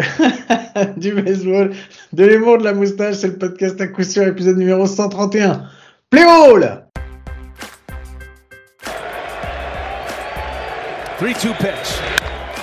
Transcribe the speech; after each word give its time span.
du 0.96 1.12
baseball, 1.14 1.72
de 2.12 2.24
l'humour, 2.24 2.58
de 2.58 2.64
la 2.64 2.72
moustache. 2.72 3.16
C'est 3.16 3.28
le 3.28 3.38
podcast 3.38 3.80
à 3.80 3.86
coup 3.88 4.02
sûr, 4.02 4.26
épisode 4.26 4.56
numéro 4.56 4.86
131. 4.86 5.64
Play 6.10 6.24
ball 6.24 6.84
3-2 11.18 11.54
pitch. 11.58 12.00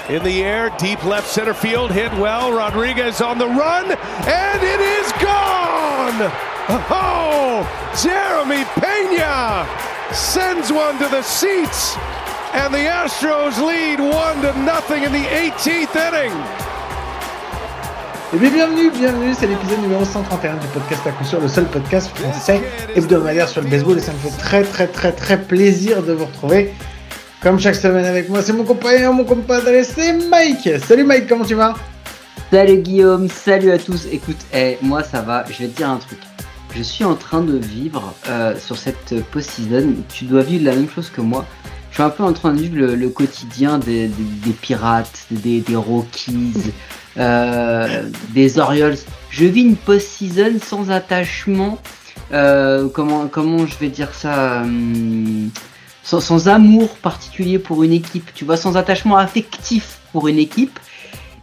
In 0.10 0.24
the 0.24 0.42
air, 0.42 0.70
deep 0.80 1.04
left 1.04 1.28
center 1.28 1.54
field, 1.54 1.92
hit 1.92 2.12
well. 2.14 2.52
Rodriguez 2.52 3.22
on 3.22 3.38
the 3.38 3.46
run, 3.46 3.92
and 3.92 4.64
it 4.64 4.80
is 4.80 5.12
gone! 5.22 6.32
Oh, 6.90 7.68
Jeremy 8.02 8.64
Pena 8.80 9.68
sends 10.14 10.72
one 10.72 10.98
to 10.98 11.08
the 11.10 11.22
seats, 11.22 11.98
and 12.54 12.74
the 12.74 12.80
Astros 12.80 13.64
lead 13.64 14.00
one 14.00 14.42
to 14.42 14.58
nothing 14.64 15.04
in 15.04 15.12
the 15.12 15.26
18th 15.26 15.96
inning. 15.96 16.67
Et 18.34 18.38
bien 18.40 18.50
bienvenue, 18.50 18.92
bienvenue, 18.92 19.34
c'est 19.34 19.48
l'épisode 19.48 19.80
numéro 19.80 20.04
131 20.04 20.58
du 20.58 20.68
podcast 20.68 21.02
à 21.08 21.12
coup 21.12 21.24
sûr, 21.24 21.40
le 21.40 21.48
seul 21.48 21.64
podcast 21.64 22.10
français 22.10 22.62
hebdomadaire 22.94 23.48
sur 23.48 23.62
le 23.62 23.70
baseball 23.70 23.98
et 23.98 24.02
ça 24.02 24.12
me 24.12 24.18
fait 24.18 24.38
très 24.38 24.64
très 24.64 24.88
très 24.88 25.14
très 25.14 25.42
plaisir 25.42 26.04
de 26.04 26.12
vous 26.12 26.26
retrouver. 26.26 26.74
Comme 27.42 27.58
chaque 27.58 27.76
semaine 27.76 28.04
avec 28.04 28.28
moi, 28.28 28.42
c'est 28.42 28.52
mon 28.52 28.66
compagnon, 28.66 29.14
mon 29.14 29.24
compadre, 29.24 29.70
c'est 29.82 30.12
Mike. 30.12 30.70
Salut 30.86 31.06
Mike, 31.06 31.28
comment 31.30 31.46
tu 31.46 31.56
vas? 31.56 31.76
Salut 32.52 32.80
Guillaume, 32.80 33.30
salut 33.30 33.72
à 33.72 33.78
tous. 33.78 34.08
Écoute, 34.12 34.46
eh, 34.54 34.78
moi 34.82 35.04
ça 35.04 35.22
va, 35.22 35.46
je 35.50 35.60
vais 35.60 35.70
te 35.70 35.78
dire 35.78 35.90
un 35.90 35.98
truc. 35.98 36.20
Je 36.76 36.84
suis 36.84 37.06
en 37.06 37.16
train 37.16 37.40
de 37.40 37.58
vivre 37.58 38.14
euh, 38.28 38.60
sur 38.60 38.76
cette 38.76 39.24
post-season. 39.32 39.94
Tu 40.10 40.26
dois 40.26 40.42
vivre 40.42 40.66
la 40.66 40.76
même 40.76 40.90
chose 40.90 41.10
que 41.10 41.22
moi. 41.22 41.46
Je 41.92 41.96
suis 41.96 42.04
un 42.04 42.10
peu 42.10 42.24
en 42.24 42.34
train 42.34 42.54
de 42.54 42.60
vivre 42.60 42.94
le, 42.94 43.10
quotidien 43.10 43.80
des, 43.80 44.12
pirates, 44.62 45.28
des, 45.32 45.64
Rockies, 45.74 46.54
euh, 46.58 46.72
des 47.18 48.60
Orioles. 48.60 48.98
Je 49.30 49.46
vis 49.46 49.62
une 49.62 49.76
post-season 49.76 50.60
sans 50.64 50.90
attachement. 50.92 51.78
Euh, 52.34 52.90
comment, 52.90 53.28
comment 53.28 53.66
je 53.66 53.78
vais 53.78 53.90
dire 53.90 54.14
ça 54.14 54.62
hum, 54.62 55.50
sans, 56.04 56.48
amour 56.48 56.90
particulier 56.98 57.60
pour 57.60 57.84
une 57.84 57.94
équipe, 57.94 58.34
tu 58.34 58.46
vois, 58.46 58.58
sans 58.58 58.78
attachement 58.78 59.18
affectif 59.18 60.00
pour 60.12 60.28
une 60.28 60.40
équipe. 60.40 60.80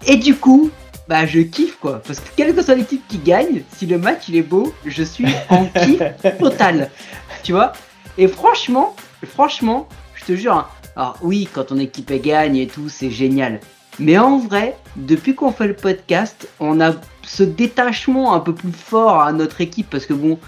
Et 0.06 0.16
du 0.16 0.34
coup, 0.34 0.70
bah 1.08 1.26
je 1.26 1.40
kiffe 1.40 1.76
quoi. 1.80 2.02
Parce 2.06 2.20
que 2.20 2.28
quelle 2.36 2.54
que 2.54 2.62
soit 2.62 2.74
l'équipe 2.74 3.06
qui 3.08 3.18
gagne, 3.18 3.62
si 3.76 3.86
le 3.86 3.98
match 3.98 4.24
il 4.28 4.36
est 4.36 4.42
beau, 4.42 4.74
je 4.84 5.02
suis 5.02 5.26
en 5.48 5.64
kiff 5.84 6.02
total. 6.38 6.90
Tu 7.42 7.52
vois? 7.52 7.72
Et 8.16 8.28
franchement, 8.28 8.94
franchement, 9.26 9.88
je 10.14 10.24
te 10.24 10.36
jure, 10.36 10.54
hein, 10.54 10.66
alors 10.96 11.16
oui, 11.22 11.48
quand 11.52 11.64
ton 11.64 11.78
équipe 11.78 12.12
gagne 12.22 12.56
et 12.56 12.66
tout, 12.66 12.88
c'est 12.88 13.10
génial. 13.10 13.60
Mais 13.98 14.18
en 14.18 14.38
vrai, 14.38 14.76
depuis 14.96 15.34
qu'on 15.34 15.52
fait 15.52 15.68
le 15.68 15.74
podcast, 15.74 16.48
on 16.58 16.80
a 16.80 16.92
ce 17.22 17.42
détachement 17.42 18.34
un 18.34 18.40
peu 18.40 18.54
plus 18.54 18.72
fort 18.72 19.20
à 19.20 19.32
notre 19.32 19.60
équipe 19.60 19.88
parce 19.88 20.06
que 20.06 20.14
bon, 20.14 20.38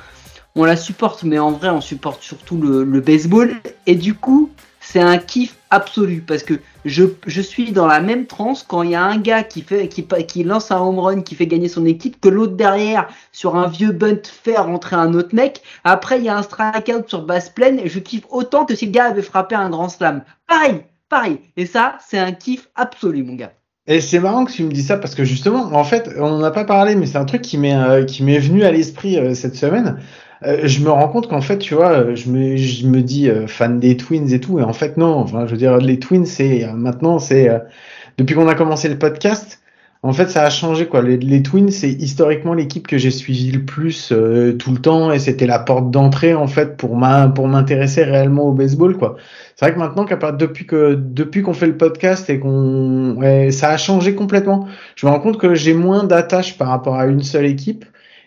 on 0.57 0.65
la 0.65 0.77
supporte, 0.77 1.23
mais 1.23 1.39
en 1.39 1.53
vrai, 1.53 1.69
on 1.69 1.81
supporte 1.81 2.23
surtout 2.23 2.61
le, 2.61 3.01
baseball. 3.01 3.55
Et 3.87 3.95
du 3.95 4.15
coup, 4.15 4.51
c'est 4.81 5.01
un 5.01 5.19
kiff 5.19 5.57
absolu 5.71 6.25
parce 6.27 6.43
que 6.43 6.55
je, 6.85 7.41
suis 7.41 7.73
dans 7.73 7.87
la 7.87 8.01
même 8.01 8.27
transe 8.27 8.63
quand 8.63 8.83
il 8.83 8.91
y 8.91 8.95
a 8.95 9.05
un 9.05 9.19
gars 9.19 9.43
qui, 9.43 9.63
fait, 9.63 9.89
qui, 9.89 10.07
qui 10.27 10.45
lance 10.45 10.71
un 10.71 10.81
home 10.81 10.99
run, 10.99 11.21
qui 11.21 11.35
fait 11.35 11.47
gagner 11.47 11.69
son 11.69 11.85
équipe, 11.85 12.21
que 12.21 12.29
l'autre 12.29 12.55
derrière, 12.55 13.07
sur 13.33 13.57
un 13.57 13.69
vieux 13.69 13.93
bunt, 13.93 14.17
fait 14.25 14.57
rentrer 14.57 14.97
un 14.97 15.13
autre 15.15 15.35
mec. 15.35 15.63
Après, 15.85 16.19
il 16.19 16.25
y 16.25 16.29
a 16.29 16.39
un 16.39 16.43
strikeout 16.43 17.07
sur 17.07 17.23
base 17.23 17.51
pleine 17.51 17.81
je 17.85 17.99
kiffe 17.99 18.25
autant 18.31 18.65
que 18.65 18.75
si 18.75 18.87
le 18.87 18.93
gars 18.93 19.07
avait 19.07 19.23
frappé 19.23 19.55
un 19.55 19.71
grand 19.71 19.89
slam. 19.89 20.25
Pareil, 20.47 20.83
pareil. 21.09 21.39
Et 21.57 21.67
ça, 21.67 21.99
c'est 22.07 22.19
un 22.19 22.33
kiff 22.33 22.69
absolu, 22.75 23.23
mon 23.23 23.35
gars. 23.35 23.53
Et 23.89 24.01
c'est 24.01 24.19
marrant 24.19 24.45
que 24.45 24.53
tu 24.53 24.65
me 24.65 24.71
dis 24.71 24.83
ça 24.83 24.97
parce 24.97 25.15
que 25.15 25.25
justement, 25.25 25.73
en 25.73 25.85
fait, 25.85 26.11
on 26.19 26.29
n'en 26.31 26.43
a 26.43 26.51
pas 26.51 26.65
parlé, 26.65 26.97
mais 26.97 27.07
c'est 27.07 27.19
un 27.19 27.25
truc 27.25 27.43
qui 27.43 27.57
m'est 27.57 27.77
euh, 27.77 28.05
qui 28.05 28.25
m'est 28.25 28.39
venu 28.39 28.65
à 28.65 28.73
l'esprit 28.73 29.17
euh, 29.17 29.35
cette 29.35 29.55
semaine. 29.55 30.01
Euh, 30.43 30.63
je 30.65 30.81
me 30.81 30.91
rends 30.91 31.09
compte 31.09 31.29
qu'en 31.29 31.41
fait, 31.41 31.59
tu 31.59 31.75
vois, 31.75 32.15
je 32.15 32.29
me, 32.29 32.57
je 32.57 32.87
me 32.87 33.01
dis 33.03 33.31
fan 33.47 33.79
des 33.79 33.97
Twins 33.97 34.33
et 34.33 34.41
tout, 34.41 34.59
et 34.59 34.63
en 34.63 34.73
fait 34.73 34.97
non. 34.97 35.15
Enfin, 35.15 35.47
je 35.47 35.53
veux 35.53 35.57
dire, 35.57 35.79
les 35.79 35.99
Twins, 36.01 36.27
c'est 36.27 36.67
maintenant, 36.75 37.19
c'est 37.19 37.49
depuis 38.19 38.35
qu'on 38.35 38.49
a 38.49 38.55
commencé 38.55 38.89
le 38.89 38.99
podcast, 38.99 39.61
en 40.07 40.13
fait, 40.13 40.29
ça 40.29 40.45
a 40.45 40.51
changé 40.51 40.87
quoi. 40.87 41.03
Les, 41.03 41.17
les 41.17 41.43
Twins, 41.43 41.71
c'est 41.71 41.91
historiquement 41.91 42.55
l'équipe 42.55 42.87
que 42.87 42.99
j'ai 42.99 43.11
suivi 43.11 43.51
le 43.51 43.65
plus 43.65 44.13
tout 44.59 44.73
le 44.73 44.79
temps, 44.79 45.13
et 45.13 45.19
c'était 45.19 45.47
la 45.47 45.59
porte 45.59 45.91
d'entrée 45.91 46.35
en 46.35 46.47
fait 46.47 46.77
pour 46.77 46.97
ma, 46.97 47.29
pour 47.29 47.49
m'intéresser 47.49 48.05
réellement 48.05 48.45
au 48.45 48.53
baseball 48.53 48.97
quoi. 48.97 49.17
C'est 49.57 49.65
vrai 49.65 49.75
que 49.75 49.79
maintenant, 49.79 50.05
depuis 50.33 50.67
que 50.67 50.95
depuis 50.95 51.43
qu'on 51.43 51.55
fait 51.55 51.67
le 51.67 51.79
podcast 51.79 52.29
et 52.29 52.39
qu'on, 52.39 53.17
ouais, 53.17 53.51
ça 53.51 53.71
a 53.71 53.77
changé 53.79 54.15
complètement. 54.15 54.67
Je 54.97 55.07
me 55.07 55.11
rends 55.11 55.21
compte 55.21 55.39
que 55.39 55.55
j'ai 55.55 55.73
moins 55.73 56.05
d'attache 56.05 56.59
par 56.59 56.69
rapport 56.69 56.97
à 56.97 57.07
une 57.07 57.23
seule 57.23 57.47
équipe. 57.47 57.87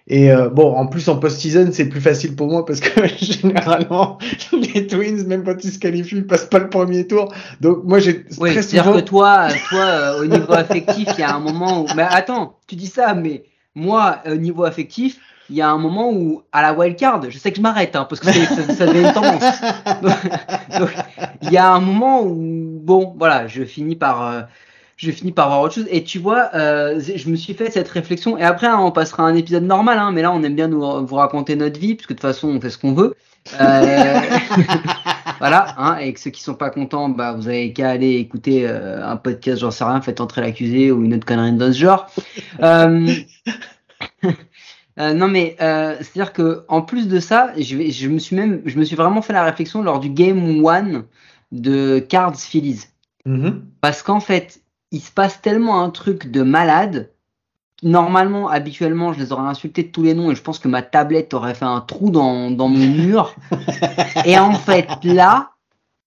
Et 0.09 0.31
euh, 0.31 0.49
bon, 0.49 0.73
en 0.75 0.87
plus 0.87 1.07
en 1.07 1.17
post-season, 1.17 1.69
c'est 1.71 1.85
plus 1.85 2.01
facile 2.01 2.35
pour 2.35 2.47
moi 2.47 2.65
parce 2.65 2.79
que 2.79 3.07
généralement, 3.21 4.17
les 4.53 4.87
Twins, 4.87 5.23
même 5.27 5.43
quand 5.43 5.63
ils 5.63 5.71
se 5.71 5.77
qualifient, 5.77 6.17
ils 6.17 6.27
passent 6.27 6.49
pas 6.49 6.59
le 6.59 6.69
premier 6.69 7.05
tour. 7.05 7.31
Donc 7.61 7.83
moi, 7.83 7.99
j'ai 7.99 8.25
oui, 8.39 8.53
très 8.53 8.63
souvent... 8.63 8.83
dire 8.83 8.93
que 8.93 8.99
toi, 9.01 9.47
toi, 9.69 9.85
euh, 9.85 10.21
au 10.21 10.25
niveau 10.25 10.53
affectif, 10.53 11.07
il 11.15 11.19
y 11.19 11.23
a 11.23 11.35
un 11.35 11.39
moment 11.39 11.83
où. 11.83 11.87
Mais 11.95 12.05
attends, 12.09 12.57
tu 12.67 12.75
dis 12.75 12.87
ça, 12.87 13.13
mais 13.13 13.43
moi, 13.75 14.19
au 14.25 14.35
niveau 14.35 14.63
affectif, 14.63 15.19
il 15.51 15.55
y 15.55 15.61
a 15.61 15.69
un 15.69 15.77
moment 15.77 16.11
où, 16.11 16.41
à 16.51 16.63
la 16.63 16.73
wildcard, 16.73 17.29
je 17.29 17.37
sais 17.37 17.51
que 17.51 17.57
je 17.57 17.61
m'arrête, 17.61 17.95
hein, 17.95 18.07
parce 18.09 18.19
que 18.19 18.31
ça, 18.31 18.73
ça 18.73 18.85
devient 18.87 19.07
une 19.07 19.13
tendance. 19.13 19.43
Donc, 20.79 20.89
il 21.43 21.51
y 21.51 21.57
a 21.57 21.71
un 21.71 21.79
moment 21.79 22.23
où, 22.23 22.79
bon, 22.81 23.13
voilà, 23.17 23.47
je 23.47 23.63
finis 23.63 23.95
par. 23.95 24.25
Euh, 24.25 24.41
je 24.99 25.11
finis 25.11 25.31
par 25.31 25.47
voir 25.47 25.61
autre 25.61 25.75
chose. 25.75 25.87
Et 25.89 26.03
tu 26.03 26.19
vois, 26.19 26.49
euh, 26.53 26.99
je 26.99 27.29
me 27.29 27.37
suis 27.37 27.53
fait 27.53 27.71
cette 27.71 27.87
réflexion. 27.87 28.37
Et 28.37 28.43
après, 28.43 28.67
hein, 28.67 28.79
on 28.79 28.91
passera 28.91 29.23
à 29.23 29.27
un 29.27 29.35
épisode 29.35 29.63
normal. 29.63 29.97
Hein, 29.97 30.11
mais 30.11 30.21
là, 30.21 30.31
on 30.31 30.43
aime 30.43 30.55
bien 30.55 30.67
nous 30.67 31.05
vous 31.05 31.15
raconter 31.15 31.55
notre 31.55 31.79
vie, 31.79 31.95
puisque 31.95 32.09
de 32.09 32.15
toute 32.15 32.21
façon, 32.21 32.49
on 32.49 32.59
fait 32.59 32.69
ce 32.69 32.77
qu'on 32.77 32.93
veut. 32.93 33.15
Euh, 33.61 34.19
voilà. 35.39 35.73
Hein, 35.77 35.97
et 35.99 36.11
que 36.13 36.19
ceux 36.19 36.31
qui 36.31 36.43
sont 36.43 36.53
pas 36.53 36.69
contents, 36.69 37.07
bah, 37.07 37.31
vous 37.31 37.47
avez 37.47 37.71
qu'à 37.71 37.91
aller 37.91 38.15
écouter 38.15 38.67
euh, 38.67 39.07
un 39.07 39.15
podcast, 39.15 39.61
j'en 39.61 39.71
sais 39.71 39.85
rien, 39.85 40.01
faites 40.01 40.19
entrer 40.19 40.41
l'accusé 40.41 40.91
ou 40.91 41.05
une 41.05 41.13
autre 41.13 41.25
connerie 41.25 41.53
de 41.53 41.71
ce 41.71 41.79
genre. 41.79 42.07
Euh, 44.99 45.13
non 45.13 45.29
mais 45.29 45.55
c'est-à-dire 45.57 46.33
que 46.33 46.65
en 46.67 46.81
plus 46.81 47.07
de 47.07 47.21
ça, 47.21 47.53
je, 47.57 47.77
vais, 47.77 47.89
je 47.89 48.09
me 48.09 48.19
suis 48.19 48.35
même, 48.35 48.61
je 48.65 48.77
me 48.77 48.83
suis 48.83 48.97
vraiment 48.97 49.21
fait 49.21 49.31
la 49.31 49.45
réflexion 49.45 49.81
lors 49.81 50.01
du 50.01 50.09
game 50.09 50.65
one 50.65 51.05
de 51.53 51.99
Cards 51.99 52.35
Phillies, 52.35 52.87
mm-hmm. 53.25 53.61
parce 53.79 54.03
qu'en 54.03 54.19
fait, 54.19 54.59
il 54.91 55.01
se 55.01 55.11
passe 55.11 55.41
tellement 55.41 55.81
un 55.83 55.89
truc 55.89 56.31
de 56.31 56.41
malade. 56.41 57.11
Normalement, 57.81 58.49
habituellement, 58.49 59.13
je 59.13 59.19
les 59.19 59.31
aurais 59.31 59.47
insultés 59.47 59.83
de 59.83 59.89
tous 59.89 60.03
les 60.03 60.13
noms 60.13 60.31
et 60.31 60.35
je 60.35 60.41
pense 60.41 60.59
que 60.59 60.67
ma 60.67 60.81
tablette 60.81 61.33
aurait 61.33 61.53
fait 61.53 61.65
un 61.65 61.79
trou 61.79 62.09
dans, 62.09 62.51
dans 62.51 62.67
mon 62.67 62.87
mur. 62.87 63.35
et 64.25 64.37
en 64.37 64.53
fait, 64.53 64.87
là, 65.03 65.51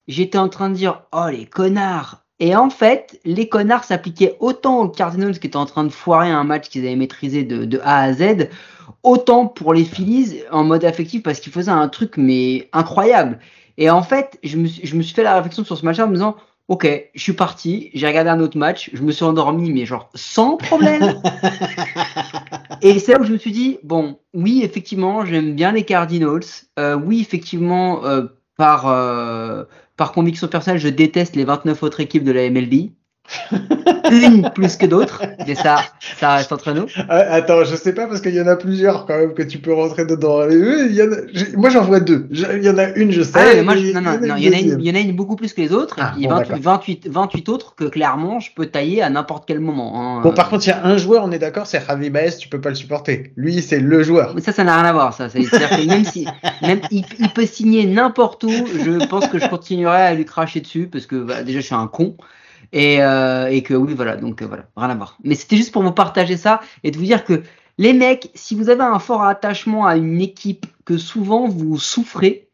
j'étais 0.06 0.38
en 0.38 0.48
train 0.48 0.68
de 0.68 0.74
dire 0.74 1.02
Oh, 1.12 1.28
les 1.30 1.46
connards 1.46 2.24
Et 2.40 2.54
en 2.54 2.68
fait, 2.68 3.20
les 3.24 3.48
connards 3.48 3.84
s'appliquaient 3.84 4.36
autant 4.40 4.80
aux 4.80 4.88
Cardinals 4.88 5.38
qui 5.38 5.46
étaient 5.46 5.56
en 5.56 5.66
train 5.66 5.84
de 5.84 5.90
foirer 5.90 6.30
un 6.30 6.44
match 6.44 6.68
qu'ils 6.68 6.84
avaient 6.84 6.96
maîtrisé 6.96 7.44
de, 7.44 7.64
de 7.64 7.80
A 7.84 8.02
à 8.02 8.12
Z, 8.12 8.48
autant 9.02 9.46
pour 9.46 9.72
les 9.72 9.84
Phillies 9.84 10.42
en 10.50 10.64
mode 10.64 10.84
affectif 10.84 11.22
parce 11.22 11.40
qu'ils 11.40 11.52
faisaient 11.52 11.70
un 11.70 11.88
truc 11.88 12.18
mais 12.18 12.68
incroyable. 12.74 13.38
Et 13.78 13.88
en 13.88 14.02
fait, 14.02 14.38
je 14.42 14.58
me, 14.58 14.66
je 14.66 14.94
me 14.94 15.02
suis 15.02 15.14
fait 15.14 15.22
la 15.22 15.36
réflexion 15.36 15.64
sur 15.64 15.78
ce 15.78 15.84
match 15.86 15.98
en 15.98 16.08
me 16.08 16.14
disant 16.14 16.36
Ok, 16.72 16.86
je 17.14 17.20
suis 17.20 17.34
parti, 17.34 17.90
j'ai 17.92 18.06
regardé 18.06 18.30
un 18.30 18.40
autre 18.40 18.56
match, 18.56 18.88
je 18.94 19.02
me 19.02 19.12
suis 19.12 19.26
endormi, 19.26 19.70
mais 19.74 19.84
genre 19.84 20.08
sans 20.14 20.56
problème. 20.56 21.20
et 22.80 22.98
c'est 22.98 23.12
là 23.12 23.20
où 23.20 23.24
je 23.24 23.32
me 23.32 23.36
suis 23.36 23.52
dit, 23.52 23.78
bon, 23.82 24.18
oui, 24.32 24.62
effectivement, 24.64 25.26
j'aime 25.26 25.54
bien 25.54 25.72
les 25.72 25.84
Cardinals. 25.84 26.40
Euh, 26.78 26.94
oui, 26.94 27.20
effectivement, 27.20 28.06
euh, 28.06 28.22
par, 28.56 28.88
euh, 28.88 29.64
par 29.98 30.12
conviction 30.12 30.48
personnelle, 30.48 30.80
je 30.80 30.88
déteste 30.88 31.36
les 31.36 31.44
29 31.44 31.82
autres 31.82 32.00
équipes 32.00 32.24
de 32.24 32.32
la 32.32 32.48
MLB. 32.48 32.92
une 34.10 34.50
plus 34.54 34.76
que 34.76 34.86
d'autres, 34.86 35.22
mais 35.46 35.54
ça, 35.54 35.76
ça 36.18 36.36
reste 36.36 36.52
entre 36.52 36.72
nous. 36.72 36.86
Ah, 37.08 37.34
attends, 37.34 37.64
je 37.64 37.76
sais 37.76 37.92
pas 37.92 38.06
parce 38.06 38.20
qu'il 38.20 38.34
y 38.34 38.40
en 38.40 38.46
a 38.46 38.56
plusieurs 38.56 39.06
quand 39.06 39.16
même 39.16 39.34
que 39.34 39.42
tu 39.42 39.58
peux 39.58 39.72
rentrer 39.72 40.04
dedans. 40.04 40.48
Il 40.48 40.92
y 40.92 41.02
en 41.02 41.12
a, 41.12 41.56
moi 41.56 41.70
j'en 41.70 41.82
vois 41.82 42.00
deux. 42.00 42.28
Il 42.30 42.62
y 42.62 42.70
en 42.70 42.78
a 42.78 42.88
une, 42.90 43.10
je 43.12 43.22
sais. 43.22 43.38
Ah, 43.38 43.62
moi, 43.62 43.74
non, 43.74 44.00
non, 44.00 44.18
non, 44.20 44.36
il 44.36 44.44
y, 44.44 44.48
en 44.48 44.52
a 44.52 44.58
une, 44.58 44.80
il 44.80 44.86
y 44.86 44.90
en 44.90 44.94
a 44.94 45.00
une 45.00 45.16
beaucoup 45.16 45.36
plus 45.36 45.52
que 45.52 45.60
les 45.60 45.72
autres. 45.72 45.96
Ah, 45.98 46.14
il 46.16 46.24
y 46.24 46.28
a 46.28 46.42
28, 46.42 47.08
28, 47.08 47.48
autres 47.48 47.74
que 47.74 47.84
clairement 47.84 48.40
je 48.40 48.50
peux 48.54 48.66
tailler 48.66 49.02
à 49.02 49.10
n'importe 49.10 49.44
quel 49.46 49.60
moment. 49.60 50.18
Hein. 50.18 50.22
Bon, 50.22 50.32
par 50.32 50.48
contre, 50.48 50.66
il 50.66 50.70
y 50.70 50.72
a 50.72 50.84
un 50.84 50.96
joueur, 50.96 51.24
on 51.24 51.32
est 51.32 51.38
d'accord, 51.38 51.66
c'est 51.66 51.84
Javi 51.86 52.10
Baez, 52.10 52.36
tu 52.38 52.48
peux 52.48 52.60
pas 52.60 52.70
le 52.70 52.74
supporter. 52.74 53.32
Lui, 53.36 53.62
c'est 53.62 53.80
le 53.80 54.02
joueur. 54.02 54.34
Mais 54.34 54.40
ça, 54.40 54.52
ça 54.52 54.64
n'a 54.64 54.76
rien 54.76 54.88
à 54.88 54.92
voir. 54.92 55.14
Ça, 55.14 55.28
même 55.86 56.04
si, 56.04 56.26
même 56.62 56.80
il, 56.90 57.04
peut 57.34 57.46
signer 57.46 57.86
n'importe 57.86 58.44
où, 58.44 58.50
je 58.50 59.06
pense 59.06 59.26
que 59.28 59.38
je 59.38 59.48
continuerai 59.48 60.02
à 60.02 60.14
lui 60.14 60.24
cracher 60.24 60.60
dessus 60.60 60.88
parce 60.90 61.06
que 61.06 61.16
bah, 61.16 61.42
déjà 61.42 61.60
je 61.60 61.66
suis 61.66 61.74
un 61.74 61.86
con. 61.86 62.16
Et, 62.72 63.02
euh, 63.02 63.48
et 63.48 63.62
que 63.62 63.74
oui, 63.74 63.94
voilà, 63.94 64.16
donc 64.16 64.42
euh, 64.42 64.46
voilà, 64.46 64.64
rien 64.76 64.90
à 64.90 64.94
voir. 64.94 65.18
Mais 65.24 65.34
c'était 65.34 65.56
juste 65.56 65.72
pour 65.72 65.82
vous 65.82 65.92
partager 65.92 66.36
ça 66.36 66.60
et 66.84 66.90
de 66.90 66.96
vous 66.98 67.04
dire 67.04 67.24
que 67.24 67.42
les 67.78 67.92
mecs, 67.92 68.30
si 68.34 68.54
vous 68.54 68.70
avez 68.70 68.82
un 68.82 68.98
fort 68.98 69.22
attachement 69.24 69.86
à 69.86 69.96
une 69.96 70.20
équipe 70.20 70.66
que 70.84 70.98
souvent 70.98 71.48
vous 71.48 71.78
souffrez, 71.78 72.48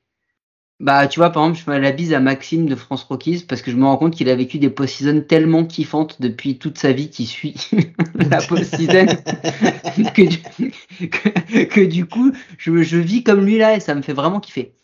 Bah, 0.81 1.09
tu 1.09 1.19
vois, 1.21 1.31
par 1.31 1.43
exemple, 1.45 1.59
je 1.59 1.65
fais 1.65 1.81
la 1.81 1.91
bise 1.93 2.13
à 2.15 2.21
Maxime 2.21 2.67
de 2.67 2.77
France 2.77 3.03
Rockies 3.05 3.45
parce 3.49 3.63
que 3.63 3.71
je 3.73 3.77
me 3.77 3.85
rends 3.85 3.97
compte 3.97 4.15
qu'il 4.15 4.29
a 4.31 4.37
vécu 4.37 4.59
des 4.61 4.71
post-season 4.71 5.23
tellement 5.29 5.65
kiffantes 5.65 6.21
depuis 6.23 6.59
toute 6.59 6.79
sa 6.79 6.93
vie 6.93 7.11
qui 7.11 7.27
suit 7.27 7.57
la 8.15 8.43
post-season 8.43 9.07
que, 10.15 10.23
du- 10.29 11.67
que, 11.69 11.81
du 11.85 12.07
coup, 12.07 12.33
je, 12.59 12.83
je 12.83 12.97
vis 12.99 13.25
comme 13.25 13.45
lui 13.45 13.59
là 13.59 13.77
et 13.77 13.81
ça 13.81 13.95
me 13.97 14.03
fait 14.03 14.13
vraiment 14.13 14.41
kiffer. 14.41 14.75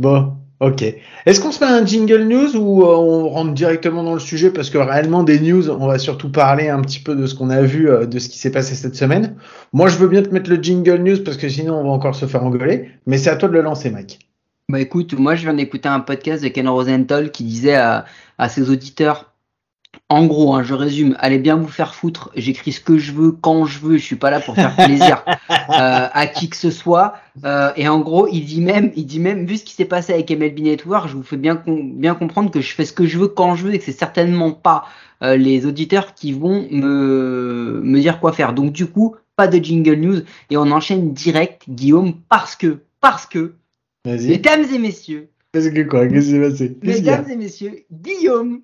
Bon, 0.00 0.41
ok. 0.62 0.82
Est-ce 1.26 1.40
qu'on 1.40 1.52
se 1.52 1.58
fait 1.58 1.64
un 1.64 1.84
jingle 1.84 2.22
news 2.22 2.56
ou 2.56 2.82
euh, 2.82 2.96
on 2.96 3.28
rentre 3.28 3.52
directement 3.52 4.02
dans 4.02 4.14
le 4.14 4.20
sujet? 4.20 4.50
Parce 4.50 4.70
que 4.70 4.78
réellement 4.78 5.22
des 5.22 5.40
news, 5.40 5.68
on 5.68 5.86
va 5.86 5.98
surtout 5.98 6.30
parler 6.30 6.68
un 6.68 6.80
petit 6.80 7.00
peu 7.00 7.14
de 7.14 7.26
ce 7.26 7.34
qu'on 7.34 7.50
a 7.50 7.62
vu, 7.62 7.90
euh, 7.90 8.06
de 8.06 8.18
ce 8.18 8.28
qui 8.28 8.38
s'est 8.38 8.52
passé 8.52 8.74
cette 8.74 8.96
semaine. 8.96 9.36
Moi, 9.72 9.88
je 9.88 9.98
veux 9.98 10.08
bien 10.08 10.22
te 10.22 10.30
mettre 10.30 10.48
le 10.48 10.56
jingle 10.56 11.02
news 11.02 11.22
parce 11.24 11.36
que 11.36 11.48
sinon 11.48 11.74
on 11.74 11.84
va 11.84 11.90
encore 11.90 12.14
se 12.14 12.26
faire 12.26 12.44
engueuler. 12.44 12.90
Mais 13.06 13.18
c'est 13.18 13.30
à 13.30 13.36
toi 13.36 13.48
de 13.48 13.54
le 13.54 13.62
lancer, 13.62 13.90
Mike. 13.90 14.20
Bah 14.68 14.80
écoute, 14.80 15.12
moi 15.18 15.34
je 15.34 15.42
viens 15.42 15.54
d'écouter 15.54 15.88
un 15.88 16.00
podcast 16.00 16.42
de 16.42 16.48
Ken 16.48 16.68
Rosenthal 16.68 17.30
qui 17.30 17.44
disait 17.44 17.74
à, 17.74 18.06
à 18.38 18.48
ses 18.48 18.70
auditeurs, 18.70 19.31
en 20.12 20.26
gros, 20.26 20.54
hein, 20.54 20.62
je 20.62 20.74
résume, 20.74 21.16
allez 21.18 21.38
bien 21.38 21.56
vous 21.56 21.68
faire 21.68 21.94
foutre, 21.94 22.30
j'écris 22.36 22.72
ce 22.72 22.80
que 22.80 22.98
je 22.98 23.12
veux, 23.12 23.32
quand 23.32 23.64
je 23.64 23.78
veux, 23.78 23.96
je 23.96 24.02
suis 24.04 24.16
pas 24.16 24.30
là 24.30 24.40
pour 24.40 24.54
faire 24.54 24.74
plaisir 24.76 25.24
euh, 25.50 26.08
à 26.12 26.26
qui 26.26 26.48
que 26.50 26.56
ce 26.56 26.70
soit. 26.70 27.14
Euh, 27.44 27.70
et 27.76 27.88
en 27.88 28.00
gros, 28.00 28.28
il 28.30 28.44
dit 28.44 28.60
même, 28.60 28.92
il 28.94 29.06
dit 29.06 29.20
même, 29.20 29.46
vu 29.46 29.56
ce 29.56 29.64
qui 29.64 29.72
s'est 29.74 29.84
passé 29.86 30.12
avec 30.12 30.30
MLB 30.30 30.60
Network, 30.60 31.08
je 31.08 31.14
vous 31.16 31.22
fais 31.22 31.36
bien, 31.36 31.56
com- 31.56 31.92
bien 31.94 32.14
comprendre 32.14 32.50
que 32.50 32.60
je 32.60 32.72
fais 32.74 32.84
ce 32.84 32.92
que 32.92 33.06
je 33.06 33.18
veux 33.18 33.28
quand 33.28 33.54
je 33.56 33.64
veux 33.66 33.74
et 33.74 33.78
que 33.78 33.84
c'est 33.84 33.92
certainement 33.92 34.52
pas 34.52 34.84
euh, 35.22 35.36
les 35.36 35.66
auditeurs 35.66 36.14
qui 36.14 36.32
vont 36.32 36.66
me, 36.70 37.80
me 37.82 38.00
dire 38.00 38.20
quoi 38.20 38.32
faire. 38.32 38.52
Donc 38.52 38.72
du 38.72 38.86
coup, 38.86 39.16
pas 39.36 39.48
de 39.48 39.56
jingle 39.62 39.94
news 39.94 40.20
et 40.50 40.56
on 40.56 40.70
enchaîne 40.72 41.12
direct, 41.12 41.62
Guillaume, 41.68 42.14
parce 42.28 42.54
que, 42.54 42.78
parce 43.00 43.26
que, 43.26 43.54
mesdames 44.28 44.64
et 44.74 44.78
messieurs, 44.78 45.28
Qu'est-ce 45.54 45.68
que 45.68 45.82
quoi? 45.82 46.06
Qu'est-ce 46.06 46.26
qui 46.26 46.32
s'est 46.32 46.40
passé? 46.50 46.76
Mesdames 46.82 47.30
et 47.30 47.36
messieurs, 47.36 47.84
Guillaume 47.92 48.60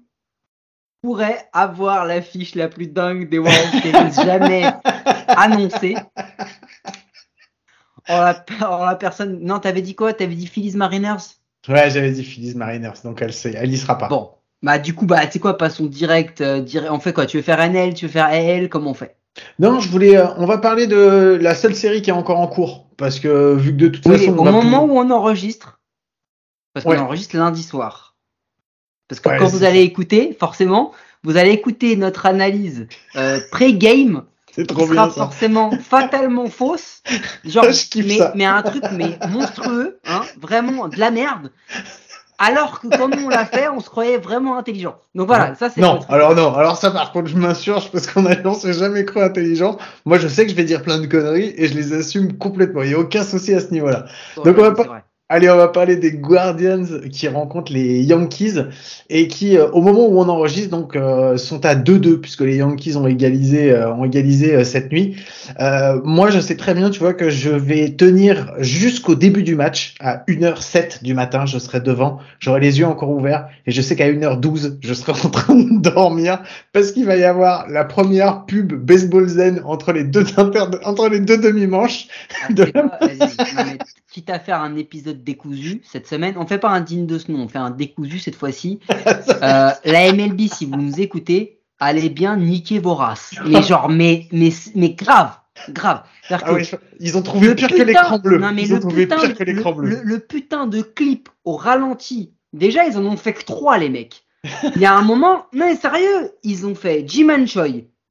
pourrait 1.02 1.48
avoir 1.52 2.04
l'affiche 2.04 2.54
la 2.54 2.68
plus 2.68 2.86
dingue 2.88 3.28
des 3.28 3.38
World 3.38 3.82
Series 3.82 4.12
jamais 4.26 4.64
annoncée. 5.28 5.96
En 8.08 8.18
la, 8.20 8.44
en 8.68 8.84
la 8.84 8.96
personne. 8.96 9.38
Non, 9.42 9.58
t'avais 9.60 9.82
dit 9.82 9.94
quoi? 9.94 10.12
T'avais 10.12 10.34
dit 10.34 10.46
Phillies 10.46 10.76
Mariners? 10.76 11.16
Ouais, 11.68 11.90
j'avais 11.90 12.10
dit 12.12 12.24
Phillies 12.24 12.54
Mariners, 12.54 12.94
donc 13.04 13.20
elle, 13.20 13.32
sait, 13.32 13.52
elle 13.56 13.72
y 13.72 13.76
sera 13.76 13.98
pas. 13.98 14.08
Bon, 14.08 14.30
bah 14.62 14.78
du 14.78 14.94
coup, 14.94 15.04
bah 15.06 15.26
tu 15.26 15.32
sais 15.32 15.38
quoi, 15.38 15.58
passons 15.58 15.84
direct, 15.86 16.40
euh, 16.40 16.60
direct. 16.60 16.90
On 16.90 17.00
fait 17.00 17.12
quoi? 17.12 17.26
Tu 17.26 17.36
veux 17.36 17.42
faire 17.42 17.60
NL 17.60 17.92
Tu 17.94 18.06
veux 18.06 18.10
faire 18.12 18.26
AL 18.26 18.68
Comment 18.70 18.92
on 18.92 18.94
fait? 18.94 19.16
Non, 19.58 19.78
je 19.78 19.88
voulais. 19.90 20.16
euh, 20.16 20.26
on 20.38 20.46
va 20.46 20.58
parler 20.58 20.86
de 20.86 21.38
la 21.40 21.54
seule 21.54 21.74
série 21.74 22.00
qui 22.00 22.10
est 22.10 22.14
encore 22.14 22.40
en 22.40 22.46
cours 22.48 22.86
parce 22.96 23.20
que 23.20 23.54
vu 23.54 23.72
que 23.72 23.76
de 23.76 23.88
toute 23.88 24.06
Oui, 24.06 24.18
façon, 24.18 24.36
au 24.36 24.40
on 24.40 24.44
moment 24.52 24.84
plus- 24.86 24.92
où 24.94 24.98
on 24.98 25.10
enregistre, 25.10 25.80
parce 26.72 26.84
qu'on 26.84 26.92
Ouais. 26.92 26.98
enregistre 26.98 27.36
lundi 27.36 27.62
soir. 27.62 28.07
Parce 29.08 29.20
que 29.20 29.28
Ouais, 29.28 29.38
quand 29.38 29.46
vous 29.46 29.64
allez 29.64 29.80
écouter, 29.80 30.36
forcément, 30.38 30.92
vous 31.24 31.36
allez 31.36 31.50
écouter 31.50 31.96
notre 31.96 32.26
analyse 32.26 32.86
euh, 33.16 33.40
pré-game 33.50 34.22
c'est 34.54 34.66
qui 34.66 34.74
trop 34.74 34.86
sera 34.86 35.06
bien 35.06 35.08
ça. 35.10 35.22
forcément 35.22 35.70
fatalement 35.82 36.48
fausse. 36.48 37.02
Genre, 37.44 37.66
kiffe 37.68 38.06
mais, 38.06 38.18
ça. 38.18 38.32
mais 38.34 38.44
un 38.44 38.62
truc 38.62 38.82
mais 38.92 39.18
monstrueux, 39.28 39.98
hein, 40.06 40.22
vraiment 40.40 40.88
de 40.88 40.98
la 40.98 41.10
merde. 41.10 41.50
Alors 42.40 42.80
que 42.80 42.86
comme 42.96 43.12
on 43.24 43.28
l'a 43.28 43.44
fait, 43.46 43.68
on 43.68 43.80
se 43.80 43.90
croyait 43.90 44.16
vraiment 44.16 44.56
intelligent. 44.58 44.96
Donc 45.16 45.26
voilà, 45.26 45.56
ça 45.56 45.70
c'est 45.70 45.80
Non, 45.80 45.98
alors 46.08 46.36
non, 46.36 46.54
alors 46.54 46.76
ça 46.76 46.92
par 46.92 47.10
contre 47.10 47.26
je 47.26 47.36
m'insurge 47.36 47.90
parce 47.90 48.06
qu'on 48.06 48.26
on 48.44 48.54
s'est 48.54 48.72
jamais 48.72 49.04
cru 49.04 49.20
intelligent. 49.20 49.76
Moi 50.04 50.18
je 50.18 50.28
sais 50.28 50.44
que 50.44 50.50
je 50.52 50.56
vais 50.56 50.64
dire 50.64 50.82
plein 50.82 50.98
de 50.98 51.06
conneries 51.06 51.52
et 51.56 51.66
je 51.66 51.74
les 51.74 51.92
assume 51.92 52.38
complètement. 52.38 52.82
Il 52.82 52.90
n'y 52.90 52.94
a 52.94 52.98
aucun 52.98 53.24
souci 53.24 53.54
à 53.54 53.60
ce 53.60 53.70
niveau-là. 53.72 54.06
Donc 54.36 54.56
on 54.56 54.62
va 54.62 54.68
c'est 54.76 54.86
pas-. 54.86 55.02
Allez, 55.30 55.50
on 55.50 55.56
va 55.58 55.68
parler 55.68 55.96
des 55.96 56.12
Guardians 56.12 56.86
qui 57.12 57.28
rencontrent 57.28 57.70
les 57.70 58.02
Yankees 58.02 58.54
et 59.10 59.28
qui, 59.28 59.58
euh, 59.58 59.68
au 59.72 59.82
moment 59.82 60.06
où 60.08 60.18
on 60.18 60.26
enregistre, 60.26 60.70
donc 60.70 60.96
euh, 60.96 61.36
sont 61.36 61.66
à 61.66 61.74
2-2 61.74 62.16
puisque 62.16 62.40
les 62.40 62.56
Yankees 62.56 62.96
ont 62.96 63.06
égalisé, 63.06 63.70
euh, 63.72 63.92
ont 63.92 64.06
égalisé 64.06 64.54
euh, 64.54 64.64
cette 64.64 64.90
nuit. 64.90 65.16
Euh, 65.60 66.00
moi, 66.02 66.30
je 66.30 66.40
sais 66.40 66.56
très 66.56 66.72
bien, 66.72 66.88
tu 66.88 67.00
vois, 67.00 67.12
que 67.12 67.28
je 67.28 67.50
vais 67.50 67.90
tenir 67.90 68.54
jusqu'au 68.60 69.14
début 69.14 69.42
du 69.42 69.54
match 69.54 69.96
à 70.00 70.24
1h07 70.28 71.02
du 71.02 71.12
matin. 71.12 71.44
Je 71.44 71.58
serai 71.58 71.80
devant, 71.80 72.20
j'aurai 72.38 72.60
les 72.60 72.78
yeux 72.78 72.86
encore 72.86 73.10
ouverts 73.10 73.48
et 73.66 73.70
je 73.70 73.82
sais 73.82 73.96
qu'à 73.96 74.10
1h12, 74.10 74.78
je 74.80 74.94
serai 74.94 75.12
en 75.12 75.28
train 75.28 75.56
de 75.56 75.78
dormir 75.78 76.42
parce 76.72 76.90
qu'il 76.92 77.04
va 77.04 77.16
y 77.16 77.24
avoir 77.24 77.68
la 77.68 77.84
première 77.84 78.46
pub 78.46 78.72
baseball 78.72 79.28
zen 79.28 79.60
entre 79.66 79.92
les 79.92 80.04
deux 80.04 80.24
entre 80.38 81.10
les 81.10 81.20
deux 81.20 81.36
demi-manches. 81.36 82.08
Ah, 82.48 82.52
de 82.54 82.64
tu 82.64 84.07
quitte 84.10 84.30
à 84.30 84.38
faire 84.38 84.60
un 84.62 84.76
épisode 84.76 85.22
décousu 85.22 85.82
cette 85.84 86.06
semaine, 86.06 86.34
on 86.38 86.46
fait 86.46 86.58
pas 86.58 86.70
un 86.70 86.80
digne 86.80 87.06
de 87.06 87.18
ce 87.18 87.30
nom, 87.30 87.40
on 87.44 87.48
fait 87.48 87.58
un 87.58 87.70
décousu 87.70 88.18
cette 88.18 88.34
fois-ci. 88.36 88.80
Euh, 89.42 89.70
la 89.84 90.12
MLB, 90.12 90.40
si 90.52 90.66
vous 90.66 90.76
nous 90.76 91.00
écoutez, 91.00 91.60
allez 91.78 92.08
bien 92.10 92.36
niquer 92.36 92.78
vos 92.80 92.94
races. 92.94 93.34
Mais 93.46 93.62
genre, 93.62 93.88
mais, 93.88 94.26
mais, 94.32 94.50
mais 94.74 94.90
grave, 94.94 95.36
grave. 95.70 96.02
Ah 96.30 96.38
que 96.38 96.50
oui, 96.52 96.68
ils 97.00 97.16
ont 97.16 97.22
trouvé 97.22 97.48
le 97.48 97.54
pire 97.54 97.68
que 97.68 97.74
putain- 97.74 97.84
l'écran 97.86 98.18
bleu. 98.18 98.38
Non, 98.38 98.52
mais 98.52 98.62
Ils 98.62 98.72
ont 98.72 98.76
le 98.76 98.80
trouvé 98.80 99.06
putain, 99.06 99.20
pire 99.20 99.36
que 99.36 99.44
l'écran 99.44 99.70
le, 99.70 99.76
bleu. 99.76 99.88
le- 99.96 100.02
le 100.02 100.18
putain 100.18 100.66
de 100.66 100.82
clip 100.82 101.28
au 101.44 101.56
ralenti. 101.56 102.32
Déjà, 102.52 102.84
ils 102.86 102.96
en 102.98 103.04
ont 103.06 103.16
fait 103.16 103.32
que 103.32 103.44
trois, 103.44 103.78
les 103.78 103.88
mecs. 103.90 104.24
Il 104.74 104.80
y 104.80 104.86
a 104.86 104.94
un 104.94 105.02
moment, 105.02 105.46
non, 105.52 105.66
mais 105.66 105.76
sérieux, 105.76 106.32
ils 106.42 106.66
ont 106.66 106.74
fait 106.74 107.06
Jiman 107.06 107.46
Choi, 107.46 107.64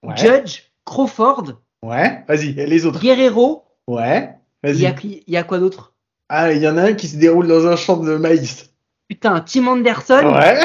Ouais. 0.04 0.16
Judge, 0.16 0.62
Crawford, 0.86 1.54
Ouais, 1.84 2.24
vas-y, 2.28 2.54
les 2.54 2.86
autres. 2.86 3.00
Guerrero. 3.02 3.64
Ouais, 3.88 4.32
Il 4.76 4.82
y 4.82 5.38
a, 5.38 5.42
y 5.42 5.46
quoi 5.46 5.60
d'autre? 5.60 5.94
Ah, 6.30 6.52
il 6.52 6.62
y 6.62 6.68
en 6.68 6.78
a 6.78 6.84
un 6.84 6.94
qui 6.94 7.08
se 7.08 7.18
déroule 7.18 7.48
dans 7.48 7.68
un 7.68 7.76
champ 7.76 7.98
de 7.98 8.16
maïs. 8.16 8.70
Putain, 9.08 9.40
Tim 9.42 9.68
Anderson? 9.68 10.34
Ouais. 10.34 10.60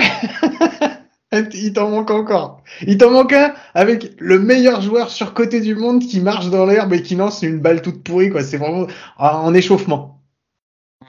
il 1.55 1.73
t'en 1.73 1.91
manque 1.91 2.11
encore. 2.11 2.63
Il 2.87 2.99
t'en 2.99 3.11
manque 3.11 3.33
un 3.33 3.55
avec 3.75 4.15
le 4.19 4.39
meilleur 4.39 4.81
joueur 4.83 5.11
surcoté 5.11 5.61
du 5.61 5.75
monde 5.75 6.03
qui 6.03 6.21
marche 6.21 6.51
dans 6.51 6.67
l'herbe 6.67 6.93
et 6.93 7.03
qui 7.03 7.15
lance 7.15 7.43
une 7.43 7.61
balle 7.61 7.83
toute 7.83 8.03
pourrie, 8.03 8.31
quoi. 8.31 8.43
C'est 8.43 8.57
vraiment 8.57 8.87
ah, 9.19 9.39
en 9.39 9.55
échauffement. 9.55 10.21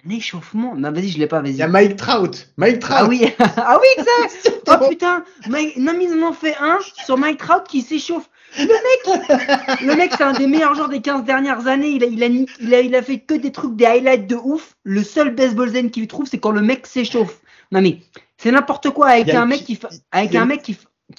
Un 0.06 0.10
échauffement? 0.10 0.76
Non, 0.76 0.92
vas-y, 0.92 1.10
je 1.10 1.20
l'ai 1.20 1.28
pas, 1.28 1.42
vas-y. 1.42 1.52
Il 1.52 1.58
y 1.58 1.62
a 1.64 1.68
Mike 1.68 1.96
Trout. 1.96 2.50
Mike 2.58 2.80
Trout. 2.80 2.96
Ah 2.98 3.06
oui, 3.08 3.26
ah 3.40 3.80
oui, 3.82 3.88
exact. 3.98 4.60
Oh 4.70 4.90
putain, 4.90 5.26
Mike- 5.50 5.76
non 5.76 5.94
mais 5.98 6.06
ils 6.06 6.24
en 6.24 6.30
ont 6.30 6.34
fait 6.34 6.56
un 6.58 6.80
sur 7.04 7.18
Mike 7.18 7.38
Trout 7.38 7.64
qui 7.68 7.82
s'échauffe. 7.82 8.30
Le 8.58 8.66
mec, 8.66 9.82
le 9.82 9.96
mec, 9.96 10.12
c'est 10.18 10.24
un 10.24 10.34
des 10.34 10.48
meilleurs 10.48 10.76
joueurs 10.76 10.90
des 10.90 11.02
15 11.02 11.24
dernières 11.24 11.68
années. 11.68 11.90
Il 11.90 12.04
a, 12.04 12.08
il 12.08 12.24
a, 12.24 12.30
ni- 12.30 12.46
il 12.62 12.74
a, 12.74 12.82
il 12.82 12.96
a 12.96 13.02
fait 13.02 13.20
que 13.20 13.34
des 13.34 13.52
trucs, 13.52 13.76
des 13.76 13.86
highlights 13.86 14.28
de 14.28 14.36
ouf. 14.36 14.76
Le 14.84 15.04
seul 15.04 15.34
baseball 15.34 15.70
zen 15.70 15.90
qu'il 15.92 16.08
trouve, 16.08 16.26
c'est 16.30 16.38
quand 16.40 16.52
le 16.52 16.62
mec 16.62 16.86
s'échauffe. 16.88 17.40
Non 17.72 17.82
mais 17.82 17.98
c'est 18.38 18.52
n'importe 18.52 18.90
quoi 18.92 19.08
avec 19.08 19.30
un 19.34 19.46
mec 19.46 19.64
qui- 19.64 19.76
fait, 19.76 19.88
avec 20.12 20.36
un 20.36 20.46
mec 20.46 20.62
qui, 20.62 20.74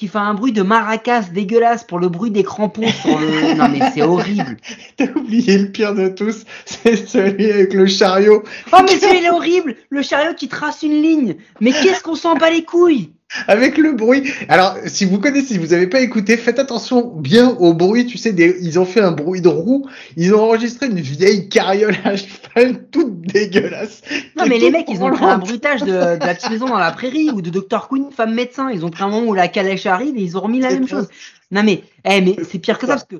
fait 0.08 0.19
un 0.19 0.34
bruit 0.34 0.52
de 0.52 0.62
maracas 0.62 1.22
dégueulasse 1.32 1.84
pour 1.84 1.98
le 1.98 2.08
bruit 2.08 2.31
des 2.31 2.44
crampons 2.44 2.86
sur 2.88 3.19
le. 3.19 3.54
Non 3.54 3.69
mais 3.69 3.81
c'est 3.92 4.02
horrible. 4.02 4.56
T'as 4.96 5.10
oublié 5.16 5.58
le 5.58 5.70
pire 5.72 5.94
de 5.94 6.08
tous. 6.08 6.44
C'est 6.64 6.96
celui 7.08 7.50
avec 7.50 7.72
le 7.74 7.86
chariot. 7.86 8.44
Oh 8.72 8.79
mais 8.84 8.96
celui 8.98 9.19
il 9.19 9.24
est 9.24 9.31
horrible. 9.31 9.74
Le 9.91 10.03
chariot 10.03 10.34
qui 10.34 10.48
trace 10.48 10.82
une 10.82 11.00
ligne. 11.03 11.36
Mais 11.60 11.72
qu'est-ce 11.72 12.03
qu'on 12.03 12.14
s'en 12.14 12.34
bat 12.36 12.50
les 12.50 12.62
couilles? 12.64 13.10
Avec 13.48 13.79
le 13.79 13.93
bruit. 13.93 14.31
Alors, 14.48 14.76
si 14.86 15.05
vous 15.05 15.19
connaissez, 15.19 15.55
si 15.55 15.58
vous 15.58 15.69
n'avez 15.69 15.86
pas 15.86 16.00
écouté, 16.00 16.36
faites 16.36 16.58
attention 16.58 17.12
bien 17.17 17.50
au 17.58 17.74
bruit. 17.74 18.06
Tu 18.06 18.19
sais, 18.19 18.32
des, 18.32 18.56
ils 18.60 18.79
ont 18.79 18.84
fait 18.84 19.00
un 19.00 19.12
bruit 19.12 19.41
de 19.41 19.48
roue. 19.48 19.86
Ils 20.17 20.34
ont 20.34 20.43
enregistré 20.43 20.86
une 20.86 21.00
vieille 21.00 21.48
carriole 21.48 21.96
à 22.05 22.17
cheval 22.17 22.88
toute 22.91 23.20
dégueulasse. 23.22 24.03
Non 24.36 24.46
mais 24.46 24.58
les 24.58 24.70
mecs 24.70 24.88
ils 24.88 25.03
ont 25.03 25.10
pris 25.10 25.24
un 25.24 25.38
bruitage 25.38 25.82
de, 25.82 25.86
de 25.86 26.26
la 26.26 26.34
petite 26.34 26.50
maison 26.50 26.67
dans 26.67 26.79
la 26.79 26.93
prairie 26.93 27.31
ou 27.31 27.43
de 27.43 27.50
Dr 27.50 27.88
Queen 27.88 28.10
femme 28.10 28.34
médecin 28.34 28.70
ils 28.70 28.84
ont 28.84 28.91
pris 28.91 29.03
un 29.03 29.08
moment 29.08 29.26
où 29.26 29.34
la 29.34 29.48
calèche 29.48 29.86
arrive 29.86 30.17
et 30.17 30.22
ils 30.22 30.36
ont 30.36 30.41
remis 30.41 30.60
la 30.60 30.70
même 30.70 30.88
chose 30.88 31.08
non 31.50 31.62
mais 31.62 31.82
eh, 32.05 32.20
mais 32.20 32.36
c'est 32.48 32.58
pire 32.58 32.79
que 32.79 32.86
ça 32.86 32.94
parce 32.94 33.05
que 33.05 33.17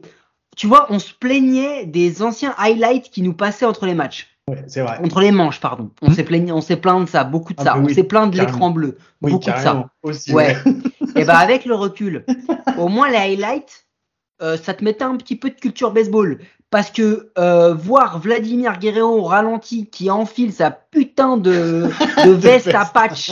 tu 0.57 0.67
vois 0.67 0.87
on 0.91 0.99
se 0.99 1.13
plaignait 1.13 1.87
des 1.87 2.23
anciens 2.23 2.55
highlights 2.59 3.11
qui 3.11 3.23
nous 3.23 3.35
passaient 3.35 3.67
entre 3.67 3.87
les 3.87 3.95
matchs 3.95 4.29
Ouais, 4.49 4.63
c'est 4.67 4.83
vrai. 4.83 4.99
entre 5.03 5.21
les 5.21 5.31
manches 5.33 5.61
pardon. 5.61 5.91
On 6.03 6.13
s'est 6.13 6.27
on 6.53 6.61
s'est 6.61 6.77
plaint 6.77 7.05
de 7.05 7.09
ça 7.09 7.25
beaucoup 7.25 7.55
de 7.55 7.61
Ah 7.61 7.65
ça. 7.65 7.75
bah 7.75 7.81
on 7.83 7.89
s'est 7.89 8.05
plaint 8.05 8.31
de 8.31 8.39
l'écran 8.39 8.71
bleu 8.71 8.99
Oui, 9.23 9.33
beaucoup 9.33 9.51
de 9.51 9.57
ça. 9.57 9.89
Aussi, 10.03 10.35
ouais. 10.35 10.57
et 11.17 11.25
bah 11.25 11.39
avec 11.39 11.65
le 11.65 11.75
recul 11.75 12.27
au 12.77 12.89
moins 12.89 13.09
les 13.09 13.17
highlights 13.17 13.87
euh, 14.43 14.57
ça 14.59 14.75
te 14.75 14.83
mettait 14.85 15.05
un 15.05 15.17
petit 15.17 15.37
peu 15.37 15.49
de 15.49 15.55
culture 15.55 15.93
baseball. 15.93 16.41
Parce 16.71 16.91
que 16.91 17.31
euh, 17.39 17.73
voir 17.73 18.19
Vladimir 18.19 18.79
Guerrero 18.81 19.17
au 19.21 19.23
ralenti 19.23 19.89
qui 19.89 20.11
enfile 20.11 20.53
sa 20.53 20.73
putain 20.73 21.37
de, 21.37 21.89
de 22.25 22.31
veste 22.33 22.75
à 22.75 22.85
patch 22.85 23.31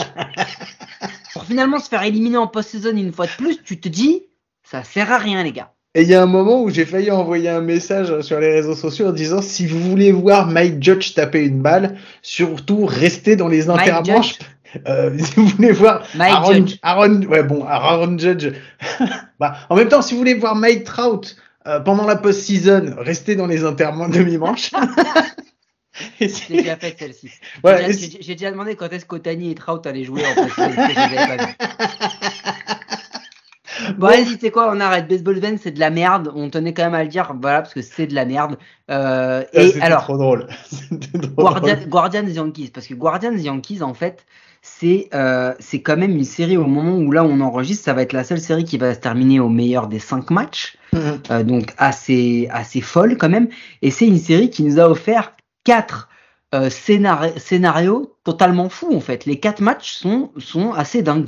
pour 1.33 1.43
finalement 1.43 1.79
se 1.79 1.89
faire 1.89 2.03
éliminer 2.03 2.37
en 2.37 2.47
post-saison 2.47 2.95
une 2.95 3.11
fois 3.11 3.25
de 3.25 3.31
plus, 3.37 3.61
tu 3.61 3.81
te 3.81 3.89
dis 3.89 4.23
ça 4.63 4.83
sert 4.83 5.11
à 5.11 5.17
rien 5.17 5.43
les 5.43 5.51
gars. 5.51 5.72
Et 5.95 6.01
il 6.01 6.07
y 6.07 6.15
a 6.15 6.23
un 6.23 6.27
moment 6.27 6.63
où 6.63 6.71
j'ai 6.71 6.85
failli 6.85 7.11
envoyer 7.11 7.49
un 7.49 7.61
message 7.61 8.21
sur 8.21 8.39
les 8.39 8.51
réseaux 8.51 8.75
sociaux 8.75 9.09
en 9.09 9.11
disant 9.11 9.43
si 9.43 9.67
vous 9.67 9.79
voulez 9.79 10.11
voir 10.11 10.47
Mike 10.47 10.81
Judge 10.81 11.13
taper 11.13 11.43
une 11.43 11.61
balle, 11.61 11.97
surtout 12.23 12.85
restez 12.85 13.35
dans 13.35 13.47
les 13.47 13.65
Mike 13.65 13.89
intermanches. 13.89 14.39
Euh, 14.87 15.15
si 15.19 15.35
vous 15.35 15.45
voulez 15.49 15.71
voir 15.71 16.01
Mike 16.15 16.33
Aaron, 16.33 16.53
Judge. 16.53 16.79
Aaron, 16.81 17.21
ouais 17.27 17.43
bon, 17.43 17.63
Aaron 17.63 18.17
Judge. 18.17 18.53
bah, 19.39 19.55
en 19.69 19.75
même 19.75 19.87
temps, 19.87 20.01
si 20.01 20.15
vous 20.15 20.17
voulez 20.17 20.33
voir 20.33 20.55
Mike 20.55 20.83
Trout 20.85 21.35
euh, 21.67 21.79
pendant 21.79 22.07
la 22.07 22.15
post-season, 22.15 22.95
restez 22.97 23.35
dans 23.35 23.45
les 23.45 23.65
intermanches 23.65 24.09
demi-manches. 24.09 24.71
J'ai 26.19 26.57
déjà 26.57 26.75
fait 26.75 26.95
celle-ci. 26.97 27.29
Voilà, 27.61 27.91
J'ai 27.91 28.33
déjà, 28.33 28.49
demandé 28.49 28.75
quand 28.75 28.91
est-ce 28.91 29.05
qu'Otani 29.05 29.51
et 29.51 29.53
Trout 29.53 29.85
allaient 29.85 30.05
jouer 30.05 30.23
en 30.25 30.47
fait. 30.47 30.63
Bon, 33.97 34.07
vas-y, 34.07 34.39
sais 34.39 34.51
quoi, 34.51 34.71
on 34.73 34.79
arrête. 34.79 35.07
Baseball 35.07 35.39
Van, 35.39 35.55
c'est 35.61 35.71
de 35.71 35.79
la 35.79 35.89
merde. 35.89 36.31
On 36.35 36.49
tenait 36.49 36.73
quand 36.73 36.83
même 36.83 36.93
à 36.93 37.03
le 37.03 37.09
dire, 37.09 37.33
voilà, 37.41 37.61
parce 37.61 37.73
que 37.73 37.81
c'est 37.81 38.07
de 38.07 38.15
la 38.15 38.25
merde. 38.25 38.57
Euh, 38.91 39.43
et 39.53 39.81
alors, 39.81 40.03
trop 40.03 40.17
drôle. 40.17 40.47
Guardian, 41.37 41.77
Guardians 41.87 42.27
Yankees, 42.27 42.71
parce 42.73 42.87
que 42.87 42.93
Guardians 42.93 43.35
Yankees, 43.35 43.81
en 43.81 43.93
fait, 43.93 44.25
c'est 44.63 45.09
euh, 45.13 45.53
c'est 45.59 45.81
quand 45.81 45.97
même 45.97 46.15
une 46.15 46.23
série 46.23 46.55
au 46.55 46.65
moment 46.65 46.97
où 46.97 47.11
là 47.11 47.25
on 47.25 47.41
enregistre, 47.41 47.83
ça 47.83 47.93
va 47.93 48.01
être 48.01 48.13
la 48.13 48.23
seule 48.23 48.39
série 48.39 48.63
qui 48.63 48.77
va 48.77 48.93
se 48.93 48.99
terminer 48.99 49.41
au 49.41 49.49
meilleur 49.49 49.87
des 49.87 49.99
cinq 49.99 50.31
matchs, 50.31 50.77
mhm. 50.93 51.19
euh, 51.31 51.43
donc 51.43 51.73
assez 51.77 52.47
assez 52.49 52.79
folle 52.79 53.17
quand 53.17 53.27
même. 53.27 53.49
Et 53.81 53.91
c'est 53.91 54.07
une 54.07 54.17
série 54.17 54.49
qui 54.49 54.63
nous 54.63 54.79
a 54.79 54.87
offert 54.87 55.33
quatre 55.65 56.07
euh, 56.55 56.69
scénarios 56.69 58.15
totalement 58.23 58.69
fous 58.69 58.95
en 58.95 59.01
fait. 59.01 59.25
Les 59.25 59.37
quatre 59.37 59.61
matchs 59.61 59.91
sont 59.91 60.31
sont 60.37 60.71
assez 60.71 61.03
dingues. 61.03 61.27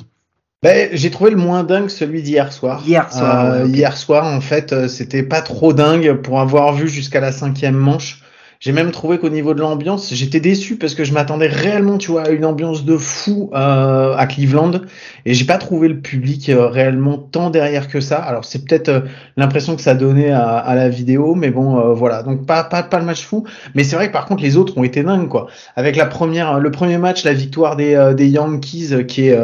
Ben, 0.66 0.90
j'ai 0.94 1.12
trouvé 1.12 1.30
le 1.30 1.38
moins 1.38 1.64
dingue 1.64 1.90
celui 1.90 2.24
d'hier 2.24 2.52
soir. 2.52 2.82
Hier 2.88 3.14
soir. 3.14 3.54
Euh, 3.54 3.68
hier 3.68 3.96
soir, 3.96 4.26
en 4.26 4.42
fait, 4.42 4.74
euh, 4.74 4.88
c'était 4.88 5.22
pas 5.22 5.44
trop 5.44 5.74
dingue 5.74 6.14
pour 6.14 6.40
avoir 6.40 6.74
vu 6.74 6.88
jusqu'à 6.88 7.20
la 7.20 7.32
cinquième 7.32 7.76
manche. 7.76 8.24
J'ai 8.60 8.72
même 8.72 8.92
trouvé 8.92 9.20
qu'au 9.20 9.30
niveau 9.30 9.54
de 9.54 9.60
l'ambiance, 9.60 10.14
j'étais 10.14 10.40
déçu 10.40 10.78
parce 10.78 10.96
que 10.96 11.04
je 11.04 11.14
m'attendais 11.14 11.48
réellement, 11.48 12.00
tu 12.00 12.10
vois, 12.10 12.24
à 12.24 12.30
une 12.30 12.46
ambiance 12.46 12.86
de 12.86 12.98
fou 12.98 13.52
euh, 13.54 14.16
à 14.16 14.26
Cleveland 14.26 14.82
et 15.26 15.34
j'ai 15.34 15.46
pas 15.46 15.58
trouvé 15.58 15.88
le 15.88 16.00
public 16.00 16.50
euh, 16.50 16.68
réellement 16.68 17.18
tant 17.18 17.50
derrière 17.52 17.88
que 17.88 18.00
ça. 18.00 18.18
Alors 18.18 18.46
c'est 18.46 18.66
peut-être 18.66 18.90
euh, 18.90 19.02
l'impression 19.38 19.76
que 19.76 19.84
ça 19.84 19.94
donnait 19.94 20.32
à, 20.32 20.58
à, 20.58 20.74
la 20.74 20.90
vidéo, 20.90 21.36
mais 21.36 21.52
bon, 21.52 21.94
voilà. 21.94 22.24
Donc 22.24 22.46
pas 22.46 22.64
pas 22.64 22.82
pas 22.82 23.00
le 23.00 23.06
match 23.06 23.24
fou, 23.24 23.46
mais 23.76 23.84
c'est 23.84 23.98
vrai 23.98 24.08
que 24.08 24.14
par 24.14 24.26
contre 24.26 24.42
les 24.42 24.58
autres 24.58 24.78
ont 24.78 24.84
été 24.84 25.04
dingues 25.04 25.28
quoi. 25.28 25.48
Avec 25.76 25.96
la 25.96 26.06
première, 26.06 26.60
le 26.60 26.72
premier 26.72 26.98
match, 26.98 27.24
la 27.24 27.34
victoire 27.34 27.76
des 27.76 28.14
des 28.16 28.28
Yankees 28.28 29.06
qui 29.08 29.28
est 29.28 29.38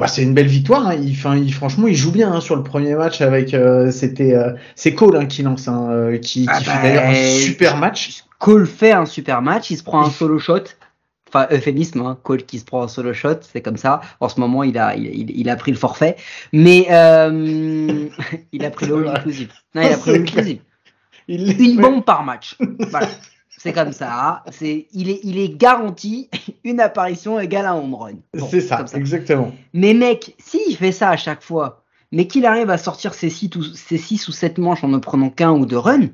bah, 0.00 0.08
c'est 0.08 0.22
une 0.22 0.34
belle 0.34 0.46
victoire. 0.46 0.88
Hein. 0.88 0.94
Il, 0.94 1.10
il, 1.10 1.54
franchement, 1.54 1.86
il 1.86 1.94
joue 1.94 2.12
bien 2.12 2.32
hein, 2.32 2.40
sur 2.40 2.56
le 2.56 2.62
premier 2.62 2.94
match 2.94 3.20
avec. 3.20 3.54
c'était 3.90 4.34
c'est 4.74 4.94
Cole 4.94 5.16
hein, 5.16 5.26
qui 5.26 5.42
lance, 5.42 5.68
hein, 5.68 6.18
qui, 6.22 6.42
qui 6.42 6.48
ah 6.48 6.60
fait 6.60 6.82
d'ailleurs 6.82 7.04
un 7.04 7.12
bah, 7.12 7.40
super 7.44 7.76
match. 7.76 8.24
Cole 8.38 8.66
fait 8.66 8.92
un 8.92 9.06
super 9.06 9.42
match, 9.42 9.70
il 9.70 9.76
se 9.76 9.82
prend 9.82 10.04
un 10.04 10.10
solo 10.10 10.38
shot. 10.38 10.64
Enfin, 11.32 11.46
euphémisme, 11.52 12.00
hein, 12.00 12.18
Cole 12.24 12.42
qui 12.42 12.58
se 12.58 12.64
prend 12.64 12.82
un 12.82 12.88
solo 12.88 13.12
shot, 13.12 13.40
c'est 13.42 13.60
comme 13.60 13.76
ça. 13.76 14.00
En 14.18 14.28
ce 14.28 14.40
moment, 14.40 14.64
il 14.64 14.76
a, 14.78 14.96
il, 14.96 15.30
il 15.30 15.48
a 15.48 15.54
pris 15.54 15.70
le 15.70 15.76
forfait. 15.76 16.16
Mais 16.52 16.88
euh, 16.90 18.08
il 18.52 18.64
a 18.64 18.70
pris 18.70 18.86
le 18.86 19.08
inclusive. 19.08 19.52
Non, 19.74 19.82
il 19.82 19.92
a 19.92 19.96
pris 19.96 20.18
le 20.18 20.58
Une 21.28 21.80
bombe 21.80 22.04
par 22.04 22.24
match. 22.24 22.56
Voilà. 22.90 23.08
C'est 23.62 23.74
comme 23.74 23.92
ça. 23.92 24.42
C'est, 24.50 24.86
il, 24.94 25.10
est, 25.10 25.20
il 25.22 25.38
est 25.38 25.54
garanti 25.54 26.30
une 26.64 26.80
apparition 26.80 27.38
égale 27.38 27.66
à 27.66 27.72
un 27.72 27.78
home 27.78 27.94
run. 27.94 28.12
c'est 28.48 28.62
ça, 28.62 28.86
exactement. 28.94 29.52
Mais 29.74 29.92
mec, 29.92 30.34
s'il 30.38 30.74
fait 30.78 30.92
ça 30.92 31.10
à 31.10 31.18
chaque 31.18 31.42
fois, 31.42 31.84
mais 32.10 32.26
qu'il 32.26 32.46
arrive 32.46 32.70
à 32.70 32.78
sortir 32.78 33.12
ses 33.12 33.28
6 33.28 33.50
ou, 33.56 33.62
ses 33.62 33.98
six 33.98 34.26
ou 34.28 34.32
7 34.32 34.56
manches 34.56 34.82
en 34.82 34.88
ne 34.88 34.96
prenant 34.96 35.28
qu'un 35.28 35.50
ou 35.50 35.66
deux 35.66 35.76
runs, 35.76 36.08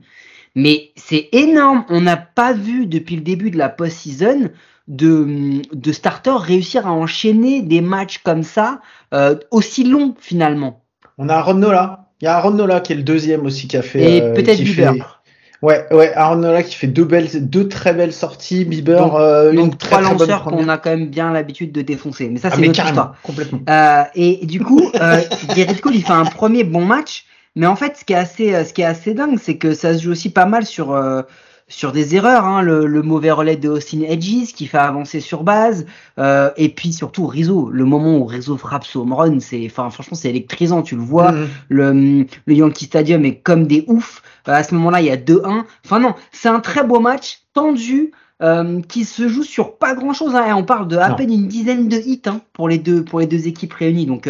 mais 0.56 0.90
c'est 0.96 1.28
énorme. 1.30 1.84
On 1.88 2.00
n'a 2.00 2.16
pas 2.16 2.52
vu 2.52 2.86
depuis 2.86 3.14
le 3.14 3.22
début 3.22 3.52
de 3.52 3.58
la 3.58 3.68
post-season 3.68 4.50
de, 4.88 5.62
de 5.72 5.92
starters 5.92 6.40
réussir 6.40 6.88
à 6.88 6.92
enchaîner 6.92 7.62
des 7.62 7.80
matchs 7.80 8.18
comme 8.18 8.42
ça, 8.42 8.80
euh, 9.14 9.36
aussi 9.52 9.84
longs 9.84 10.16
finalement. 10.18 10.82
On 11.16 11.28
a 11.28 11.34
Aaron 11.34 11.54
Nola. 11.54 12.08
Il 12.20 12.24
y 12.24 12.28
a 12.28 12.36
Aaron 12.36 12.50
Nola 12.50 12.80
qui 12.80 12.92
est 12.92 12.96
le 12.96 13.04
deuxième 13.04 13.46
aussi 13.46 13.68
qui 13.68 13.76
a 13.76 13.82
fait. 13.82 14.16
Et 14.16 14.22
euh, 14.22 14.34
peut-être 14.34 14.60
Bieber. 14.60 15.15
Ouais, 15.62 15.86
ouais, 15.90 16.12
Aaron 16.14 16.36
Nola 16.36 16.62
qui 16.62 16.75
fait 16.75 16.86
deux 16.86 17.04
belles, 17.04 17.28
deux 17.48 17.68
très 17.68 17.94
belles 17.94 18.12
sorties. 18.12 18.64
Bieber, 18.64 18.98
donc, 18.98 19.14
euh, 19.14 19.52
une 19.52 19.56
donc 19.56 19.78
très, 19.78 19.96
trois 19.96 20.02
lanceurs 20.02 20.44
qu'on 20.44 20.68
a 20.68 20.78
quand 20.78 20.90
même 20.90 21.08
bien 21.08 21.32
l'habitude 21.32 21.72
de 21.72 21.82
défoncer. 21.82 22.28
Mais 22.28 22.38
ça, 22.38 22.50
c'est 22.50 22.62
ah, 22.62 22.66
notre 22.66 22.84
histoire. 22.84 23.14
Complètement. 23.22 23.60
Euh, 23.68 24.02
et 24.14 24.44
du 24.44 24.60
coup, 24.60 24.90
euh, 24.94 25.20
Cole, 25.82 25.94
il 25.94 26.04
fait 26.04 26.12
un 26.12 26.25
premier 26.25 26.64
bon 26.64 26.84
match. 26.84 27.25
Mais 27.56 27.66
en 27.66 27.75
fait, 27.75 27.96
ce 27.96 28.04
qui 28.04 28.12
est 28.12 28.16
assez, 28.16 28.54
euh, 28.54 28.64
ce 28.64 28.75
qui 28.75 28.82
est 28.82 28.86
assez 28.86 29.14
dingue, 29.14 29.38
c'est 29.42 29.56
que 29.56 29.72
ça 29.72 29.94
se 29.94 30.02
joue 30.02 30.10
aussi 30.10 30.30
pas 30.30 30.44
mal 30.44 30.66
sur, 30.66 30.92
euh, 30.92 31.22
sur 31.68 31.92
des 31.92 32.14
erreurs. 32.14 32.44
Hein. 32.44 32.62
Le, 32.62 32.87
le, 32.87 33.02
mauvais 33.02 33.30
relais 33.30 33.56
de 33.56 33.68
Austin 33.68 34.02
Edges 34.02 34.52
qui 34.54 34.66
fait 34.66 34.78
avancer 34.78 35.20
sur 35.20 35.42
base. 35.42 35.87
Euh, 36.18 36.50
et 36.56 36.68
puis 36.68 36.92
surtout 36.92 37.26
Rizzo. 37.26 37.70
Le 37.70 37.85
moment 37.85 38.18
où 38.18 38.25
Rizzo 38.25 38.56
frappe 38.56 38.85
son 38.85 39.00
home 39.00 39.12
run, 39.12 39.40
c'est, 39.40 39.66
enfin, 39.66 39.90
franchement, 39.90 40.16
c'est 40.16 40.30
électrisant. 40.30 40.82
Tu 40.82 40.96
le 40.96 41.02
vois. 41.02 41.32
Mm-hmm. 41.32 41.46
Le, 41.68 42.26
le 42.46 42.54
Yankee 42.54 42.85
Stadium 42.87 43.25
est 43.25 43.37
comme 43.37 43.66
des 43.66 43.85
oufs. 43.88 44.23
Euh, 44.49 44.52
à 44.52 44.62
ce 44.62 44.75
moment-là, 44.75 45.00
il 45.00 45.06
y 45.06 45.11
a 45.11 45.16
2-1. 45.16 45.64
Enfin 45.85 45.99
non, 45.99 46.14
c'est 46.32 46.49
un 46.49 46.61
très 46.61 46.85
beau 46.85 47.00
match, 47.00 47.42
tendu. 47.52 48.12
Euh, 48.42 48.82
qui 48.82 49.06
se 49.06 49.28
joue 49.28 49.44
sur 49.44 49.78
pas 49.78 49.94
grand 49.94 50.12
chose. 50.12 50.35
Hein. 50.35 50.54
On 50.54 50.62
parle 50.62 50.88
de 50.88 50.99
à 50.99 51.14
peine 51.14 51.32
une 51.32 51.49
dizaine 51.49 51.88
de 51.88 51.96
hits 51.96 52.20
hein, 52.26 52.42
pour 52.52 52.68
les 52.68 52.76
deux 52.76 53.02
pour 53.02 53.18
les 53.18 53.26
deux 53.26 53.49
équipes 53.49 53.73
réunies. 53.73 54.04
Donc 54.04 54.28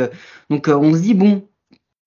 donc 0.48 0.68
on 0.68 0.94
se 0.94 1.00
dit 1.00 1.14
bon, 1.14 1.42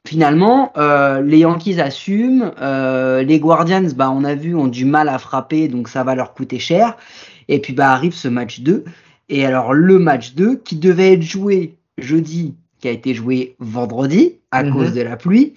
finalement, 0.09 0.73
euh, 0.75 1.21
les 1.21 1.37
Yankees 1.37 1.79
assument, 1.79 2.51
euh, 2.59 3.21
les 3.21 3.39
Guardians, 3.39 3.87
bah, 3.95 4.09
on 4.09 4.23
a 4.23 4.33
vu, 4.33 4.55
ont 4.55 4.65
du 4.65 4.83
mal 4.83 5.07
à 5.07 5.19
frapper, 5.19 5.67
donc 5.67 5.87
ça 5.87 6.03
va 6.03 6.15
leur 6.15 6.33
coûter 6.33 6.57
cher. 6.57 6.97
Et 7.47 7.59
puis 7.59 7.73
bah, 7.73 7.91
arrive 7.91 8.15
ce 8.15 8.27
match 8.27 8.61
2. 8.61 8.85
Et 9.29 9.45
alors 9.45 9.71
le 9.71 9.99
match 9.99 10.33
2, 10.33 10.55
qui 10.55 10.77
devait 10.77 11.13
être 11.13 11.21
joué 11.21 11.77
jeudi, 11.99 12.55
qui 12.79 12.87
a 12.87 12.91
été 12.91 13.13
joué 13.13 13.55
vendredi 13.59 14.39
à 14.49 14.63
mhm. 14.63 14.73
cause 14.73 14.93
de 14.95 15.01
la 15.01 15.15
pluie. 15.15 15.53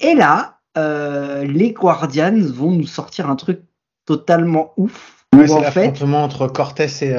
Et 0.00 0.16
là, 0.16 0.58
euh, 0.76 1.44
les 1.44 1.70
Guardians 1.70 2.40
vont 2.40 2.72
nous 2.72 2.88
sortir 2.88 3.30
un 3.30 3.36
truc 3.36 3.60
totalement 4.04 4.72
ouf. 4.76 5.24
Ouais, 5.32 5.46
c'est 5.46 5.60
l'affrontement 5.60 6.24
entre 6.24 6.48
Cortés 6.48 6.88
et, 7.02 7.14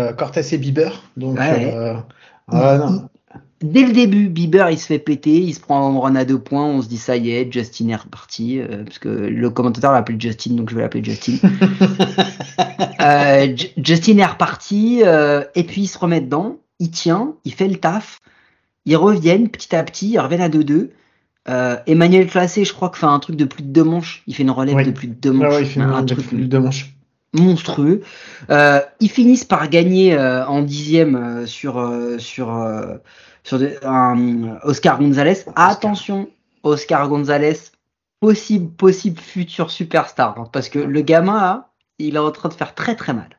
et 0.51 0.57
Bieber. 0.57 1.01
Donc, 1.15 1.38
non. 2.51 3.07
Dès 3.61 3.85
le 3.85 3.91
début, 3.91 4.29
Bieber 4.29 4.69
il 4.69 4.77
se 4.77 4.85
fait 4.85 4.99
péter, 4.99 5.37
il 5.39 5.53
se 5.53 5.59
prend 5.59 5.95
un 5.95 5.99
run 5.99 6.15
à 6.15 6.25
deux 6.25 6.37
points, 6.37 6.65
on 6.65 6.81
se 6.81 6.87
dit 6.87 6.97
ça 6.97 7.17
y 7.17 7.31
est, 7.31 7.51
Justin 7.51 7.89
est 7.89 7.95
reparti, 7.95 8.59
euh, 8.59 8.83
parce 8.83 8.99
que 8.99 9.09
le 9.09 9.49
commentateur 9.49 9.91
l'a 9.91 9.97
appelé 9.97 10.19
Justin, 10.19 10.53
donc 10.53 10.69
je 10.69 10.75
vais 10.75 10.81
l'appeler 10.81 11.03
Justin. 11.03 11.37
euh, 13.01 13.55
Justin 13.77 14.17
est 14.19 14.25
reparti, 14.25 15.01
euh, 15.03 15.43
et 15.55 15.63
puis 15.63 15.81
il 15.81 15.87
se 15.87 15.97
remet 15.97 16.21
dedans, 16.21 16.57
il 16.79 16.91
tient, 16.91 17.33
il 17.45 17.53
fait 17.53 17.67
le 17.67 17.77
taf, 17.77 18.19
ils 18.85 18.95
reviennent 18.95 19.49
petit 19.49 19.75
à 19.75 19.83
petit, 19.83 20.11
ils 20.11 20.19
reviennent 20.19 20.41
à 20.41 20.49
2-2. 20.49 20.89
Euh, 21.49 21.77
Emmanuel 21.87 22.27
Classé, 22.27 22.63
je 22.63 22.73
crois 22.73 22.89
que 22.89 22.97
fait 22.97 23.05
un 23.05 23.19
truc 23.19 23.37
de 23.37 23.45
plus 23.45 23.63
de 23.63 23.69
deux 23.69 23.83
manches, 23.83 24.21
il 24.27 24.35
fait 24.35 24.43
une 24.43 24.51
relève 24.51 24.85
de 24.85 24.91
plus 24.91 25.07
de 25.07 25.13
deux 25.13 25.31
manches. 25.31 25.53
Ouais, 25.53 25.61
il 25.61 25.67
fait 25.67 25.81
un, 25.81 26.03
truc 26.03 26.19
de 26.19 26.23
plus 26.23 26.37
de 26.37 26.45
deux 26.45 26.59
manches 26.59 26.93
monstrueux. 27.33 28.01
Euh, 28.49 28.79
ils 28.99 29.09
finissent 29.09 29.45
par 29.45 29.69
gagner 29.69 30.13
euh, 30.13 30.45
en 30.45 30.61
dixième 30.61 31.15
euh, 31.15 31.45
sur 31.45 31.77
sur 33.48 33.60
un 33.84 34.58
Oscar 34.63 35.00
Gonzalez. 35.00 35.46
Attention, 35.56 36.27
Oscar 36.63 37.08
Gonzalez, 37.08 37.58
possible 38.20 38.70
possible 38.72 39.20
futur 39.20 39.72
superstar, 39.72 40.50
parce 40.51 40.68
que 40.68 40.80
le 40.80 41.01
gamin 41.01 41.39
là, 41.39 41.70
il 41.98 42.16
est 42.16 42.20
en 42.20 42.32
train 42.32 42.50
de 42.50 42.54
faire 42.54 42.75
très 42.75 42.96
très 42.96 43.13
mal. 43.13 43.30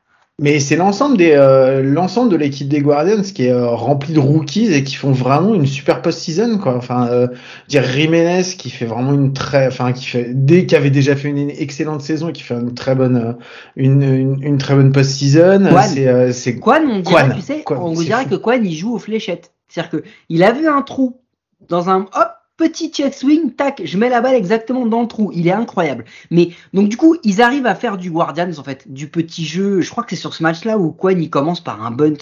Mais 0.40 0.60
c'est 0.60 0.76
l'ensemble 0.76 1.16
des 1.16 1.32
euh, 1.32 1.82
l'ensemble 1.82 2.30
de 2.30 2.36
l'équipe 2.36 2.68
des 2.68 2.80
Guardians 2.80 3.22
qui 3.22 3.46
est 3.46 3.52
euh, 3.52 3.70
rempli 3.70 4.14
de 4.14 4.20
rookies 4.20 4.72
et 4.72 4.84
qui 4.84 4.94
font 4.94 5.10
vraiment 5.10 5.52
une 5.52 5.66
super 5.66 6.00
post-season 6.00 6.58
quoi. 6.58 6.76
Enfin, 6.76 7.08
euh, 7.08 7.26
dire 7.66 7.82
Jiménez 7.82 8.44
qui 8.56 8.70
fait 8.70 8.86
vraiment 8.86 9.12
une 9.12 9.32
très, 9.32 9.66
enfin 9.66 9.92
qui 9.92 10.06
fait 10.06 10.30
dès 10.32 10.64
qu'il 10.64 10.78
avait 10.78 10.90
déjà 10.90 11.16
fait 11.16 11.28
une 11.28 11.50
excellente 11.50 12.02
saison 12.02 12.28
et 12.28 12.32
qui 12.32 12.44
fait 12.44 12.54
une 12.54 12.72
très 12.72 12.94
bonne 12.94 13.36
une, 13.74 14.00
une, 14.02 14.40
une 14.40 14.58
très 14.58 14.76
bonne 14.76 14.92
post-season. 14.92 15.68
C'est 15.82 16.32
c'est 16.32 16.56
Quan, 16.60 16.82
on 16.88 17.00
dirait, 17.00 17.34
tu 17.34 17.40
sais, 17.42 17.64
on 17.68 17.92
vous 17.92 18.04
dirait 18.04 18.26
que 18.26 18.36
Quan 18.36 18.62
il 18.62 18.76
joue 18.76 18.94
aux 18.94 19.00
fléchettes. 19.00 19.52
C'est-à-dire 19.68 19.90
que 19.90 20.04
il 20.28 20.42
a 20.42 20.52
vu 20.52 20.68
un 20.68 20.82
trou 20.82 21.20
dans 21.68 21.90
un 21.90 22.02
hop 22.02 22.38
petit 22.56 22.90
check 22.90 23.14
swing, 23.14 23.52
tac, 23.52 23.80
je 23.84 23.96
mets 23.96 24.08
la 24.10 24.20
balle 24.20 24.34
exactement 24.34 24.84
dans 24.84 25.02
le 25.02 25.08
trou. 25.08 25.30
Il 25.32 25.46
est 25.46 25.52
incroyable. 25.52 26.04
Mais 26.30 26.50
donc 26.74 26.88
du 26.88 26.96
coup, 26.96 27.16
ils 27.22 27.40
arrivent 27.40 27.66
à 27.66 27.74
faire 27.74 27.96
du 27.96 28.10
Guardians 28.10 28.50
en 28.58 28.64
fait, 28.64 28.92
du 28.92 29.08
petit 29.08 29.46
jeu. 29.46 29.80
Je 29.80 29.90
crois 29.90 30.04
que 30.04 30.10
c'est 30.10 30.16
sur 30.16 30.34
ce 30.34 30.42
match-là 30.42 30.76
où 30.76 30.90
Quan 30.90 31.18
il 31.18 31.30
commence 31.30 31.60
par 31.60 31.84
un 31.84 31.90
bunt. 31.90 32.18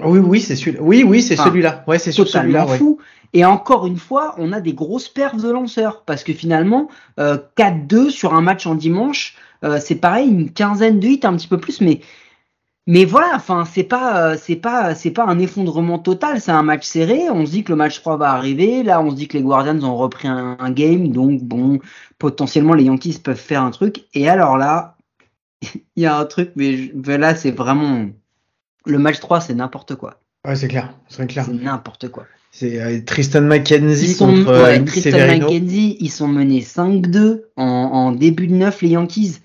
Oui, 0.00 0.18
oui, 0.18 0.40
c'est 0.40 0.56
celui-là. 0.56 0.80
Oui, 0.82 1.04
oui, 1.06 1.22
c'est 1.22 1.36
celui-là. 1.36 1.84
Ouais, 1.86 1.98
c'est 1.98 2.10
sur 2.10 2.26
celui-là. 2.26 2.66
fou. 2.66 2.98
Et 3.34 3.44
encore 3.44 3.86
une 3.86 3.98
fois, 3.98 4.34
on 4.38 4.52
a 4.52 4.60
des 4.60 4.74
grosses 4.74 5.08
perfs 5.08 5.36
de 5.36 5.50
lanceurs 5.50 6.02
parce 6.04 6.24
que 6.24 6.32
finalement, 6.32 6.88
euh, 7.20 7.38
4-2 7.56 8.10
sur 8.10 8.34
un 8.34 8.40
match 8.40 8.66
en 8.66 8.74
dimanche, 8.74 9.36
euh, 9.64 9.78
c'est 9.80 9.94
pareil, 9.94 10.28
une 10.28 10.52
quinzaine 10.52 11.00
de 11.00 11.06
hits, 11.06 11.20
un 11.22 11.36
petit 11.36 11.48
peu 11.48 11.58
plus, 11.58 11.80
mais 11.80 12.00
mais 12.88 13.04
voilà, 13.04 13.32
enfin, 13.36 13.64
c'est 13.64 13.84
pas, 13.84 14.32
euh, 14.32 14.36
c'est 14.40 14.56
pas, 14.56 14.96
c'est 14.96 15.12
pas 15.12 15.24
un 15.24 15.38
effondrement 15.38 16.00
total, 16.00 16.40
c'est 16.40 16.50
un 16.50 16.64
match 16.64 16.84
serré. 16.84 17.30
On 17.30 17.46
se 17.46 17.52
dit 17.52 17.62
que 17.62 17.70
le 17.70 17.76
match 17.76 18.00
3 18.00 18.16
va 18.16 18.30
arriver. 18.30 18.82
Là, 18.82 19.00
on 19.00 19.10
se 19.10 19.16
dit 19.16 19.28
que 19.28 19.36
les 19.36 19.42
Guardians 19.42 19.80
ont 19.84 19.96
repris 19.96 20.26
un, 20.26 20.70
game, 20.70 21.08
donc 21.12 21.42
bon, 21.42 21.78
potentiellement 22.18 22.74
les 22.74 22.84
Yankees 22.84 23.20
peuvent 23.22 23.36
faire 23.36 23.62
un 23.62 23.70
truc. 23.70 24.04
Et 24.14 24.28
alors 24.28 24.56
là, 24.58 24.96
il 25.96 26.02
y 26.02 26.06
a 26.06 26.16
un 26.16 26.24
truc, 26.24 26.50
mais 26.56 26.90
là, 27.18 27.36
c'est 27.36 27.52
vraiment 27.52 28.06
le 28.84 28.98
match 28.98 29.20
3, 29.20 29.40
c'est 29.40 29.54
n'importe 29.54 29.94
quoi. 29.94 30.18
Ouais, 30.44 30.56
c'est 30.56 30.66
clair, 30.66 30.92
c'est 31.08 31.24
clair. 31.28 31.44
C'est 31.44 31.52
n'importe 31.52 32.08
quoi. 32.08 32.24
C'est 32.50 32.82
euh, 32.82 33.00
Tristan 33.06 33.42
McKenzie 33.42 34.16
contre 34.16 34.48
euh, 34.48 34.64
ouais, 34.64 34.84
Tristan 34.84 35.26
McKenzie, 35.26 35.96
ils 36.00 36.10
sont 36.10 36.28
menés 36.28 36.60
5-2 36.60 37.42
en, 37.56 37.64
en, 37.64 38.12
début 38.12 38.48
de 38.48 38.54
9 38.54 38.82
les 38.82 38.88
Yankees. 38.88 39.38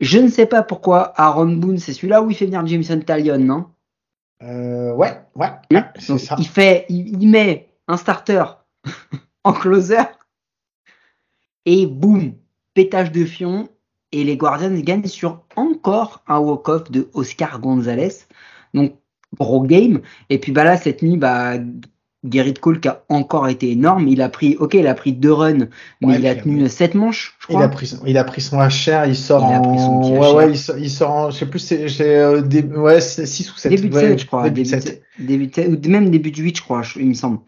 Je 0.00 0.18
ne 0.18 0.28
sais 0.28 0.46
pas 0.46 0.62
pourquoi 0.62 1.12
Aaron 1.20 1.52
Boone, 1.56 1.78
c'est 1.78 1.92
celui-là 1.92 2.22
où 2.22 2.30
il 2.30 2.36
fait 2.36 2.46
venir 2.46 2.64
Jameson 2.66 3.00
Talion, 3.00 3.38
non? 3.38 3.66
Euh, 4.42 4.92
Ouais, 4.94 5.20
ouais, 5.34 5.50
c'est 5.98 6.18
ça. 6.18 6.36
Il, 6.38 6.46
fait, 6.46 6.86
il, 6.88 7.28
met 7.28 7.68
un 7.86 7.96
starter 7.96 8.44
en 9.44 9.52
closer 9.52 10.02
et 11.66 11.86
boum, 11.86 12.32
pétage 12.74 13.12
de 13.12 13.24
fion. 13.24 13.68
Et 14.10 14.24
les 14.24 14.36
Guardians 14.38 14.74
gagnent 14.80 15.06
sur 15.06 15.44
encore 15.54 16.22
un 16.26 16.38
walk-off 16.38 16.90
de 16.90 17.10
Oscar 17.12 17.60
Gonzalez. 17.60 18.24
Donc, 18.72 18.96
gros 19.38 19.62
game. 19.62 20.00
Et 20.30 20.38
puis 20.38 20.50
bah 20.50 20.64
là, 20.64 20.76
cette 20.78 21.02
nuit, 21.02 21.18
bah, 21.18 21.58
Gerrit 22.28 22.54
Cole 22.54 22.80
qui 22.80 22.88
a 22.88 23.04
encore 23.08 23.48
été 23.48 23.70
énorme. 23.70 24.08
Il 24.08 24.22
a 24.22 24.28
pris, 24.28 24.56
ok, 24.58 24.74
il 24.74 24.86
a 24.86 24.94
pris 24.94 25.12
deux 25.12 25.32
runs, 25.32 25.68
mais 26.00 26.18
il 26.18 26.26
a 26.26 26.34
tenu 26.34 26.68
sept 26.68 26.94
manches, 26.94 27.36
je 27.38 27.46
crois. 27.46 27.60
Il 27.60 27.64
a 27.64 27.68
pris, 27.68 27.86
son, 27.86 27.98
il 28.06 28.18
a 28.18 28.24
pris 28.24 28.40
son 28.40 28.58
HR, 28.58 29.06
il 29.06 29.16
sort 29.16 29.46
il 29.50 29.56
en, 29.56 30.18
ouais, 30.18 30.32
ouais, 30.32 30.52
il 30.78 30.90
sort, 30.90 31.10
en, 31.10 31.30
je 31.30 31.38
sais 31.38 31.46
plus, 31.46 31.60
c'est, 31.60 32.00
euh, 32.00 32.42
ouais, 32.76 33.00
6 33.00 33.52
ou 33.52 33.56
7. 33.56 33.72
Début 33.72 33.88
de 33.88 33.94
7, 33.94 34.18
je 34.18 34.26
crois. 34.26 34.42
Début, 34.50 34.64
7. 34.64 35.02
Début 35.18 35.46
de 35.46 35.54
7, 35.54 35.68
ou 35.68 35.88
même 35.88 36.10
début 36.10 36.32
de 36.32 36.42
8, 36.42 36.56
je 36.56 36.62
crois, 36.62 36.82
il 36.96 37.06
me 37.06 37.14
semble. 37.14 37.38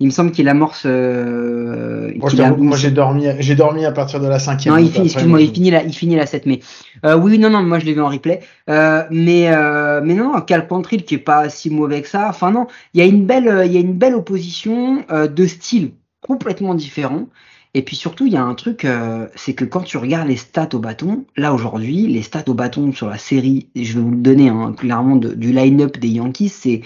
Il 0.00 0.06
me 0.06 0.10
semble 0.10 0.32
qu'il 0.32 0.48
amorce. 0.48 0.84
Euh, 0.86 2.10
moi, 2.16 2.30
moi 2.56 2.76
j'ai 2.78 2.90
dormi, 2.90 3.26
j'ai 3.38 3.54
dormi 3.54 3.84
à 3.84 3.92
partir 3.92 4.18
de 4.18 4.26
la 4.26 4.38
cinquième. 4.38 4.74
Non, 4.74 4.80
il 4.80 4.90
finit, 4.90 5.06
excuse-moi, 5.06 5.42
il 5.42 5.52
finit 5.52 5.70
la, 5.70 5.82
il 5.82 5.92
finit 5.92 6.16
la 6.16 6.24
7 6.24 6.46
mai. 6.46 6.60
Euh, 7.04 7.18
oui, 7.18 7.38
non, 7.38 7.50
non, 7.50 7.62
moi 7.62 7.78
je 7.78 7.84
l'ai 7.84 7.92
vu 7.92 8.00
en 8.00 8.08
replay. 8.08 8.40
Euh, 8.70 9.04
mais, 9.10 9.52
euh, 9.52 10.00
mais 10.02 10.14
non, 10.14 10.40
Cal 10.40 10.66
Pantril 10.66 11.04
qui 11.04 11.16
est 11.16 11.18
pas 11.18 11.50
si 11.50 11.68
mauvais 11.68 12.00
que 12.00 12.08
ça. 12.08 12.28
Enfin 12.30 12.50
non, 12.50 12.66
il 12.94 13.00
y 13.00 13.02
a 13.02 13.06
une 13.06 13.26
belle, 13.26 13.62
il 13.66 13.72
y 13.72 13.76
a 13.76 13.80
une 13.80 13.94
belle 13.94 14.14
opposition 14.14 15.04
euh, 15.10 15.28
de 15.28 15.46
style 15.46 15.92
complètement 16.22 16.74
différent. 16.74 17.28
Et 17.74 17.82
puis 17.82 17.94
surtout, 17.94 18.26
il 18.26 18.32
y 18.32 18.36
a 18.36 18.42
un 18.42 18.54
truc, 18.54 18.84
euh, 18.84 19.28
c'est 19.36 19.54
que 19.54 19.64
quand 19.64 19.82
tu 19.82 19.96
regardes 19.96 20.26
les 20.26 20.36
stats 20.36 20.70
au 20.72 20.80
bâton, 20.80 21.24
là 21.36 21.54
aujourd'hui, 21.54 22.08
les 22.08 22.22
stats 22.22 22.44
au 22.48 22.54
bâton 22.54 22.92
sur 22.92 23.08
la 23.08 23.18
série, 23.18 23.68
je 23.76 23.94
vais 23.94 24.00
vous 24.00 24.10
le 24.10 24.16
donner 24.16 24.48
hein, 24.48 24.74
clairement 24.76 25.14
de, 25.14 25.34
du 25.34 25.52
line-up 25.52 25.96
des 25.98 26.08
Yankees, 26.08 26.48
c'est 26.48 26.80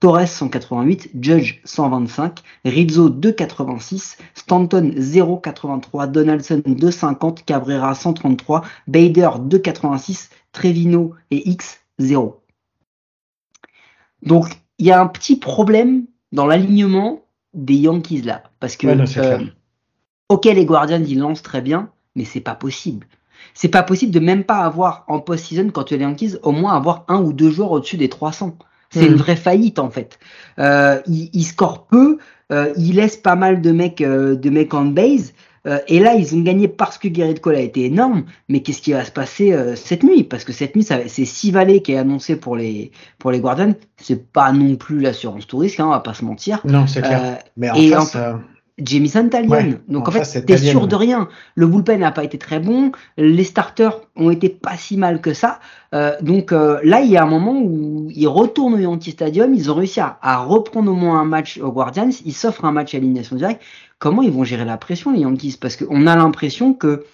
Torres 0.00 0.28
188, 0.28 1.10
Judge 1.20 1.60
125, 1.64 2.42
Rizzo 2.64 3.08
286, 3.08 4.18
Stanton 4.34 4.92
083, 5.42 6.06
Donaldson 6.06 6.62
250, 6.64 7.44
Cabrera 7.44 7.94
133, 7.94 8.62
Bader 8.86 9.30
286, 9.40 10.30
Trevino 10.52 11.14
et 11.32 11.48
X 11.50 11.80
0. 11.98 12.40
Donc 14.22 14.46
il 14.78 14.86
y 14.86 14.92
a 14.92 15.00
un 15.00 15.08
petit 15.08 15.36
problème 15.36 16.06
dans 16.30 16.46
l'alignement 16.46 17.22
des 17.54 17.74
Yankees 17.74 18.22
là, 18.22 18.44
parce 18.60 18.76
que 18.76 18.86
euh, 18.86 19.44
ok 20.28 20.44
les 20.44 20.64
Guardians 20.64 21.02
ils 21.04 21.18
lancent 21.18 21.42
très 21.42 21.60
bien, 21.60 21.90
mais 22.14 22.24
c'est 22.24 22.40
pas 22.40 22.54
possible. 22.54 23.08
C'est 23.54 23.68
pas 23.68 23.82
possible 23.82 24.12
de 24.12 24.20
même 24.20 24.44
pas 24.44 24.58
avoir 24.58 25.04
en 25.08 25.20
post-season 25.20 25.70
quand 25.70 25.84
tu 25.84 25.94
es 25.94 25.96
les 25.96 26.04
Yankees 26.04 26.36
au 26.42 26.52
moins 26.52 26.76
avoir 26.76 27.04
un 27.08 27.20
ou 27.20 27.32
deux 27.32 27.50
joueurs 27.50 27.72
au-dessus 27.72 27.96
des 27.96 28.08
300. 28.08 28.56
C'est 28.90 29.06
une 29.06 29.14
hmm. 29.14 29.16
vraie 29.16 29.36
faillite 29.36 29.78
en 29.78 29.90
fait. 29.90 30.18
Euh, 30.58 31.00
il, 31.06 31.30
il, 31.32 31.44
score 31.44 31.86
peu, 31.86 32.18
euh, 32.52 32.72
il 32.76 32.96
laisse 32.96 33.16
pas 33.16 33.36
mal 33.36 33.60
de 33.60 33.70
mecs, 33.70 34.00
euh, 34.00 34.34
de 34.34 34.50
mecs 34.50 34.74
en 34.74 34.86
base. 34.86 35.32
Euh, 35.66 35.78
et 35.88 36.00
là, 36.00 36.14
ils 36.14 36.34
ont 36.34 36.40
gagné 36.40 36.68
parce 36.68 36.98
que 36.98 37.12
Gerrit 37.12 37.34
Cole 37.34 37.56
a 37.56 37.60
été 37.60 37.84
énorme. 37.84 38.24
Mais 38.48 38.60
qu'est-ce 38.60 38.80
qui 38.80 38.92
va 38.92 39.04
se 39.04 39.10
passer 39.10 39.52
euh, 39.52 39.76
cette 39.76 40.02
nuit? 40.02 40.24
Parce 40.24 40.44
que 40.44 40.52
cette 40.52 40.74
nuit, 40.74 40.84
c'est 40.84 41.24
Sivalé 41.24 41.82
qui 41.82 41.92
est 41.92 41.98
annoncé 41.98 42.36
pour 42.36 42.56
les 42.56 42.90
pour 43.18 43.30
les 43.30 43.40
Guardians. 43.40 43.74
C'est 43.96 44.32
pas 44.32 44.52
non 44.52 44.76
plus 44.76 45.00
l'assurance 45.00 45.46
touriste, 45.46 45.80
hein, 45.80 45.86
on 45.86 45.90
va 45.90 46.00
pas 46.00 46.14
se 46.14 46.24
mentir. 46.24 46.60
Non, 46.64 46.86
c'est 46.86 47.02
clair. 47.02 47.38
mais 47.56 47.70
en 47.70 47.74
face, 47.74 48.16
Jamison 48.78 49.28
Talion. 49.28 49.78
Donc 49.88 50.08
en 50.08 50.12
fait, 50.12 50.44
t'es 50.44 50.56
sûr 50.56 50.86
de 50.86 50.94
rien. 50.94 51.28
Le 51.54 51.66
bullpen 51.66 52.00
n'a 52.00 52.12
pas 52.12 52.24
été 52.24 52.38
très 52.38 52.60
bon. 52.60 52.92
Les 53.16 53.44
starters 53.44 54.00
ont 54.16 54.30
été 54.30 54.48
pas 54.48 54.76
si 54.76 54.96
mal 54.96 55.20
que 55.20 55.34
ça. 55.34 55.60
Euh, 55.94 56.12
donc 56.20 56.52
euh, 56.52 56.78
là, 56.84 57.00
il 57.00 57.10
y 57.10 57.16
a 57.16 57.22
un 57.22 57.26
moment 57.26 57.60
où 57.60 58.08
ils 58.14 58.28
retournent 58.28 58.74
au 58.74 58.78
Yankee 58.78 59.10
Stadium. 59.10 59.54
Ils 59.54 59.70
ont 59.70 59.74
réussi 59.74 60.00
à, 60.00 60.18
à 60.22 60.38
reprendre 60.38 60.92
au 60.92 60.94
moins 60.94 61.20
un 61.20 61.24
match 61.24 61.58
aux 61.58 61.72
Guardians. 61.72 62.10
Ils 62.24 62.34
s'offrent 62.34 62.64
un 62.64 62.72
match 62.72 62.94
à 62.94 62.98
l'élimination 62.98 63.36
directe. 63.36 63.62
Comment 63.98 64.22
ils 64.22 64.30
vont 64.30 64.44
gérer 64.44 64.64
la 64.64 64.76
pression, 64.76 65.12
les 65.12 65.20
Yankees? 65.20 65.56
Parce 65.60 65.76
qu'on 65.76 66.06
a 66.06 66.14
l'impression 66.14 66.72
que, 66.72 67.04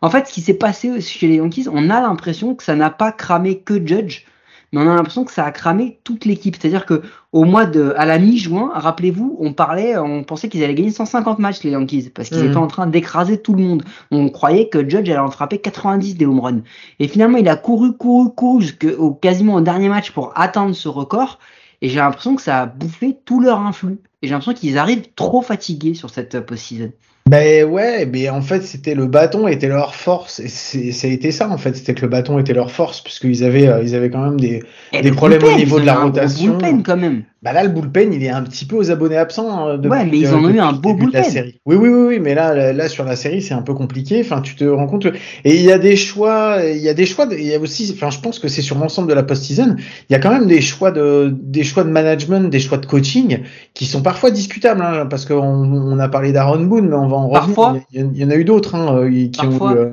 en 0.00 0.08
fait, 0.08 0.28
ce 0.28 0.32
qui 0.32 0.40
s'est 0.40 0.54
passé 0.54 1.00
chez 1.00 1.28
les 1.28 1.36
Yankees, 1.36 1.66
on 1.70 1.90
a 1.90 2.00
l'impression 2.00 2.54
que 2.54 2.64
ça 2.64 2.74
n'a 2.74 2.88
pas 2.88 3.12
cramé 3.12 3.58
que 3.58 3.86
Judge 3.86 4.24
mais 4.72 4.80
on 4.80 4.90
a 4.90 4.94
l'impression 4.94 5.24
que 5.24 5.32
ça 5.32 5.44
a 5.44 5.50
cramé 5.50 5.98
toute 6.02 6.24
l'équipe. 6.24 6.56
C'est-à-dire 6.58 6.86
que 6.86 7.02
au 7.32 7.44
mois 7.44 7.66
de, 7.66 7.92
à 7.96 8.06
la 8.06 8.18
mi-juin, 8.18 8.70
rappelez-vous, 8.74 9.36
on 9.38 9.52
parlait, 9.52 9.98
on 9.98 10.24
pensait 10.24 10.48
qu'ils 10.48 10.64
allaient 10.64 10.74
gagner 10.74 10.90
150 10.90 11.38
matchs 11.38 11.62
les 11.62 11.70
Yankees 11.70 12.10
parce 12.14 12.30
qu'ils 12.30 12.44
étaient 12.44 12.54
mmh. 12.54 12.56
en 12.56 12.66
train 12.68 12.86
d'écraser 12.86 13.40
tout 13.40 13.52
le 13.52 13.62
monde. 13.62 13.82
On 14.10 14.30
croyait 14.30 14.68
que 14.68 14.78
Judge 14.88 15.10
allait 15.10 15.18
en 15.18 15.30
frapper 15.30 15.58
90 15.58 16.16
des 16.16 16.24
home 16.24 16.40
runs. 16.40 16.62
Et 16.98 17.08
finalement, 17.08 17.36
il 17.36 17.48
a 17.48 17.56
couru, 17.56 17.92
couru, 17.96 18.30
couru 18.34 18.62
jusqu'au 18.62 19.12
quasiment 19.12 19.54
au 19.54 19.60
dernier 19.60 19.90
match 19.90 20.10
pour 20.12 20.32
atteindre 20.36 20.74
ce 20.74 20.88
record. 20.88 21.38
Et 21.82 21.88
j'ai 21.88 21.98
l'impression 21.98 22.34
que 22.34 22.42
ça 22.42 22.62
a 22.62 22.66
bouffé 22.66 23.18
tout 23.26 23.40
leur 23.40 23.58
influx. 23.58 23.98
Et 24.22 24.28
j'ai 24.28 24.32
l'impression 24.32 24.54
qu'ils 24.54 24.78
arrivent 24.78 25.08
trop 25.16 25.42
fatigués 25.42 25.94
sur 25.94 26.08
cette 26.08 26.40
post-season. 26.40 26.92
Ben 27.28 27.64
ouais, 27.64 28.04
mais 28.04 28.28
en 28.28 28.42
fait 28.42 28.62
c'était 28.62 28.94
le 28.94 29.06
bâton 29.06 29.46
était 29.46 29.68
leur 29.68 29.94
force 29.94 30.40
et 30.40 30.48
ça 30.48 31.06
a 31.06 31.10
été 31.10 31.30
ça 31.30 31.48
en 31.48 31.56
fait, 31.56 31.76
c'était 31.76 31.94
que 31.94 32.02
le 32.02 32.08
bâton 32.08 32.38
était 32.38 32.52
leur 32.52 32.70
force 32.70 33.00
puisqu'ils 33.00 33.44
avaient 33.44 33.68
euh, 33.68 33.82
ils 33.82 33.94
avaient 33.94 34.10
quand 34.10 34.24
même 34.24 34.40
des, 34.40 34.62
des 34.92 35.12
problèmes 35.12 35.44
au 35.44 35.56
niveau 35.56 35.80
de 35.80 35.86
la 35.86 36.00
rotation. 36.00 36.56
Bullpen 36.56 36.82
quand 36.82 36.96
même. 36.96 37.22
Bah 37.42 37.52
là 37.52 37.64
le 37.64 37.70
bullpen 37.70 38.12
il 38.12 38.22
est 38.22 38.30
un 38.30 38.42
petit 38.42 38.64
peu 38.64 38.76
aux 38.76 38.90
abonnés 38.90 39.16
absents. 39.16 39.68
Hein, 39.68 39.80
ouais, 39.82 40.04
mais 40.04 40.18
ils 40.18 40.32
ont 40.34 40.48
eu 40.48 40.60
un 40.60 40.72
beau 40.72 40.94
bullpen. 40.94 41.24
série. 41.24 41.60
Oui, 41.66 41.76
oui 41.76 41.88
oui 41.88 42.04
oui, 42.08 42.20
mais 42.20 42.34
là 42.34 42.72
là 42.72 42.88
sur 42.88 43.04
la 43.04 43.16
série 43.16 43.42
c'est 43.42 43.54
un 43.54 43.62
peu 43.62 43.74
compliqué. 43.74 44.20
Enfin 44.20 44.40
tu 44.40 44.54
te 44.54 44.64
rends 44.64 44.86
compte 44.86 45.06
et 45.06 45.56
il 45.56 45.62
y 45.62 45.72
a 45.72 45.78
des 45.78 45.96
choix, 45.96 46.58
il 46.64 46.80
y 46.80 46.88
a 46.88 46.94
des 46.94 47.06
choix, 47.06 47.26
il 47.30 47.44
y 47.44 47.54
a 47.54 47.58
aussi, 47.58 47.92
enfin 47.94 48.10
je 48.10 48.20
pense 48.20 48.38
que 48.38 48.48
c'est 48.48 48.62
sur 48.62 48.78
l'ensemble 48.78 49.08
de 49.08 49.14
la 49.14 49.22
post-season, 49.22 49.76
il 50.08 50.12
y 50.12 50.16
a 50.16 50.20
quand 50.20 50.30
même 50.30 50.46
des 50.46 50.60
choix 50.60 50.92
de 50.92 51.34
des 51.42 51.64
choix 51.64 51.84
de 51.84 51.90
management, 51.90 52.48
des 52.48 52.60
choix 52.60 52.78
de 52.78 52.86
coaching 52.86 53.40
qui 53.74 53.86
sont 53.86 54.02
parfois 54.02 54.30
discutables 54.30 54.82
hein, 54.82 55.06
parce 55.06 55.24
qu'on 55.26 55.34
on 55.36 55.98
a 55.98 56.08
parlé 56.08 56.32
d'Aaron 56.32 56.64
Boone 56.64 56.88
mais 56.88 56.96
on 56.96 57.32
Parfois, 57.32 57.78
il 57.92 58.16
y, 58.16 58.24
en 58.24 58.30
a 58.30 58.36
eu 58.36 58.44
d'autres 58.44 58.74
hein, 58.74 58.96
euh, 58.96 59.28
qui 59.28 59.44
ont 59.44 59.72
eu, 59.72 59.76
euh... 59.76 59.90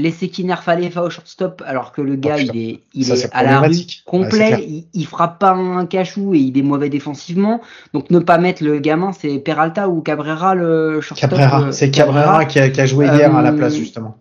laisser 0.00 0.28
Kinar 0.28 0.62
Falefa 0.62 1.02
au 1.02 1.10
shortstop 1.10 1.62
alors 1.66 1.92
que 1.92 2.00
le 2.00 2.16
gars 2.16 2.38
il 2.38 2.56
est, 2.56 2.80
il 2.94 3.10
est, 3.10 3.28
à 3.32 3.42
la 3.42 3.60
rue 3.60 3.74
complet, 4.04 4.84
il, 4.92 5.06
frappe 5.06 5.38
pas 5.38 5.52
un 5.52 5.86
cachou 5.86 6.34
et 6.34 6.38
il 6.38 6.58
est 6.58 6.62
mauvais 6.62 6.88
défensivement. 6.88 7.60
Donc 7.94 8.10
ne 8.10 8.18
pas 8.18 8.38
mettre 8.38 8.64
le 8.64 8.78
gamin, 8.78 9.12
c'est 9.12 9.38
Peralta 9.38 9.88
ou 9.88 10.00
Cabrera 10.00 10.54
le 10.54 11.00
shortstop. 11.00 11.30
Cabrera, 11.30 11.62
euh, 11.62 11.72
c'est 11.72 11.90
Cabrera, 11.90 12.44
Qui, 12.46 12.58
a, 12.58 12.86
joué 12.86 13.06
hier 13.06 13.34
à 13.34 13.42
la 13.42 13.52
place 13.52 13.74
justement. 13.74 14.18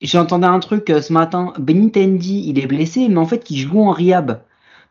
J'ai 0.00 0.18
entendu 0.18 0.44
un 0.44 0.60
truc 0.60 0.90
euh, 0.90 1.00
ce 1.00 1.12
matin, 1.12 1.52
Benitendi 1.58 2.44
il 2.46 2.58
est 2.58 2.66
blessé 2.66 3.08
mais 3.08 3.18
en 3.18 3.26
fait 3.26 3.50
il 3.50 3.58
joue 3.58 3.82
en 3.82 3.92
riab. 3.92 4.40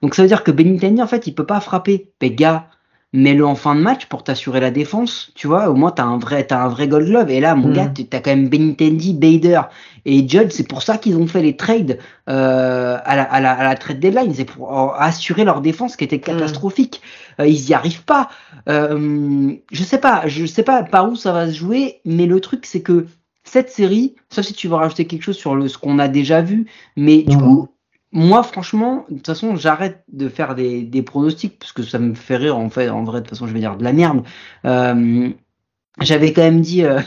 Donc 0.02 0.16
ça 0.16 0.22
veut 0.22 0.28
dire 0.28 0.44
que 0.44 0.52
Benitendi 0.52 1.02
en 1.02 1.08
fait 1.08 1.28
il 1.28 1.36
peut 1.36 1.46
pas 1.46 1.60
frapper. 1.60 2.12
Mais 2.22 2.32
gars, 2.32 2.68
mets-le 3.14 3.46
en 3.46 3.56
fin 3.56 3.74
de 3.76 3.82
match 3.82 4.06
pour 4.08 4.24
t'assurer 4.24 4.60
la 4.60 4.70
défense, 4.70 5.32
tu 5.34 5.48
vois, 5.48 5.70
au 5.70 5.76
moins 5.76 5.92
t'as 5.92 6.04
un 6.04 6.18
vrai, 6.18 6.46
t'as 6.46 6.64
un 6.64 6.68
vrai 6.68 6.88
gold 6.88 7.08
glove. 7.08 7.30
Et 7.32 7.40
là, 7.40 7.56
mon 7.56 7.70
mm. 7.70 7.74
gars, 7.74 7.92
t'as 8.10 8.20
quand 8.20 8.32
même 8.32 8.50
Benintendi, 8.50 9.14
Bader 9.14 9.62
et 10.06 10.28
Judd, 10.28 10.52
c'est 10.52 10.68
pour 10.68 10.82
ça 10.82 10.98
qu'ils 10.98 11.18
ont 11.18 11.28
fait 11.28 11.42
les 11.42 11.56
trades 11.56 12.00
euh, 12.30 12.98
à, 13.04 13.16
la, 13.16 13.24
à, 13.24 13.40
la, 13.40 13.52
à 13.54 13.64
la 13.64 13.76
trade 13.76 14.00
deadline, 14.00 14.34
c'est 14.34 14.46
pour 14.46 14.96
assurer 14.96 15.46
leur 15.46 15.62
défense 15.62 15.96
qui 15.96 16.04
était 16.04 16.18
mm. 16.18 16.22
catastrophique. 16.22 17.02
Euh, 17.40 17.48
ils 17.48 17.70
y 17.70 17.74
arrivent 17.74 18.04
pas. 18.04 18.30
Euh, 18.68 19.54
je 19.72 19.84
sais 19.84 20.00
pas, 20.00 20.24
je 20.28 20.46
sais 20.46 20.64
pas 20.64 20.84
par 20.84 21.10
où 21.10 21.16
ça 21.16 21.32
va 21.32 21.48
se 21.48 21.58
jouer, 21.58 22.02
mais 22.06 22.26
le 22.26 22.40
truc 22.42 22.66
c'est 22.66 22.82
que 22.82 23.08
cette 23.44 23.70
série, 23.70 24.16
sauf 24.30 24.46
si 24.46 24.54
tu 24.54 24.68
veux 24.68 24.76
rajouter 24.76 25.08
quelque 25.08 25.24
chose 25.24 25.38
sur 25.38 25.56
le, 25.56 25.70
ce 25.70 25.78
qu'on 25.78 26.00
a 26.00 26.10
déjà 26.10 26.42
vu, 26.42 26.68
mais 26.98 27.24
du 27.24 27.38
coup, 27.38 27.70
moi, 28.12 28.44
franchement, 28.44 29.06
de 29.10 29.16
toute 29.16 29.26
façon, 29.26 29.56
j'arrête 29.56 30.04
de 30.12 30.30
faire 30.30 30.56
des, 30.56 30.84
des, 30.84 31.02
pronostics 31.02 31.60
parce 31.60 31.74
que 31.74 31.84
ça 31.84 32.00
me 32.00 32.14
fait 32.14 32.38
rire. 32.38 32.58
En 32.58 32.70
fait, 32.70 32.90
en 32.90 33.04
vrai, 33.04 33.20
de 33.20 33.26
toute 33.26 33.32
façon, 33.32 33.48
je 33.48 33.54
vais 33.54 33.60
dire 33.60 33.78
de 33.78 33.84
la 33.84 33.94
merde. 33.94 34.24
Euh, 34.66 35.30
J'avais 36.02 36.32
quand 36.32 36.44
même 36.44 36.62
dit 36.62 36.84
euh, 36.84 37.00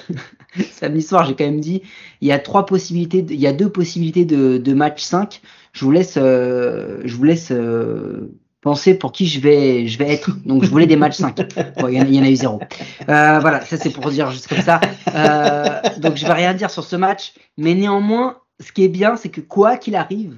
samedi 0.70 1.02
soir, 1.02 1.26
j'ai 1.26 1.34
quand 1.34 1.44
même 1.44 1.60
dit, 1.60 1.82
il 2.20 2.28
y 2.28 2.32
a 2.32 2.38
trois 2.38 2.66
possibilités, 2.66 3.24
il 3.28 3.40
y 3.40 3.46
a 3.46 3.52
deux 3.52 3.70
possibilités 3.70 4.24
de, 4.24 4.58
de 4.58 4.74
match 4.74 5.02
5. 5.02 5.40
Je 5.72 5.84
vous 5.84 5.92
laisse, 5.92 6.14
euh, 6.16 7.00
je 7.04 7.14
vous 7.14 7.24
laisse 7.24 7.52
euh, 7.52 8.32
penser 8.60 8.94
pour 8.94 9.12
qui 9.12 9.26
je 9.26 9.40
vais, 9.40 9.86
je 9.86 9.98
vais 9.98 10.12
être. 10.12 10.36
Donc, 10.44 10.64
je 10.64 10.70
voulais 10.70 10.86
des 10.86 10.96
matchs 10.96 11.16
5. 11.18 11.38
il, 11.88 11.94
y 11.94 12.20
en, 12.20 12.24
a 12.24 12.30
eu 12.30 12.36
zéro. 12.36 12.60
Euh, 13.08 13.38
voilà, 13.38 13.64
ça 13.64 13.76
c'est 13.76 13.90
pour 13.90 14.10
dire 14.10 14.30
juste 14.32 14.48
comme 14.48 14.62
ça. 14.62 14.80
Euh, 15.14 15.80
donc, 15.98 16.16
je 16.16 16.26
vais 16.26 16.32
rien 16.32 16.52
dire 16.54 16.70
sur 16.70 16.84
ce 16.84 16.96
match, 16.96 17.32
mais 17.56 17.74
néanmoins, 17.74 18.38
ce 18.58 18.72
qui 18.72 18.84
est 18.84 18.88
bien, 18.88 19.16
c'est 19.16 19.30
que 19.30 19.40
quoi 19.40 19.76
qu'il 19.76 19.94
arrive 19.94 20.36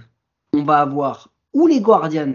on 0.53 0.65
va 0.65 0.81
avoir 0.81 1.29
ou 1.55 1.67
les 1.67 1.81
Guardians, 1.81 2.35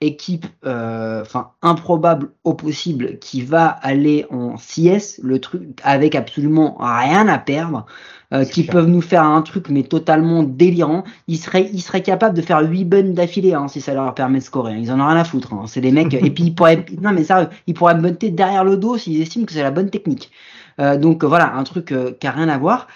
équipe 0.00 0.46
euh, 0.66 1.22
enfin 1.22 1.52
improbable 1.62 2.30
au 2.44 2.52
possible, 2.52 3.18
qui 3.18 3.40
va 3.40 3.66
aller 3.66 4.26
en 4.30 4.56
CS, 4.56 5.20
le 5.22 5.40
truc 5.40 5.80
avec 5.82 6.14
absolument 6.14 6.76
rien 6.78 7.28
à 7.28 7.38
perdre, 7.38 7.86
euh, 8.34 8.44
qui 8.44 8.64
peuvent 8.64 8.88
nous 8.88 9.00
faire 9.00 9.22
un 9.22 9.40
truc 9.40 9.70
mais 9.70 9.84
totalement 9.84 10.42
délirant. 10.42 11.04
Ils 11.28 11.38
seraient, 11.38 11.70
ils 11.72 11.80
seraient 11.80 12.02
capables 12.02 12.36
de 12.36 12.42
faire 12.42 12.60
8 12.60 12.84
buns 12.84 13.12
d'affilée 13.14 13.54
hein, 13.54 13.68
si 13.68 13.80
ça 13.80 13.94
leur 13.94 14.14
permet 14.14 14.40
de 14.40 14.44
scorer. 14.44 14.76
Ils 14.78 14.92
en 14.92 15.00
ont 15.00 15.06
rien 15.06 15.16
à 15.16 15.24
foutre. 15.24 15.54
Hein. 15.54 15.64
C'est 15.66 15.80
des 15.80 15.92
mecs. 15.92 16.12
et 16.14 16.30
puis 16.30 16.44
ils 16.44 16.54
pourraient, 16.54 16.84
non 17.00 17.12
mais 17.12 17.24
ça, 17.24 17.48
ils 17.66 17.74
pourraient 17.74 17.94
bunter 17.94 18.30
derrière 18.30 18.64
le 18.64 18.76
dos 18.76 18.98
s'ils 18.98 19.20
estiment 19.22 19.46
que 19.46 19.52
c'est 19.52 19.62
la 19.62 19.70
bonne 19.70 19.90
technique. 19.90 20.30
Euh, 20.78 20.98
donc 20.98 21.24
voilà, 21.24 21.54
un 21.54 21.64
truc 21.64 21.94
qui 22.20 22.26
a 22.26 22.30
rien 22.30 22.50
à 22.50 22.58
voir. 22.58 22.86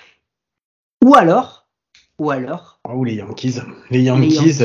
Ou 1.03 1.15
alors 1.15 1.60
ou 2.21 2.31
alors 2.31 2.79
Ou 2.95 3.03
les 3.03 3.15
Yankees. 3.15 3.57
Les 3.91 4.03
Yankees, 4.03 4.59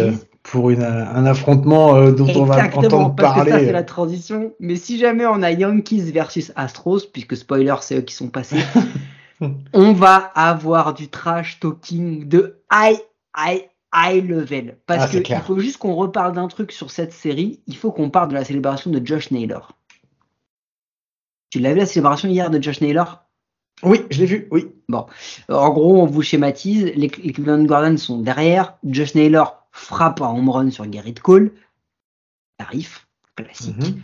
pour 0.43 0.69
une, 0.69 0.83
un 0.83 1.25
affrontement 1.25 2.11
dont 2.11 2.27
on 2.35 2.43
va 2.43 2.67
entendre 2.67 3.15
parce 3.15 3.33
parler. 3.33 3.51
Que 3.51 3.57
ça, 3.57 3.65
c'est 3.65 3.71
la 3.71 3.83
transition. 3.83 4.53
Mais 4.59 4.75
si 4.75 4.99
jamais 4.99 5.25
on 5.25 5.41
a 5.41 5.51
Yankees 5.51 6.11
versus 6.11 6.51
Astros, 6.57 7.05
puisque 7.11 7.37
spoiler, 7.37 7.75
c'est 7.79 7.97
eux 7.97 8.01
qui 8.01 8.13
sont 8.13 8.27
passés, 8.27 8.59
on 9.73 9.93
va 9.93 10.15
avoir 10.35 10.93
du 10.93 11.07
trash 11.07 11.59
talking 11.61 12.27
de 12.27 12.59
high, 12.71 12.99
high, 13.37 13.69
high 13.95 14.29
level. 14.29 14.77
Parce 14.85 15.15
Ah, 15.15 15.21
qu'il 15.21 15.37
faut 15.37 15.57
juste 15.57 15.77
qu'on 15.77 15.95
reparle 15.95 16.33
d'un 16.33 16.49
truc 16.49 16.73
sur 16.73 16.91
cette 16.91 17.13
série. 17.13 17.61
Il 17.67 17.77
faut 17.77 17.93
qu'on 17.93 18.09
parle 18.09 18.27
de 18.27 18.33
la 18.33 18.43
célébration 18.43 18.91
de 18.91 19.01
Josh 19.05 19.31
Naylor. 19.31 19.71
Tu 21.51 21.59
l'as 21.59 21.71
vu 21.71 21.79
la 21.79 21.85
célébration 21.85 22.27
hier 22.27 22.49
de 22.49 22.61
Josh 22.61 22.81
Naylor? 22.81 23.24
Oui, 23.83 24.01
je 24.09 24.19
l'ai 24.19 24.25
vu, 24.25 24.47
oui. 24.51 24.67
Bon, 24.87 25.05
en 25.49 25.69
gros, 25.69 26.01
on 26.01 26.05
vous 26.05 26.21
schématise. 26.21 26.85
Les, 26.95 27.11
les 27.23 27.31
Cleveland 27.33 27.63
Guardians 27.63 27.97
sont 27.97 28.19
derrière. 28.19 28.75
Josh 28.85 29.15
Naylor 29.15 29.67
frappe 29.71 30.21
un 30.21 30.27
home 30.29 30.49
run 30.49 30.71
sur 30.71 30.85
Garrett 30.87 31.19
Cole. 31.19 31.51
Tarif, 32.57 33.07
classique. 33.35 33.75
Mhm. 33.77 34.01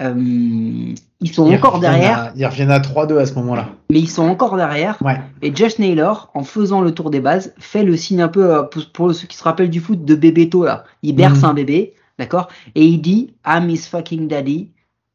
Euh, 0.00 0.94
ils 1.20 1.32
sont 1.32 1.52
encore 1.52 1.78
derrière. 1.78 2.18
À, 2.18 2.32
ils 2.34 2.44
reviennent 2.46 2.72
à 2.72 2.80
3-2 2.80 3.18
à 3.18 3.26
ce 3.26 3.34
moment-là. 3.34 3.68
Mais 3.90 4.00
ils 4.00 4.10
sont 4.10 4.24
encore 4.24 4.56
derrière. 4.56 5.00
Ouais. 5.02 5.20
Et 5.42 5.54
Josh 5.54 5.78
Naylor, 5.78 6.30
en 6.34 6.42
faisant 6.42 6.80
le 6.80 6.92
tour 6.92 7.10
des 7.10 7.20
bases, 7.20 7.54
fait 7.58 7.84
le 7.84 7.96
signe 7.96 8.20
un 8.22 8.28
peu, 8.28 8.52
euh, 8.52 8.62
pour, 8.92 9.14
ceux 9.14 9.28
qui 9.28 9.36
se 9.36 9.44
rappellent 9.44 9.70
du 9.70 9.80
foot, 9.80 10.04
de 10.04 10.14
bébéto 10.16 10.64
là. 10.64 10.84
Il 11.02 11.14
berce 11.14 11.40
Mhm. 11.40 11.44
un 11.44 11.54
bébé, 11.54 11.94
d'accord? 12.18 12.48
Et 12.74 12.84
il 12.84 13.00
dit 13.00 13.34
I'm 13.46 13.68
his 13.70 13.86
fucking 13.88 14.26
daddy, 14.26 14.72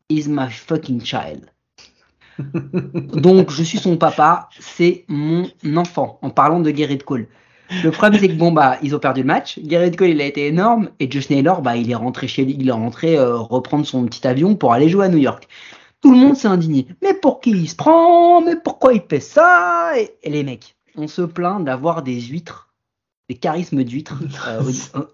is 0.10 0.28
my 0.30 0.50
fucking 0.50 1.04
child. 1.04 1.48
Donc 2.39 3.52
je 3.52 3.63
suis 3.63 3.78
son 3.78 3.97
papa, 3.97 4.50
c'est 4.60 5.06
mon 5.08 5.47
enfant, 5.76 6.19
en 6.21 6.30
parlant 6.30 6.60
de 6.60 6.71
Garrett 6.71 7.04
Cole. 7.04 7.28
Le 7.84 7.91
problème 7.91 8.19
c'est 8.19 8.30
que 8.30 8.34
bon 8.34 8.52
bah 8.52 8.78
ils 8.82 8.95
ont 8.95 9.00
perdu 9.00 9.21
le 9.21 9.28
match, 9.28 9.60
Garrett 9.60 9.95
Cole 9.95 10.10
il 10.10 10.21
a 10.21 10.26
été 10.26 10.47
énorme 10.47 10.89
et 11.00 11.12
Josh 11.12 11.30
Naylor 11.30 11.62
bah 11.62 11.76
il 11.76 11.91
est 11.91 11.95
rentré 11.95 12.28
chez 12.28 12.45
lui, 12.45 12.56
il 12.58 12.69
est 12.69 12.71
rentré 12.71 13.17
euh, 13.17 13.36
reprendre 13.38 13.86
son 13.86 14.06
petit 14.06 14.26
avion 14.26 14.56
pour 14.56 14.71
aller 14.71 14.88
jouer 14.88 15.06
à 15.06 15.10
New 15.10 15.17
York. 15.17 15.47
Tout 16.02 16.13
le 16.13 16.19
monde 16.19 16.36
s'est 16.36 16.47
indigné. 16.47 16.88
Mais 17.02 17.13
pour 17.13 17.41
qui 17.41 17.50
il 17.50 17.67
se 17.67 17.76
prend? 17.76 18.39
Mais 18.41 18.56
pourquoi 18.56 18.93
il 18.93 19.02
fait 19.10 19.19
ça? 19.19 19.91
Et, 19.97 20.12
et 20.23 20.30
les 20.30 20.43
mecs, 20.43 20.76
on 20.95 21.08
se 21.08 21.23
plaint 21.23 21.63
d'avoir 21.63 22.04
des 22.04 22.21
huîtres, 22.21 22.66
des 23.30 23.36
charismes 23.36 23.84
d'huîtres. 23.84 24.16
euh, 24.48 24.62
au- 24.62 25.08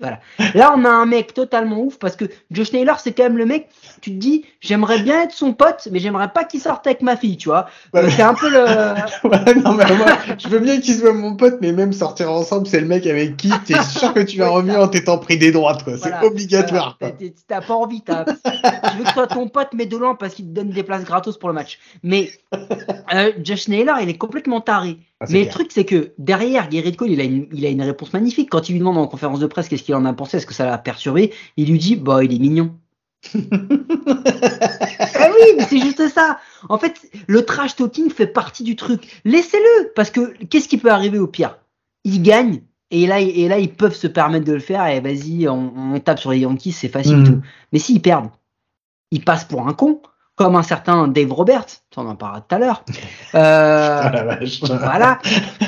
voilà. 0.00 0.20
Là, 0.54 0.72
on 0.76 0.84
a 0.84 0.88
un 0.90 1.06
mec 1.06 1.34
totalement 1.34 1.80
ouf 1.82 1.98
parce 1.98 2.14
que 2.14 2.24
Josh 2.52 2.72
Naylor, 2.72 3.00
c'est 3.00 3.10
quand 3.12 3.24
même 3.24 3.36
le 3.36 3.46
mec. 3.46 3.68
Tu 4.00 4.12
te 4.12 4.16
dis, 4.16 4.44
j'aimerais 4.60 5.00
bien 5.02 5.22
être 5.22 5.32
son 5.32 5.52
pote, 5.52 5.88
mais 5.90 5.98
j'aimerais 5.98 6.32
pas 6.32 6.44
qu'il 6.44 6.60
sorte 6.60 6.86
avec 6.86 7.02
ma 7.02 7.16
fille, 7.16 7.36
tu 7.36 7.48
vois. 7.48 7.66
Ouais. 7.92 8.08
C'est 8.12 8.22
un 8.22 8.34
peu 8.34 8.48
le. 8.48 8.58
Ouais, 9.28 9.54
non, 9.56 9.72
mais 9.74 9.96
moi, 9.96 10.06
je 10.38 10.46
veux 10.48 10.60
bien 10.60 10.80
qu'il 10.80 10.94
soit 10.94 11.12
mon 11.12 11.34
pote, 11.34 11.58
mais 11.60 11.72
même 11.72 11.92
sortir 11.92 12.30
ensemble, 12.30 12.68
c'est 12.68 12.78
le 12.80 12.86
mec 12.86 13.06
avec 13.08 13.36
qui 13.36 13.50
t'es 13.66 13.82
sûr 13.98 14.14
que 14.14 14.20
tu 14.20 14.38
vas 14.38 14.46
Ouais, 14.50 14.56
revenir 14.56 14.80
en 14.80 14.86
t'étant 14.88 15.18
pris 15.18 15.36
des 15.36 15.50
droites, 15.50 15.82
quoi. 15.82 15.96
Voilà, 15.96 16.20
c'est 16.20 16.26
obligatoire, 16.28 16.96
voilà. 17.00 17.14
quoi. 17.16 17.26
T'as 17.48 17.60
pas 17.60 17.74
envie, 17.74 18.00
t'as- 18.02 18.24
tu 18.24 18.96
veux 18.98 19.04
que 19.04 19.12
soit 19.12 19.26
ton 19.26 19.48
pote, 19.48 19.70
mais 19.74 19.86
de 19.86 19.96
loin 19.96 20.14
parce 20.14 20.34
qu'il 20.34 20.44
te 20.46 20.50
donne 20.52 20.70
des 20.70 20.84
places 20.84 21.04
gratos 21.04 21.36
pour 21.36 21.48
le 21.48 21.54
match. 21.56 21.80
Mais 22.04 22.30
euh, 23.12 23.32
Josh 23.42 23.66
Naylor, 23.66 23.98
il 24.00 24.08
est 24.08 24.16
complètement 24.18 24.60
taré. 24.60 24.98
Ah, 25.20 25.26
Mais 25.30 25.44
le 25.44 25.50
truc, 25.50 25.72
c'est 25.72 25.84
que 25.84 26.12
derrière, 26.18 26.68
Garrett 26.68 26.96
Cole, 26.96 27.10
il 27.10 27.20
a, 27.20 27.24
une, 27.24 27.48
il 27.52 27.66
a 27.66 27.70
une 27.70 27.82
réponse 27.82 28.12
magnifique. 28.12 28.50
Quand 28.50 28.68
il 28.68 28.72
lui 28.72 28.78
demande 28.78 28.98
en 28.98 29.06
conférence 29.08 29.40
de 29.40 29.46
presse 29.46 29.68
qu'est-ce 29.68 29.82
qu'il 29.82 29.94
en 29.96 30.04
a 30.04 30.12
pensé, 30.12 30.36
est-ce 30.36 30.46
que 30.46 30.54
ça 30.54 30.64
l'a 30.66 30.78
perturbé, 30.78 31.32
il 31.56 31.70
lui 31.70 31.78
dit 31.78 31.96
Bah, 31.96 32.22
il 32.22 32.32
est 32.32 32.38
mignon. 32.38 32.76
ah 33.34 33.38
oui, 35.34 35.54
mais 35.56 35.64
c'est 35.64 35.80
juste 35.80 36.08
ça. 36.08 36.38
En 36.68 36.78
fait, 36.78 37.10
le 37.26 37.44
trash 37.44 37.76
talking 37.76 38.10
fait 38.10 38.26
partie 38.28 38.62
du 38.62 38.76
truc. 38.76 39.20
Laissez-le, 39.24 39.92
parce 39.94 40.10
que 40.10 40.32
qu'est-ce 40.44 40.68
qui 40.68 40.78
peut 40.78 40.90
arriver 40.90 41.18
au 41.18 41.26
pire? 41.26 41.58
Il 42.04 42.22
gagne, 42.22 42.62
et 42.90 43.06
là, 43.06 43.20
et 43.20 43.48
là, 43.48 43.58
ils 43.58 43.72
peuvent 43.74 43.94
se 43.96 44.06
permettre 44.06 44.44
de 44.44 44.52
le 44.52 44.60
faire, 44.60 44.86
et 44.86 45.00
vas-y, 45.00 45.48
on, 45.48 45.72
on 45.94 46.00
tape 46.00 46.20
sur 46.20 46.30
les 46.30 46.38
Yankees, 46.38 46.72
c'est 46.72 46.88
facile 46.88 47.18
Mhm. 47.18 47.24
tout. 47.24 47.40
Mais 47.72 47.78
s'ils 47.78 48.00
perdent, 48.00 48.30
ils 49.10 49.24
passent 49.24 49.44
pour 49.44 49.66
un 49.66 49.74
con, 49.74 50.00
comme 50.38 50.54
un 50.56 50.62
certain 50.62 51.08
Dave 51.08 51.32
Roberts, 51.32 51.66
on 51.96 52.06
en 52.06 52.14
parlera 52.14 52.40
tout 52.40 52.54
à 52.54 52.58
l'heure. 52.58 52.84
Euh, 53.34 54.00
Ah, 54.04 54.38
voilà. 54.68 55.18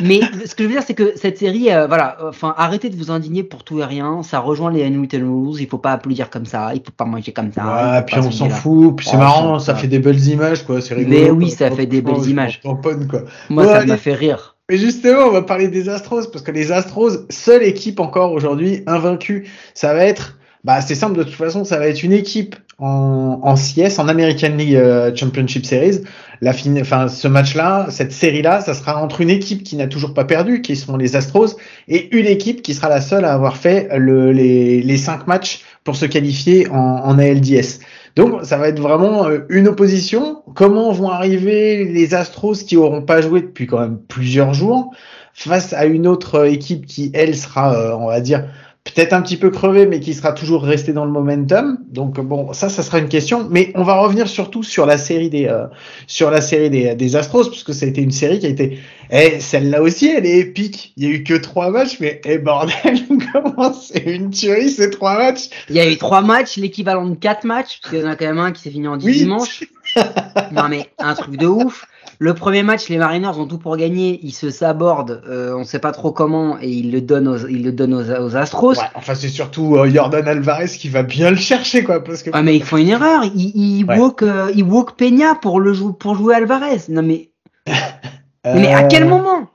Mais 0.02 0.20
ce 0.46 0.54
que 0.54 0.62
je 0.62 0.68
veux 0.68 0.74
dire, 0.74 0.82
c'est 0.86 0.94
que 0.94 1.12
cette 1.16 1.36
série, 1.36 1.70
euh, 1.70 1.86
voilà, 1.86 2.16
enfin, 2.26 2.54
arrêtez 2.56 2.88
de 2.88 2.96
vous 2.96 3.10
indigner 3.10 3.42
pour 3.42 3.64
tout 3.64 3.80
et 3.80 3.84
rien. 3.84 4.22
Ça 4.22 4.38
rejoint 4.38 4.70
les 4.72 4.82
Unwritten 4.86 5.22
Rules. 5.24 5.60
Il 5.60 5.68
faut 5.68 5.76
pas 5.78 5.92
applaudir 5.92 6.30
comme 6.30 6.46
ça. 6.46 6.70
Il 6.74 6.80
faut 6.82 6.92
pas 6.96 7.04
manger 7.04 7.32
comme 7.32 7.52
ça. 7.52 7.92
Ouais, 7.96 8.02
puis 8.06 8.16
on 8.18 8.30
se 8.30 8.38
s'en 8.38 8.48
fout, 8.48 8.96
puis 8.96 9.06
c'est 9.06 9.16
Oh, 9.16 9.18
marrant, 9.18 9.58
ça 9.58 9.74
fait 9.74 9.88
des 9.88 9.98
belles 9.98 10.26
images, 10.28 10.64
quoi, 10.64 10.80
c'est 10.80 10.94
rigolo. 10.94 11.14
Mais 11.18 11.30
oui, 11.30 11.48
quoi. 11.48 11.68
ça 11.68 11.70
fait 11.76 11.86
des 11.86 12.00
belles 12.00 12.26
images. 12.28 12.60
tamponne, 12.62 13.06
quoi. 13.06 13.20
Moi, 13.50 13.64
Ouais, 13.66 13.80
ça 13.80 13.84
m'a 13.84 13.96
fait 13.98 14.14
rire. 14.14 14.56
Mais 14.70 14.78
justement, 14.78 15.24
on 15.26 15.32
va 15.32 15.42
parler 15.42 15.68
des 15.68 15.88
Astros, 15.90 16.28
parce 16.32 16.42
que 16.44 16.52
les 16.52 16.72
Astros, 16.72 17.10
seule 17.28 17.64
équipe 17.64 18.00
encore 18.00 18.32
aujourd'hui 18.32 18.82
invaincue, 18.86 19.50
ça 19.74 19.92
va 19.92 20.04
être, 20.06 20.38
bah 20.64 20.80
c'est 20.80 20.94
simple 20.94 21.16
de 21.18 21.24
toute 21.24 21.34
façon, 21.34 21.64
ça 21.64 21.78
va 21.78 21.86
être 21.88 22.02
une 22.02 22.12
équipe 22.12 22.56
en, 22.78 23.40
en 23.42 23.54
CS, 23.54 23.98
en 23.98 24.08
American 24.08 24.56
League 24.56 24.74
euh, 24.74 25.14
Championship 25.14 25.64
Series. 25.64 26.00
La 26.40 26.52
fin, 26.52 26.78
enfin 26.80 27.08
ce 27.08 27.28
match-là, 27.28 27.86
cette 27.90 28.12
série-là, 28.12 28.60
ça 28.60 28.74
sera 28.74 29.02
entre 29.02 29.20
une 29.20 29.30
équipe 29.30 29.62
qui 29.62 29.76
n'a 29.76 29.86
toujours 29.86 30.14
pas 30.14 30.24
perdu, 30.24 30.62
qui 30.62 30.76
sont 30.76 30.96
les 30.96 31.16
Astros, 31.16 31.56
et 31.88 32.14
une 32.16 32.26
équipe 32.26 32.62
qui 32.62 32.74
sera 32.74 32.88
la 32.88 33.00
seule 33.00 33.24
à 33.24 33.32
avoir 33.34 33.56
fait 33.56 33.88
le, 33.96 34.32
les, 34.32 34.82
les 34.82 34.96
cinq 34.96 35.26
matchs 35.26 35.62
pour 35.84 35.96
se 35.96 36.06
qualifier 36.06 36.68
en, 36.68 36.76
en 36.76 37.18
ALDS. 37.18 37.80
Donc 38.16 38.44
ça 38.44 38.56
va 38.56 38.68
être 38.68 38.80
vraiment 38.80 39.28
euh, 39.28 39.46
une 39.48 39.68
opposition. 39.68 40.42
Comment 40.54 40.92
vont 40.92 41.10
arriver 41.10 41.84
les 41.84 42.14
Astros 42.14 42.64
qui 42.66 42.76
auront 42.76 43.02
pas 43.02 43.20
joué 43.20 43.40
depuis 43.42 43.66
quand 43.66 43.78
même 43.78 43.98
plusieurs 44.08 44.54
jours 44.54 44.92
face 45.32 45.72
à 45.72 45.86
une 45.86 46.06
autre 46.06 46.46
équipe 46.46 46.86
qui 46.86 47.10
elle 47.14 47.36
sera, 47.36 47.74
euh, 47.74 47.94
on 47.94 48.06
va 48.06 48.20
dire, 48.20 48.44
peut-être 48.84 49.12
un 49.12 49.20
petit 49.22 49.36
peu 49.36 49.50
crevée, 49.50 49.86
mais 49.86 50.00
qui 50.00 50.14
sera 50.14 50.32
toujours 50.32 50.62
restée 50.64 50.92
dans 50.92 51.04
le 51.04 51.10
momentum. 51.10 51.78
Donc 51.90 52.18
bon, 52.20 52.52
ça, 52.52 52.68
ça 52.68 52.82
sera 52.82 52.98
une 52.98 53.08
question. 53.08 53.46
Mais 53.50 53.72
on 53.74 53.82
va 53.82 54.00
revenir 54.00 54.28
surtout 54.28 54.62
sur 54.62 54.86
la 54.86 54.96
série 54.98 55.28
des, 55.30 55.46
euh, 55.46 55.66
sur 56.06 56.30
la 56.30 56.40
série 56.40 56.70
des, 56.70 56.94
des 56.94 57.16
Astros, 57.16 57.48
puisque 57.50 57.74
ça 57.74 57.86
a 57.86 57.88
été 57.88 58.00
une 58.00 58.10
série 58.10 58.38
qui 58.38 58.46
a 58.46 58.48
été, 58.48 58.78
eh, 59.10 59.38
celle-là 59.40 59.82
aussi, 59.82 60.08
elle 60.08 60.26
est 60.26 60.38
épique. 60.38 60.92
Il 60.96 61.04
y 61.04 61.06
a 61.06 61.10
eu 61.14 61.22
que 61.24 61.34
trois 61.34 61.70
matchs, 61.70 61.98
mais 62.00 62.20
eh 62.24 62.38
bordel, 62.38 62.74
comment 63.32 63.72
c'est 63.74 64.04
une 64.06 64.30
tuerie 64.30 64.70
ces 64.70 64.90
trois 64.90 65.18
matchs? 65.18 65.50
Il 65.68 65.76
y 65.76 65.80
a 65.80 65.90
eu 65.90 65.96
trois 65.98 66.22
matchs, 66.22 66.56
l'équivalent 66.56 67.06
de 67.06 67.16
quatre 67.16 67.44
matchs, 67.44 67.80
parce 67.82 67.94
qu'il 67.94 68.00
y 68.02 68.04
en 68.08 68.10
a 68.10 68.16
quand 68.16 68.26
même 68.26 68.38
un 68.38 68.52
qui 68.52 68.62
s'est 68.62 68.70
fini 68.70 68.88
en 68.88 68.98
Oui. 68.98 69.12
dimanche. 69.12 69.64
non 70.52 70.68
mais 70.68 70.86
un 70.98 71.14
truc 71.14 71.36
de 71.36 71.46
ouf. 71.46 71.84
Le 72.22 72.34
premier 72.34 72.62
match, 72.62 72.90
les 72.90 72.98
Mariners 72.98 73.38
ont 73.38 73.46
tout 73.46 73.56
pour 73.56 73.78
gagner. 73.78 74.20
Ils 74.22 74.34
se 74.34 74.50
sabordent, 74.50 75.22
euh, 75.26 75.54
on 75.56 75.64
sait 75.64 75.78
pas 75.78 75.90
trop 75.90 76.12
comment, 76.12 76.58
et 76.60 76.68
ils 76.68 76.92
le 76.92 77.00
donnent 77.00 77.28
aux, 77.28 77.46
ils 77.48 77.64
le 77.64 77.72
donnent 77.72 77.94
aux, 77.94 78.10
aux 78.22 78.36
Astros. 78.36 78.74
Ouais, 78.78 78.84
enfin, 78.94 79.14
c'est 79.14 79.30
surtout 79.30 79.76
euh, 79.76 79.88
Jordan 79.88 80.28
Alvarez 80.28 80.66
qui 80.68 80.90
va 80.90 81.02
bien 81.02 81.30
le 81.30 81.36
chercher, 81.36 81.82
quoi, 81.82 82.04
parce 82.04 82.22
que. 82.22 82.28
Ah 82.34 82.42
mais 82.42 82.54
ils 82.56 82.62
font 82.62 82.76
une 82.76 82.88
erreur. 82.88 83.22
Ils, 83.24 83.52
ils 83.54 83.84
Ouais. 83.86 83.98
walk, 83.98 84.22
euh, 84.22 84.52
ils 84.54 84.62
walk 84.62 84.96
Peña 84.98 85.34
pour 85.34 85.60
le 85.60 85.72
jou- 85.72 85.94
pour 85.94 86.14
jouer 86.14 86.34
Alvarez. 86.34 86.82
Non 86.90 87.02
mais 87.02 87.30
mais 88.44 88.72
à 88.74 88.82
quel 88.84 89.06
moment? 89.08 89.48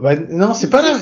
bah, 0.00 0.16
Non, 0.30 0.54
c'est 0.54 0.70
pas 0.70 0.80
là. 0.80 0.98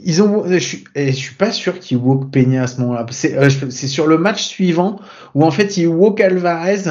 Ils 0.00 0.22
ont, 0.22 0.44
je 0.46 0.58
suis, 0.58 0.84
je 0.94 1.10
suis 1.12 1.36
pas 1.36 1.52
sûr 1.52 1.78
qu'ils 1.78 1.96
walk 1.96 2.30
Peña 2.30 2.64
à 2.64 2.66
ce 2.66 2.80
moment-là. 2.82 3.06
Euh, 3.24 3.48
c'est 3.70 3.86
sur 3.88 4.06
le 4.06 4.18
match 4.18 4.42
suivant 4.42 4.98
où 5.34 5.42
en 5.44 5.50
fait 5.50 5.78
ils 5.78 5.86
walk 5.86 6.20
Alvarez 6.20 6.82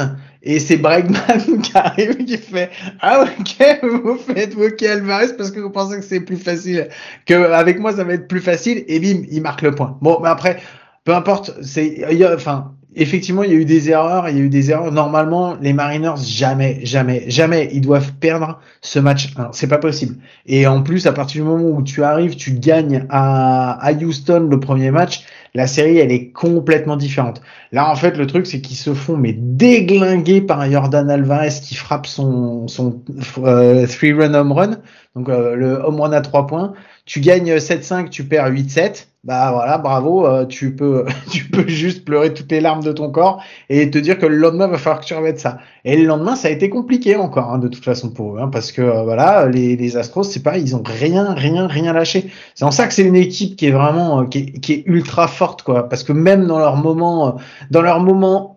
et 0.44 0.60
c'est 0.60 0.76
Bregman 0.76 1.60
qui 1.62 1.72
arrive 1.74 2.24
qui 2.24 2.36
fait 2.36 2.70
ah 3.00 3.24
ok 3.24 3.80
vous 3.82 4.16
faites 4.16 4.54
walker 4.54 4.88
Alvarez 4.88 5.34
parce 5.36 5.50
que 5.50 5.60
vous 5.60 5.70
pensez 5.70 5.96
que 5.96 6.04
c'est 6.04 6.20
plus 6.20 6.36
facile 6.36 6.88
que 7.26 7.34
avec 7.52 7.80
moi 7.80 7.92
ça 7.92 8.04
va 8.04 8.14
être 8.14 8.28
plus 8.28 8.40
facile 8.40 8.84
et 8.86 9.00
bim 9.00 9.24
il 9.30 9.42
marque 9.42 9.62
le 9.62 9.74
point. 9.74 9.98
Bon 10.02 10.20
mais 10.22 10.28
après 10.28 10.60
peu 11.04 11.14
importe 11.14 11.52
c'est 11.62 12.04
enfin 12.34 12.74
effectivement 12.96 13.42
il 13.42 13.50
y 13.50 13.54
a 13.54 13.56
eu 13.56 13.64
des 13.64 13.90
erreurs 13.90 14.28
il 14.28 14.36
y 14.36 14.40
a 14.40 14.44
eu 14.44 14.48
des 14.48 14.70
erreurs 14.70 14.92
normalement 14.92 15.56
les 15.60 15.72
Mariners 15.72 16.22
jamais 16.24 16.84
jamais 16.84 17.24
jamais 17.28 17.68
ils 17.72 17.80
doivent 17.80 18.12
perdre 18.14 18.60
ce 18.80 18.98
match 18.98 19.34
1 19.36 19.50
c'est 19.52 19.68
pas 19.68 19.78
possible 19.78 20.16
et 20.46 20.66
en 20.66 20.82
plus, 20.82 21.06
à 21.06 21.12
partir 21.12 21.42
du 21.42 21.48
moment 21.48 21.68
où 21.68 21.82
tu 21.82 22.02
arrives, 22.02 22.36
tu 22.36 22.52
gagnes 22.52 23.06
à, 23.08 23.72
à 23.72 23.92
Houston 23.92 24.48
le 24.50 24.60
premier 24.60 24.90
match, 24.90 25.24
la 25.54 25.66
série, 25.66 25.98
elle 25.98 26.12
est 26.12 26.30
complètement 26.30 26.96
différente. 26.96 27.40
Là, 27.72 27.90
en 27.90 27.96
fait, 27.96 28.16
le 28.16 28.26
truc, 28.26 28.46
c'est 28.46 28.60
qu'ils 28.60 28.76
se 28.76 28.92
font 28.92 29.16
mais 29.16 29.32
déglinguer 29.32 30.40
par 30.40 30.70
Jordan 30.70 31.08
Alvarez 31.08 31.54
qui 31.62 31.74
frappe 31.74 32.06
son, 32.06 32.68
son 32.68 33.02
euh, 33.38 33.86
three-run 33.86 34.34
home 34.34 34.52
run, 34.52 34.78
donc 35.16 35.28
euh, 35.28 35.54
le 35.54 35.74
home 35.74 36.00
run 36.00 36.12
à 36.12 36.20
trois 36.20 36.46
points. 36.46 36.74
Tu 37.06 37.20
gagnes 37.20 37.56
7-5, 37.56 38.10
tu 38.10 38.24
perds 38.24 38.50
8-7. 38.50 39.06
Bah 39.24 39.52
voilà, 39.52 39.78
bravo, 39.78 40.26
euh, 40.26 40.44
tu 40.44 40.76
peux 40.76 41.06
tu 41.30 41.44
peux 41.46 41.66
juste 41.66 42.04
pleurer 42.04 42.34
toutes 42.34 42.50
les 42.52 42.60
larmes 42.60 42.82
de 42.82 42.92
ton 42.92 43.10
corps 43.10 43.42
et 43.70 43.90
te 43.90 43.96
dire 43.96 44.18
que 44.18 44.26
le 44.26 44.36
lendemain 44.36 44.66
va 44.66 44.76
falloir 44.76 45.00
que 45.00 45.06
tu 45.06 45.14
remettes 45.14 45.40
ça. 45.40 45.58
Et 45.86 45.96
le 45.96 46.04
lendemain, 46.04 46.36
ça 46.36 46.48
a 46.48 46.50
été 46.50 46.68
compliqué 46.68 47.16
encore 47.16 47.50
hein, 47.50 47.58
de 47.58 47.68
toute 47.68 47.84
façon 47.84 48.10
pour 48.10 48.36
eux, 48.36 48.40
hein, 48.40 48.48
parce 48.48 48.70
que 48.70 48.82
euh, 48.82 49.02
voilà, 49.02 49.46
les, 49.46 49.76
les 49.76 49.96
Astros, 49.96 50.24
c'est 50.24 50.42
pas, 50.42 50.58
ils 50.58 50.76
ont 50.76 50.82
rien, 50.84 51.32
rien, 51.32 51.66
rien 51.66 51.94
lâché. 51.94 52.30
C'est 52.54 52.66
en 52.66 52.70
ça 52.70 52.86
que 52.86 52.92
c'est 52.92 53.04
une 53.04 53.16
équipe 53.16 53.56
qui 53.56 53.66
est 53.66 53.70
vraiment, 53.70 54.20
euh, 54.20 54.24
qui 54.26 54.38
est, 54.38 54.60
qui 54.60 54.72
est 54.74 54.82
ultra 54.84 55.26
forte, 55.26 55.62
quoi, 55.62 55.88
parce 55.88 56.04
que 56.04 56.12
même 56.12 56.46
dans 56.46 56.58
leur 56.58 56.76
moment, 56.76 57.28
euh, 57.28 57.30
dans 57.70 57.80
leur 57.80 58.00
moment 58.00 58.53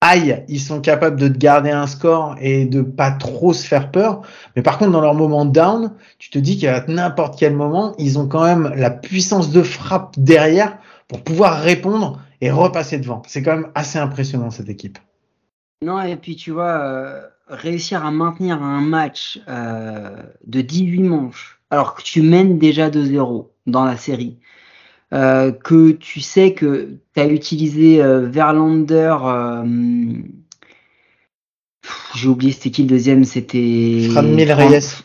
aïe, 0.00 0.44
ils 0.48 0.60
sont 0.60 0.80
capables 0.80 1.18
de 1.18 1.28
te 1.28 1.36
garder 1.38 1.70
un 1.70 1.86
score 1.86 2.36
et 2.40 2.64
de 2.64 2.82
pas 2.82 3.10
trop 3.10 3.52
se 3.52 3.66
faire 3.66 3.90
peur. 3.90 4.22
Mais 4.56 4.62
par 4.62 4.78
contre, 4.78 4.92
dans 4.92 5.00
leur 5.00 5.14
moment 5.14 5.44
down, 5.44 5.92
tu 6.18 6.30
te 6.30 6.38
dis 6.38 6.58
qu'à 6.58 6.84
n'importe 6.88 7.38
quel 7.38 7.54
moment, 7.54 7.94
ils 7.98 8.18
ont 8.18 8.26
quand 8.26 8.44
même 8.44 8.72
la 8.76 8.90
puissance 8.90 9.50
de 9.50 9.62
frappe 9.62 10.14
derrière 10.18 10.78
pour 11.08 11.22
pouvoir 11.22 11.60
répondre 11.60 12.20
et 12.40 12.50
repasser 12.50 12.98
devant. 12.98 13.22
C'est 13.26 13.42
quand 13.42 13.56
même 13.56 13.70
assez 13.74 13.98
impressionnant 13.98 14.50
cette 14.50 14.68
équipe. 14.68 14.98
Non, 15.82 16.00
et 16.02 16.16
puis 16.16 16.36
tu 16.36 16.50
vois, 16.50 16.82
euh, 16.82 17.22
réussir 17.48 18.04
à 18.04 18.10
maintenir 18.10 18.62
un 18.62 18.80
match 18.80 19.40
euh, 19.48 20.22
de 20.46 20.60
18 20.60 21.02
manches, 21.02 21.60
alors 21.70 21.94
que 21.94 22.02
tu 22.02 22.22
mènes 22.22 22.58
déjà 22.58 22.90
2-0 22.90 23.48
dans 23.66 23.84
la 23.84 23.96
série, 23.96 24.38
euh, 25.12 25.52
que 25.52 25.92
tu 25.92 26.20
sais 26.20 26.52
que 26.54 26.96
tu 27.14 27.20
as 27.20 27.26
utilisé 27.26 28.02
euh, 28.02 28.28
Verlander, 28.28 29.16
euh, 29.22 29.64
j'ai 32.14 32.28
oublié 32.28 32.52
c'était 32.52 32.70
qui 32.70 32.82
le 32.82 32.88
deuxième, 32.88 33.24
c'était... 33.24 34.08
Framil 34.10 34.52
Reyes. 34.52 35.04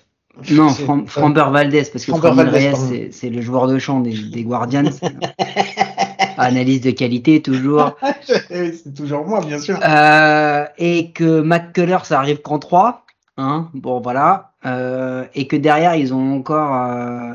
Non, 0.51 0.67
Fram 0.69 1.07
Framber 1.07 1.45
Valdez, 1.49 1.83
parce 1.91 2.05
que 2.05 2.11
Framber 2.13 2.43
Reyes, 2.43 3.09
c'est- 3.11 3.29
le 3.29 3.41
joueur 3.41 3.67
de 3.67 3.79
champ 3.79 4.01
des, 4.01 4.11
des 4.13 4.43
Guardians. 4.43 4.83
Analyse 6.37 6.81
de 6.81 6.91
qualité, 6.91 7.41
toujours. 7.41 7.95
c'est 8.51 8.93
toujours 8.93 9.25
moi, 9.25 9.41
bien 9.45 9.59
sûr. 9.59 9.79
Euh, 9.81 10.65
et 10.77 11.11
que 11.11 11.41
McCullers, 11.41 12.05
ça 12.05 12.19
arrive 12.19 12.41
qu'en 12.41 12.59
3. 12.59 13.05
Hein, 13.37 13.69
bon, 13.73 14.01
voilà. 14.01 14.51
Euh, 14.65 15.23
et 15.35 15.47
que 15.47 15.55
derrière, 15.55 15.95
ils 15.95 16.13
ont 16.13 16.35
encore, 16.35 16.75
euh, 16.75 17.33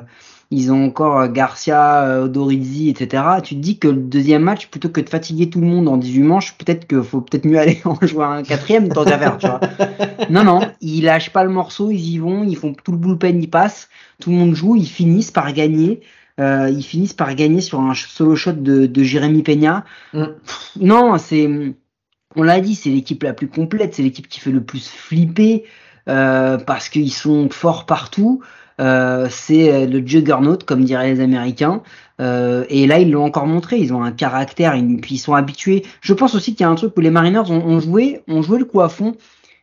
ils 0.53 0.73
ont 0.73 0.85
encore 0.85 1.29
Garcia, 1.29 2.03
euh, 2.03 2.25
Odorizzi, 2.25 2.89
etc. 2.89 3.23
Tu 3.43 3.55
te 3.55 3.61
dis 3.61 3.79
que 3.79 3.87
le 3.87 4.01
deuxième 4.01 4.43
match, 4.43 4.67
plutôt 4.67 4.89
que 4.89 5.01
de 5.01 5.09
fatiguer 5.09 5.49
tout 5.49 5.61
le 5.61 5.67
monde 5.67 5.89
en 5.89 5.97
18 5.97 6.23
manches, 6.23 6.55
peut-être 6.59 6.89
qu'il 6.89 7.03
faut 7.03 7.21
peut-être 7.21 7.45
mieux 7.45 7.59
aller 7.61 7.81
en 7.85 7.97
jouer 8.03 8.25
un 8.25 8.43
quatrième, 8.43 8.89
tant 8.89 9.05
qu'à 9.05 9.19
faire, 9.19 9.39
tu 9.39 9.47
vois. 9.47 9.61
Non, 10.31 10.45
non, 10.45 10.61
ils 10.81 11.03
lâchent 11.03 11.31
pas 11.31 11.45
le 11.45 11.51
morceau, 11.51 11.91
ils 11.91 12.15
y 12.15 12.19
vont, 12.19 12.45
ils 12.45 12.57
font 12.57 12.75
tout 12.75 12.93
le 12.93 12.99
bullpen, 12.99 13.43
ils 13.43 13.51
passent, 13.51 13.89
tout 14.21 14.31
le 14.31 14.37
monde 14.37 14.55
joue, 14.55 14.77
ils 14.77 14.89
finissent 14.89 15.31
par 15.31 15.53
gagner. 15.53 16.01
Euh, 16.39 16.71
ils 16.71 16.83
finissent 16.83 17.13
par 17.13 17.35
gagner 17.35 17.61
sur 17.61 17.81
un 17.81 17.95
solo 17.95 18.35
shot 18.35 18.53
de, 18.53 18.87
de 18.87 19.03
Jérémy 19.03 19.43
Peña. 19.43 19.85
Mm. 20.13 20.25
Pff, 20.25 20.71
Non, 20.81 21.19
c'est, 21.19 21.49
on 22.35 22.43
l'a 22.43 22.61
dit, 22.61 22.75
c'est 22.75 22.91
l'équipe 22.91 23.23
la 23.23 23.35
plus 23.35 23.49
complète, 23.49 23.95
c'est 23.95 24.03
l'équipe 24.03 24.29
qui 24.29 24.41
fait 24.41 24.53
le 24.53 24.63
plus 24.63 24.89
flipper 24.89 25.65
euh, 26.09 26.59
parce 26.59 26.89
qu'ils 26.89 27.13
sont 27.13 27.49
forts 27.51 27.87
partout. 27.87 28.43
Euh, 28.81 29.29
c'est 29.31 29.73
euh, 29.73 29.87
le 29.87 30.07
juggernaut, 30.07 30.59
comme 30.65 30.85
diraient 30.85 31.13
les 31.15 31.21
Américains. 31.21 31.83
Euh, 32.21 32.65
et 32.69 32.87
là, 32.87 32.99
ils 32.99 33.11
l'ont 33.11 33.25
encore 33.25 33.47
montré. 33.47 33.79
Ils 33.79 33.93
ont 33.93 34.03
un 34.03 34.13
caractère, 34.13 34.75
ils, 34.75 35.01
puis 35.01 35.17
ils 35.17 35.19
sont 35.19 35.35
habitués. 35.35 35.85
Je 36.01 36.15
pense 36.15 36.35
aussi 36.35 36.55
qu'il 36.55 36.65
y 36.65 36.67
a 36.67 36.71
un 36.71 36.75
truc 36.75 36.97
où 36.97 37.01
les 37.01 37.11
Mariners 37.11 37.51
ont, 37.51 37.65
ont 37.65 37.81
joué, 37.81 38.23
ont 38.29 38.43
joué 38.43 38.59
le 38.59 38.65
coup 38.65 38.81
à 38.81 38.89
fond. 38.89 39.17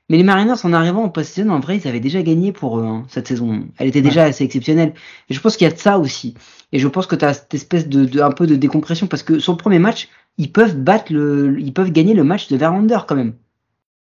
Mais 0.10 0.18
les 0.18 0.24
Mariners, 0.24 0.56
en 0.64 0.72
arrivant 0.72 1.04
en 1.04 1.10
post-saison, 1.10 1.50
en 1.50 1.60
vrai, 1.60 1.78
ils 1.78 1.88
avaient 1.88 2.00
déjà 2.00 2.22
gagné 2.22 2.54
pour 2.54 2.80
eux 2.80 2.86
hein, 2.86 3.06
cette 3.10 3.28
saison. 3.28 3.66
Elle 3.78 3.88
était 3.88 4.02
déjà 4.02 4.24
assez 4.24 4.44
exceptionnelle. 4.44 4.94
Et 5.30 5.34
je 5.34 5.42
pense 5.42 5.58
qu'il 5.58 5.68
y 5.68 5.70
a 5.70 5.74
de 5.74 5.80
ça 5.80 6.00
aussi. 6.00 6.34
Et 6.72 6.80
je 6.80 6.88
pense 6.88 7.08
que 7.08 7.16
tu 7.16 7.26
as 7.26 7.34
cette 7.34 7.54
espèce 7.54 7.90
de, 7.90 8.06
de 8.06 8.22
un 8.22 8.32
peu 8.32 8.48
de 8.48 8.56
décompression 8.56 9.08
parce 9.08 9.24
que 9.24 9.40
sur 9.40 9.52
le 9.52 9.58
premier 9.58 9.80
match, 9.80 10.08
ils 10.38 10.52
peuvent 10.52 10.78
battre 10.78 11.12
le, 11.12 11.60
ils 11.60 11.74
peuvent 11.74 11.92
gagner 11.92 12.14
le 12.14 12.24
match 12.24 12.48
de 12.48 12.56
Verlander 12.56 13.00
quand 13.06 13.16
même. 13.16 13.34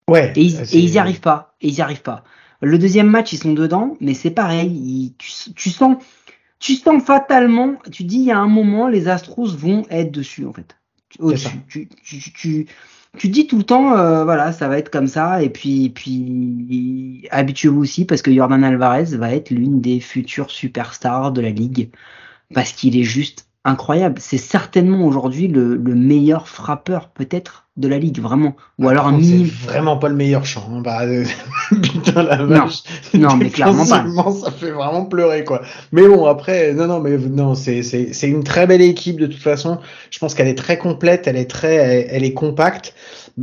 Ouais. 0.09 0.33
Et 0.35 0.41
ils, 0.41 0.59
et 0.59 0.79
ils 0.79 0.89
y 0.89 0.97
arrivent 0.97 1.21
pas. 1.21 1.55
Et 1.61 1.69
ils 1.69 1.75
y 1.75 1.81
arrivent 1.81 2.01
pas. 2.01 2.25
Le 2.63 2.77
deuxième 2.79 3.09
match, 3.09 3.33
ils 3.33 3.37
sont 3.37 3.53
dedans, 3.53 3.97
mais 4.01 4.13
c'est 4.13 4.31
pareil. 4.31 4.69
ils- 4.71 5.13
tu, 5.17 5.31
tu 5.53 5.69
sens, 5.69 5.97
tu 6.59 6.75
sens 6.75 7.03
fatalement. 7.03 7.75
Tu 7.91 8.03
dis, 8.03 8.17
il 8.17 8.23
y 8.25 8.31
a 8.31 8.39
un 8.39 8.47
moment, 8.47 8.87
les 8.87 9.07
Astros 9.09 9.55
vont 9.55 9.85
être 9.89 10.11
dessus 10.11 10.45
en 10.45 10.53
fait. 10.53 10.75
Au-dessus. 11.19 11.49
Tu, 11.67 11.89
tu, 12.03 12.19
tu, 12.19 12.31
tu, 12.33 12.67
tu 13.17 13.29
dis 13.29 13.47
tout 13.47 13.57
le 13.57 13.63
temps, 13.63 13.95
euh, 13.97 14.23
voilà, 14.23 14.51
ça 14.51 14.67
va 14.67 14.77
être 14.79 14.89
comme 14.89 15.07
ça. 15.07 15.43
Et 15.43 15.49
puis, 15.49 15.89
puis 15.89 17.27
habituez-vous 17.31 17.81
aussi 17.81 18.05
parce 18.05 18.21
que 18.21 18.33
Jordan 18.33 18.63
Alvarez 18.63 19.15
va 19.17 19.33
être 19.33 19.49
l'une 19.51 19.81
des 19.81 19.99
futures 19.99 20.49
superstars 20.49 21.31
de 21.31 21.41
la 21.41 21.49
ligue 21.51 21.91
parce 22.53 22.71
qu'il 22.71 22.97
est 22.97 23.03
juste 23.03 23.47
incroyable. 23.65 24.19
C'est 24.19 24.37
certainement 24.37 25.05
aujourd'hui 25.05 25.47
le, 25.47 25.75
le 25.75 25.95
meilleur 25.95 26.47
frappeur 26.47 27.09
peut-être 27.09 27.67
de 27.75 27.87
la 27.87 27.97
ligue, 27.97 28.19
vraiment. 28.21 28.55
Ou 28.77 28.87
alors 28.87 29.07
un 29.07 29.13
minimum. 29.13 29.47
C'est 29.47 29.67
vraiment 29.67 29.97
pas 29.97 30.07
le 30.09 30.15
meilleur 30.15 30.45
chant. 30.45 30.69
hein. 30.71 30.81
Bah, 30.81 31.01
euh, 31.05 31.23
putain 31.81 32.21
la 32.21 32.37
Non. 32.37 32.65
vache. 32.65 32.83
Non, 33.15 33.35
mais 33.35 33.49
clairement 33.49 33.85
pas. 33.85 34.05
Ça 34.43 34.51
fait 34.51 34.69
vraiment 34.71 35.05
pleurer 35.05 35.43
quoi. 35.43 35.61
Mais 35.91 36.07
bon 36.07 36.25
après, 36.27 36.73
non 36.73 36.85
non 36.87 36.99
mais 36.99 37.17
non 37.17 37.55
c'est 37.55 37.81
une 38.23 38.43
très 38.43 38.67
belle 38.67 38.81
équipe 38.83 39.19
de 39.19 39.25
toute 39.25 39.41
façon. 39.41 39.79
Je 40.11 40.19
pense 40.19 40.35
qu'elle 40.35 40.47
est 40.47 40.57
très 40.57 40.77
complète, 40.77 41.25
elle 41.27 41.37
est 41.37 41.49
très 41.49 41.73
elle, 41.75 42.07
elle 42.11 42.23
est 42.23 42.33
compacte. 42.33 42.93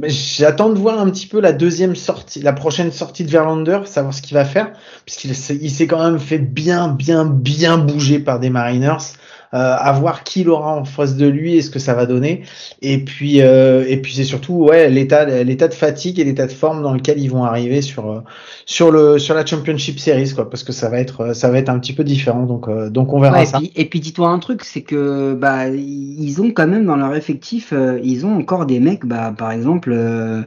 J'attends 0.05 0.69
de 0.69 0.79
voir 0.79 1.01
un 1.01 1.11
petit 1.11 1.27
peu 1.27 1.40
la 1.40 1.53
deuxième 1.53 1.97
sortie, 1.97 2.40
la 2.40 2.53
prochaine 2.53 2.93
sortie 2.93 3.25
de 3.25 3.31
Verlander, 3.31 3.81
savoir 3.87 4.14
ce 4.14 4.23
qu'il 4.23 4.35
va 4.35 4.45
faire, 4.45 4.71
puisqu'il 5.05 5.35
s'est- 5.35 5.59
il 5.61 5.71
s'est 5.71 5.88
quand 5.88 6.05
même 6.05 6.21
fait 6.21 6.38
bien 6.38 6.87
bien 6.88 7.25
bien 7.25 7.79
bouger 7.79 8.21
par 8.21 8.38
des 8.38 8.51
Mariners. 8.51 8.99
Euh, 9.53 9.75
à 9.77 9.90
voir 9.90 10.23
qui 10.23 10.45
l'aura 10.45 10.77
en 10.77 10.85
face 10.85 11.16
de 11.16 11.27
lui 11.27 11.57
et 11.57 11.62
ce 11.62 11.71
que 11.71 11.81
ça 11.81 11.93
va 11.93 12.07
donner. 12.07 12.45
Et 12.83 13.03
puis, 13.05 13.40
euh, 13.43 13.85
et 13.88 13.97
puis 14.01 14.12
c'est 14.21 14.29
surtout 14.29 14.55
ouais 14.55 14.91
l'état, 14.91 15.25
l'état 15.45 15.69
de 15.69 15.75
fatigue 15.75 16.19
et 16.21 16.25
l'état 16.25 16.47
de 16.47 16.53
forme 16.53 16.83
dans 16.83 16.93
lequel 16.95 17.19
ils 17.19 17.31
vont 17.31 17.45
arriver 17.45 17.83
sur 17.83 18.11
euh, 18.11 18.21
sur 18.67 18.91
le 18.91 19.19
sur 19.19 19.35
la 19.35 19.45
Championship 19.47 19.99
Series 19.99 20.33
quoi, 20.35 20.49
parce 20.51 20.63
que 20.65 20.73
ça 20.73 20.89
va 20.89 20.99
être 21.01 21.35
ça 21.35 21.51
va 21.51 21.59
être 21.59 21.69
un 21.69 21.79
petit 21.79 21.93
peu 21.93 22.05
différent. 22.05 22.45
Donc 22.47 22.69
euh, 22.69 22.91
donc 22.91 23.13
on 23.13 23.21
verra 23.21 23.37
Ouais, 23.37 23.43
et 23.43 23.47
ça. 23.47 23.59
puis, 23.59 23.73
et 23.77 23.85
puis 23.87 24.01
dis-toi 24.01 24.29
un 24.29 24.39
truc, 24.39 24.65
c'est 24.65 24.83
que 24.83 25.35
bah 25.35 25.69
ils 25.69 26.41
ont 26.41 26.51
quand 26.51 26.67
même 26.69 26.87
dans 26.87 26.97
leur 26.97 27.15
effectif, 27.15 27.73
euh, 27.73 27.99
ils 28.03 28.27
ont 28.27 28.37
encore 28.37 28.67
des 28.67 28.81
mecs, 28.81 29.07
bah 29.07 29.33
par 29.37 29.53
exemple 29.53 29.91
euh, 29.93 30.43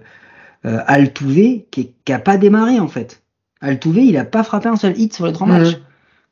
euh, 0.66 0.80
Altuve 0.88 1.62
qui, 1.72 1.82
est- 1.82 1.94
qui 2.06 2.14
a 2.14 2.20
pas 2.20 2.38
démarré 2.38 2.80
en 2.80 2.88
fait. 2.88 3.24
Altuve, 3.62 3.98
il 4.00 4.18
a 4.18 4.26
pas 4.26 4.44
frappé 4.44 4.70
un 4.70 4.76
seul 4.76 4.98
hit 5.00 5.14
sur 5.14 5.26
les 5.28 5.34
trois 5.34 5.48
Mhm. 5.48 5.54
matchs. 5.60 5.78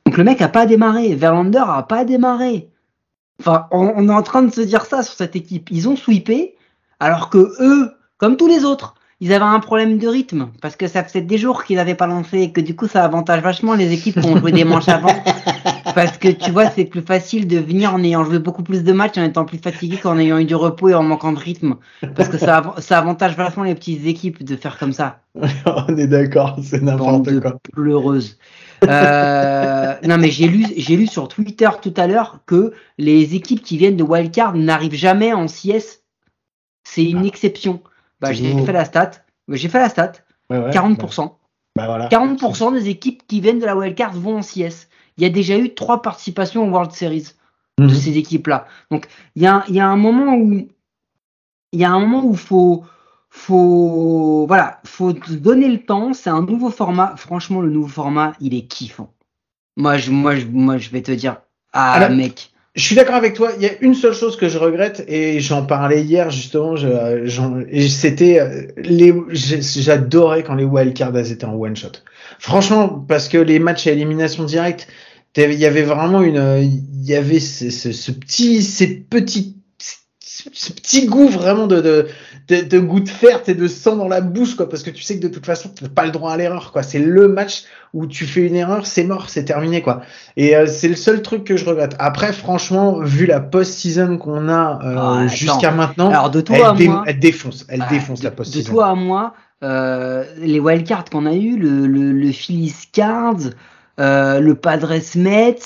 Donc 0.06 0.18
le 0.18 0.24
mec 0.24 0.42
a 0.42 0.50
pas 0.50 0.66
démarré, 0.66 1.16
Verlander 1.16 1.64
a 1.66 1.84
pas 1.84 2.06
démarré. 2.06 2.70
Enfin, 3.40 3.68
on, 3.72 3.94
on 3.96 4.10
est 4.10 4.14
en 4.14 4.22
train 4.24 4.44
de 4.44 4.52
se 4.54 4.62
dire 4.62 4.86
ça 4.86 5.04
sur 5.04 5.14
cette 5.16 5.36
équipe. 5.36 5.70
Ils 5.72 5.90
ont 5.90 5.96
sweepé, 5.96 6.56
alors 7.02 7.30
que 7.30 7.52
eux, 7.60 7.92
comme 8.18 8.38
tous 8.38 8.48
les 8.48 8.64
autres, 8.64 8.96
ils 9.20 9.34
avaient 9.34 9.46
un 9.46 9.60
problème 9.60 10.00
de 10.00 10.08
rythme 10.08 10.48
parce 10.62 10.76
que 10.76 10.88
ça 10.88 11.04
faisait 11.04 11.22
des 11.22 11.38
jours 11.38 11.64
qu'ils 11.64 11.76
n'avaient 11.76 11.94
pas 11.96 12.08
lancé 12.08 12.40
et 12.40 12.52
que 12.52 12.62
du 12.62 12.76
coup 12.76 12.88
ça 12.88 13.04
avantage 13.04 13.42
vachement 13.44 13.76
les 13.76 13.92
équipes 13.94 14.20
qui 14.20 14.28
ont 14.28 14.38
joué 14.38 14.52
des 14.52 14.64
manches 14.64 14.90
avant. 14.90 15.14
Parce 15.94 16.18
que 16.18 16.30
tu 16.30 16.52
vois, 16.52 16.70
c'est 16.70 16.86
plus 16.86 17.02
facile 17.02 17.48
de 17.48 17.58
venir 17.58 17.94
en 17.94 18.02
ayant 18.02 18.24
joué 18.24 18.40
beaucoup 18.40 18.64
plus 18.64 18.84
de 18.84 18.94
matchs 18.94 19.18
en 19.18 19.24
étant 19.24 19.44
plus 19.44 19.58
fatigué 19.58 19.98
qu'en 19.98 20.18
ayant 20.18 20.38
eu 20.38 20.46
du 20.46 20.56
repos 20.56 20.88
et 20.90 20.94
en 20.94 21.04
manquant 21.04 21.34
de 21.34 21.40
rythme. 21.40 21.76
Parce 22.16 22.30
que 22.30 22.38
ça, 22.38 22.58
av- 22.58 22.80
ça 22.80 22.98
avantage 22.98 23.36
vachement 23.36 23.64
les 23.64 23.76
petites 23.76 24.06
équipes 24.06 24.42
de 24.44 24.56
faire 24.56 24.78
comme 24.80 24.94
ça. 24.94 25.20
on 25.36 25.98
est 25.98 26.08
d'accord, 26.08 26.58
c'est 26.64 26.82
n'importe 26.82 27.40
quoi. 27.42 27.60
pleureuses. 27.74 28.38
Euh, 28.86 29.96
non, 30.08 30.18
mais 30.18 30.32
j'ai 30.32 30.48
lu, 30.48 30.66
j'ai 30.78 30.96
lu 30.96 31.08
sur 31.08 31.28
Twitter 31.28 31.70
tout 31.82 31.94
à 31.98 32.08
l'heure 32.08 32.40
que 32.46 32.74
les 32.98 33.36
équipes 33.36 33.62
qui 33.62 33.78
viennent 33.78 33.98
de 33.98 34.04
Wildcard 34.04 34.56
n'arrivent 34.56 34.96
jamais 34.96 35.34
en 35.34 35.46
CS. 35.48 36.01
C'est 36.84 37.04
une 37.06 37.26
exception. 37.26 37.82
Bah, 38.20 38.30
C'est 38.30 38.36
j'ai 38.36 38.65
fait 38.65 38.72
la 38.74 38.86
stat. 38.86 39.12
Bah, 39.48 39.56
J'ai 39.56 39.70
fait 39.70 39.80
la 39.80 39.89
stat. 39.89 40.13
Ouais, 40.50 40.58
ouais, 40.60 40.72
40%. 40.72 41.38
Bah, 41.76 41.86
voilà. 41.86 42.08
40% 42.10 42.74
des 42.74 42.89
équipes 42.89 43.26
qui 43.28 43.39
viennent 43.41 43.60
de 43.60 43.65
la 43.65 43.76
wildcard 43.78 44.13
vont 44.13 44.38
en 44.38 44.41
CS. 44.41 44.88
Il 45.17 45.24
y 45.24 45.26
a 45.26 45.30
déjà 45.30 45.58
eu 45.58 45.74
trois 45.74 46.02
participations 46.02 46.67
au 46.67 46.72
World 46.72 46.91
Series 46.91 47.28
de 47.78 47.84
Mhm. 47.86 47.89
ces 47.94 48.17
équipes-là. 48.17 48.65
Donc 48.91 49.08
il 49.36 49.44
y 49.44 49.48
a, 49.48 49.63
y 49.70 49.80
a 49.80 49.88
un 49.88 49.96
moment 49.98 50.36
où 50.36 50.67
il 51.74 51.80
y 51.80 51.84
a 51.86 51.91
un 51.91 52.00
moment 52.00 52.26
où 52.26 52.36
faut 52.36 52.84
faut 53.30 54.46
voilà 54.48 54.82
faut 54.84 55.13
te 55.13 55.32
donner 55.34 55.67
le 55.70 55.84
temps. 55.84 56.13
C'est 56.13 56.30
un 56.30 56.41
nouveau 56.41 56.70
format. 56.70 57.15
Franchement, 57.15 57.62
le 57.62 57.70
nouveau 57.70 57.88
format, 57.88 58.34
il 58.41 58.54
est 58.54 58.63
kiffant. 58.67 59.13
Moi, 59.78 59.98
je 59.98 60.12
moi 60.12 60.36
je 60.36 60.46
moi 60.48 60.78
je 60.78 60.89
vais 60.89 61.02
te 61.02 61.12
dire 61.12 61.38
ah 61.74 62.10
mec. 62.10 62.51
Je 62.74 62.86
suis 62.86 62.96
d'accord 62.96 63.16
avec 63.16 63.34
toi. 63.34 63.52
Il 63.58 63.64
y 63.64 63.66
a 63.66 63.74
une 63.82 63.94
seule 63.94 64.14
chose 64.14 64.38
que 64.38 64.48
je 64.48 64.58
regrette 64.58 65.04
et 65.08 65.42
j'en 65.42 65.66
parlais 65.66 66.04
hier 66.04 66.30
justement. 66.32 66.76
C'était 67.90 68.40
euh, 68.40 68.68
les. 68.78 69.14
J'adorais 69.30 70.44
quand 70.44 70.56
les 70.56 70.64
wildcards 70.64 71.18
étaient 71.18 71.46
en 71.46 71.56
one 71.56 71.76
shot. 71.76 71.92
Franchement, 72.40 72.88
parce 72.88 73.28
que 73.28 73.38
les 73.38 73.60
matchs 73.60 73.88
à 73.88 73.92
élimination 73.92 74.46
directe, 74.46 74.88
il 75.36 75.54
y 75.54 75.66
avait 75.66 75.82
vraiment 75.82 76.22
une. 76.22 76.60
Il 76.62 77.06
y 77.06 77.14
avait 77.14 77.42
ce, 77.42 78.12
petit, 78.12 78.62
ces 78.64 78.88
petits, 78.88 79.58
ce, 80.54 80.72
petit 80.74 81.06
goût 81.08 81.28
vraiment 81.28 81.68
de, 81.68 81.82
de, 81.82 82.08
de, 82.48 82.62
de 82.62 82.80
goût 82.80 83.00
de 83.00 83.10
fer 83.10 83.42
et 83.48 83.54
de 83.54 83.68
sang 83.68 83.96
dans 83.96 84.08
la 84.08 84.22
bouche 84.22 84.56
quoi. 84.56 84.68
Parce 84.70 84.84
que 84.84 84.90
tu 84.90 85.04
sais 85.04 85.18
que 85.20 85.24
de 85.28 85.34
toute 85.34 85.46
façon 85.46 85.70
t'as 85.70 85.88
pas 85.90 86.06
le 86.06 86.12
droit 86.12 86.32
à 86.32 86.38
l'erreur 86.38 86.72
quoi. 86.72 86.84
C'est 86.84 87.00
le 87.00 87.28
match 87.28 87.64
où 87.94 88.08
tu 88.08 88.26
fais 88.26 88.42
une 88.48 88.56
erreur, 88.56 88.86
c'est 88.86 89.04
mort, 89.04 89.30
c'est 89.30 89.46
terminé 89.46 89.82
quoi. 89.82 90.02
Et 90.38 90.56
euh, 90.56 90.66
c'est 90.66 90.88
le 90.88 90.96
seul 90.96 91.22
truc 91.22 91.44
que 91.44 91.58
je 91.58 91.66
regrette. 91.66 91.96
Après, 92.00 92.32
franchement, 92.34 93.00
vu 93.02 93.26
la 93.26 93.40
post-season 93.42 94.18
qu'on 94.18 94.48
a 94.50 94.80
euh, 94.84 94.96
Ah, 94.98 95.28
jusqu'à 95.28 95.72
maintenant, 95.72 96.10
Alors 96.10 96.30
de 96.30 96.42
toi 96.42 96.56
elle, 96.58 96.64
à 96.66 96.74
dé- 96.74 96.88
moi. 96.88 97.04
elle 97.08 97.20
défonce, 97.20 97.66
elle 97.70 97.84
Ah, 97.86 97.90
défonce 97.92 98.20
de, 98.20 98.24
la 98.26 98.30
de 98.32 98.36
post-season. 98.36 98.72
toi 98.72 98.88
à 98.88 98.96
moi, 98.96 99.34
euh, 99.64 100.24
les 100.40 100.60
wildcards 100.60 101.06
qu'on 101.12 101.26
a 101.26 101.34
eu, 101.34 101.58
le, 101.58 101.86
le, 101.86 102.12
le 102.12 102.32
Phillies 102.32 102.74
Cards, 102.94 103.52
le 103.98 104.54
Padres 104.54 104.94
Mets, 105.16 105.60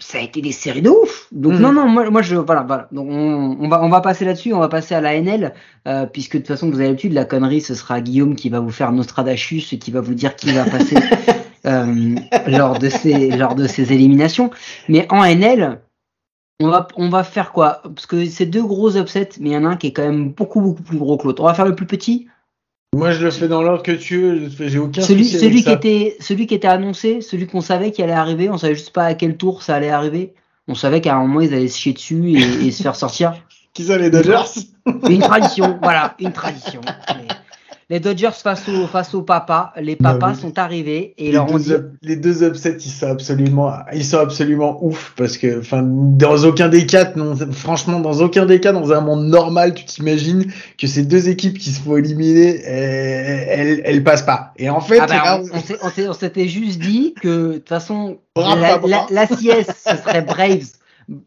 ça 0.00 0.18
a 0.18 0.20
été 0.22 0.40
des 0.40 0.50
séries 0.52 0.82
de 0.82 0.90
ouf. 0.90 1.28
Donc 1.32 1.52
Mhm. 1.54 1.60
non, 1.60 1.72
non, 1.72 1.88
moi, 1.88 2.10
moi 2.10 2.20
je 2.22 2.34
voilà, 2.36 2.62
voilà. 2.62 2.88
Donc 2.90 3.08
on, 3.10 3.56
on 3.60 3.68
va 3.68 3.82
on 3.84 3.88
va 3.88 4.00
passer 4.00 4.24
là-dessus, 4.24 4.52
on 4.52 4.58
va 4.58 4.68
passer 4.68 4.94
à 4.94 5.00
la 5.00 5.14
NL, 5.14 5.54
euh, 5.86 6.06
puisque 6.06 6.32
de 6.34 6.38
toute 6.38 6.48
façon 6.48 6.68
vous 6.68 6.76
avez 6.76 6.86
l'habitude, 6.88 7.12
la 7.12 7.24
connerie, 7.24 7.60
ce 7.60 7.74
sera 7.74 8.00
Guillaume 8.00 8.34
qui 8.34 8.48
va 8.50 8.58
vous 8.60 8.70
faire 8.70 8.90
Nostradachus 8.92 9.72
et 9.72 9.78
qui 9.78 9.90
va 9.92 10.00
vous 10.00 10.14
dire 10.14 10.34
qui 10.36 10.50
va 10.52 10.64
passer 10.64 10.96
euh, 11.66 12.14
lors 12.48 12.78
de 12.78 12.88
ces 12.88 13.30
lors 13.30 13.54
de 13.54 13.66
ces 13.68 13.92
éliminations. 13.92 14.50
Mais 14.88 15.06
en 15.10 15.22
NL, 15.24 15.80
on 16.60 16.68
va 16.68 16.88
on 16.96 17.08
va 17.08 17.22
faire 17.24 17.52
quoi? 17.52 17.82
Parce 17.84 18.06
que 18.06 18.26
c'est 18.26 18.46
deux 18.46 18.64
gros 18.64 18.96
upsets, 18.96 19.30
mais 19.40 19.50
il 19.50 19.52
y 19.52 19.56
en 19.56 19.64
a 19.64 19.68
un 19.68 19.76
qui 19.76 19.88
est 19.88 19.92
quand 19.92 20.02
même 20.04 20.30
beaucoup 20.30 20.60
beaucoup 20.60 20.82
plus 20.82 20.98
gros 20.98 21.16
que 21.16 21.26
l'autre. 21.28 21.42
On 21.42 21.46
va 21.46 21.54
faire 21.54 21.66
le 21.66 21.74
plus 21.76 21.86
petit. 21.86 22.26
Moi, 22.94 23.10
je 23.12 23.24
le 23.24 23.30
fais 23.30 23.48
dans 23.48 23.62
l'ordre 23.62 23.82
que 23.82 23.92
tu 23.92 24.20
veux. 24.20 24.50
J'ai 24.68 24.78
aucun 24.78 25.02
Celui, 25.02 25.24
souci 25.24 25.38
celui 25.38 25.46
avec 25.46 25.58
qui 25.58 25.64
ça. 25.64 25.72
était, 25.72 26.16
celui 26.20 26.46
qui 26.46 26.54
était 26.54 26.68
annoncé, 26.68 27.20
celui 27.20 27.46
qu'on 27.46 27.60
savait 27.60 27.90
qui 27.90 28.02
allait 28.02 28.12
arriver, 28.12 28.48
on 28.50 28.58
savait 28.58 28.74
juste 28.74 28.92
pas 28.92 29.04
à 29.04 29.14
quel 29.14 29.36
tour 29.36 29.62
ça 29.62 29.74
allait 29.74 29.90
arriver. 29.90 30.32
On 30.68 30.74
savait 30.74 31.00
qu'à 31.00 31.16
un 31.16 31.20
moment 31.20 31.40
ils 31.40 31.52
allaient 31.52 31.68
se 31.68 31.78
chier 31.78 31.92
dessus 31.92 32.30
et, 32.30 32.66
et 32.66 32.70
se 32.70 32.82
faire 32.82 32.96
sortir. 32.96 33.34
Qui 33.74 33.84
ça, 33.84 33.98
les 33.98 34.08
Dodgers 34.08 34.44
Une 35.10 35.20
tradition, 35.20 35.78
voilà, 35.82 36.14
une 36.20 36.32
tradition. 36.32 36.80
Les, 37.90 38.00
Dodgers 38.00 38.30
face 38.32 38.68
au 38.68 38.86
face 38.86 39.14
au 39.14 39.22
papa, 39.22 39.72
les 39.76 39.96
Non, 40.00 40.10
papas 40.18 40.34
sont 40.34 40.58
arrivés 40.58 41.14
et 41.18 41.26
les 41.26 41.32
leur 41.32 41.50
ont 41.50 41.58
deux, 41.58 41.92
dit 42.02 42.08
les 42.08 42.16
deux 42.16 42.42
upsets, 42.42 42.78
ils 42.78 42.90
sont 42.90 43.08
absolument, 43.08 43.72
ils 43.92 44.04
sont 44.04 44.18
absolument 44.18 44.84
ouf 44.84 45.12
parce 45.16 45.36
que, 45.38 45.60
enfin, 45.60 45.82
dans 45.84 46.44
aucun 46.44 46.68
des 46.68 46.86
cas, 46.86 47.12
non, 47.16 47.34
franchement, 47.52 48.00
dans 48.00 48.20
aucun 48.20 48.46
des 48.46 48.60
cas, 48.60 48.72
dans 48.72 48.92
un 48.92 49.00
monde 49.00 49.26
normal, 49.26 49.74
tu 49.74 49.84
t'imagines 49.84 50.50
que 50.78 50.86
ces 50.86 51.04
deux 51.04 51.28
équipes 51.28 51.58
qui 51.58 51.70
se 51.70 51.80
font 51.80 51.96
éliminer, 51.96 52.62
elles, 52.64 53.48
elles, 53.48 53.82
elles 53.84 54.04
passent 54.04 54.22
pas. 54.22 54.52
Et 54.56 54.70
en 54.70 54.80
fait, 54.80 54.98
ah 55.00 55.06
bah, 55.06 55.14
là, 55.14 55.40
on, 55.82 56.12
s'était 56.14 56.48
juste 56.48 56.78
dit 56.78 57.14
que 57.20 57.28
de 57.28 57.52
toute 57.58 57.68
façon 57.68 58.18
la, 58.36 58.56
la, 58.56 58.78
bras. 58.78 59.06
la 59.10 59.26
CS 59.26 59.66
ce 59.86 59.96
serait 59.96 60.22
Braves, 60.22 60.72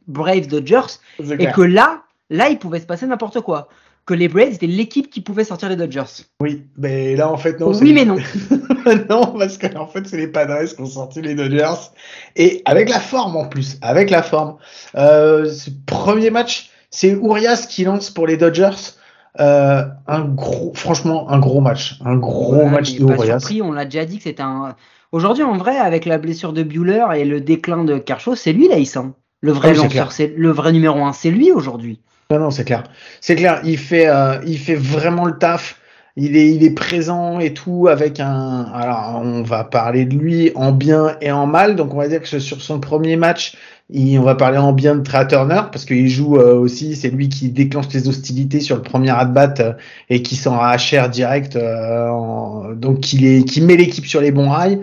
Braves 0.08 0.48
Dodgers 0.48 1.00
et 1.39 1.48
que 1.52 1.62
là, 1.62 2.02
là 2.30 2.50
il 2.50 2.60
pouvait 2.60 2.80
se 2.80 2.86
passer 2.86 3.06
n'importe 3.06 3.41
quoi. 3.41 3.70
Que 4.08 4.13
les 4.13 4.30
Braves 4.30 4.54
étaient 4.54 4.67
l'équipe 4.67 5.10
qui 5.10 5.20
pouvait 5.20 5.43
sortir 5.43 5.67
les 5.67 5.76
Dodgers. 5.76 6.24
oui, 6.41 6.63
mais 6.78 7.15
là, 7.17 7.30
en 7.30 7.36
fait, 7.36 7.60
non. 7.60 7.74
oui 7.74 7.91
mais 7.91 8.06
non. 8.06 8.15
non, 9.10 9.38
parce 9.38 9.58
que 9.58 9.76
en 9.76 9.86
fait, 9.86 10.08
c'est 10.08 10.15
les 10.15 10.30
Padres 10.30 10.63
qui 10.63 10.82
ont 10.82 10.86
sorti 10.86 11.22
les 11.22 11.36
Dodgers 11.36 11.91
et 12.38 12.62
avec 12.63 12.89
la 12.89 13.02
forme 13.02 13.36
en 13.36 13.50
plus, 13.50 13.78
avec 13.82 14.10
la 14.10 14.24
forme. 14.24 14.56
Euh, 14.96 15.52
ce 15.52 15.70
premier 15.86 16.30
match, 16.30 16.72
c'est 16.89 17.10
Urias 17.10 17.67
qui 17.70 17.84
lance 17.84 18.10
pour 18.10 18.28
les 18.28 18.38
Dodgers. 18.38 18.96
Euh, 19.41 19.84
un 20.08 20.22
gros, 20.24 20.72
franchement, 20.74 21.30
un 21.30 21.39
gros 21.39 21.60
match, 21.60 22.00
un 22.04 22.15
gros 22.15 22.65
match 22.65 22.96
de 22.96 23.04
Urias. 23.04 23.39
surpris, 23.39 23.62
on 23.62 23.74
l'a 23.74 23.84
déjà 23.84 24.06
dit 24.06 24.17
que 24.17 24.24
c'était 24.24 24.41
un. 24.41 24.76
Aujourd'hui, 25.12 25.43
en 25.43 25.58
vrai, 25.58 25.78
avec 25.78 26.06
la 26.06 26.17
blessure 26.17 26.54
de 26.54 26.63
Bueller 26.63 27.06
et 27.17 27.26
le 27.26 27.41
déclin 27.41 27.84
de 27.84 27.98
Kershaw, 27.98 28.36
c'est 28.36 28.54
lui 28.54 28.70
là, 28.70 28.78
hein. 28.96 29.13
Le 29.41 29.52
vrai 29.52 29.74
Ah 29.74 29.84
lanceur, 29.84 30.12
c'est 30.12 30.34
le 30.36 30.50
vrai 30.50 30.72
numéro 30.72 31.04
un, 31.04 31.13
c'est 31.13 31.30
lui 31.30 31.52
aujourd'hui. 31.52 32.02
Non, 32.32 32.40
non, 32.40 32.52
c'est 32.52 32.66
clair, 32.66 32.84
c'est 33.22 33.36
clair. 33.36 33.62
Il 33.63 33.78
fait, 33.78 34.08
euh, 34.08 34.38
il 34.46 34.58
fait 34.58 34.76
vraiment 34.76 35.26
le 35.26 35.38
taf. 35.38 35.80
Il 36.20 36.36
est, 36.36 36.50
il 36.52 36.63
est 36.63 36.72
présent 36.72 37.40
et 37.40 37.54
tout 37.54 37.88
avec 37.88 38.20
un. 38.20 38.66
Alors, 38.74 39.22
on 39.24 39.44
va 39.44 39.63
parler 39.63 40.06
de 40.06 40.16
lui 40.18 40.52
en 40.56 40.72
bien 40.72 41.16
et 41.22 41.32
en 41.32 41.46
mal. 41.46 41.76
Donc, 41.76 41.94
on 41.94 41.98
va 41.98 42.08
dire 42.08 42.22
que 42.24 42.40
sur 42.40 42.60
son 42.62 42.80
premier 42.80 43.18
match, 43.18 43.56
il- 43.92 44.18
on 44.18 44.24
va 44.24 44.34
parler 44.34 44.58
en 44.58 44.74
bien 44.74 44.96
de 44.96 45.04
Trey 45.04 45.28
Turner 45.28 45.62
parce 45.72 45.86
qu'il 45.86 46.10
joue 46.10 46.38
euh, 46.38 46.56
aussi. 46.56 46.96
C'est 46.96 47.12
lui 47.12 47.30
qui 47.30 47.50
déclenche 47.50 47.86
les 47.94 48.08
hostilités 48.10 48.62
sur 48.62 48.76
le 48.78 48.82
premier 48.82 49.12
at-bat 49.12 49.54
euh, 49.60 49.74
et 50.10 50.24
qui 50.24 50.36
s'en 50.36 50.56
HR 50.58 51.08
direct. 51.10 51.56
euh, 51.56 52.10
en- 52.10 52.74
donc, 52.74 53.13
il 53.13 53.24
est, 53.26 53.44
qui 53.44 53.62
met 53.62 53.76
l'équipe 53.78 54.08
sur 54.08 54.20
les 54.20 54.32
bons 54.32 54.50
rails. 54.50 54.80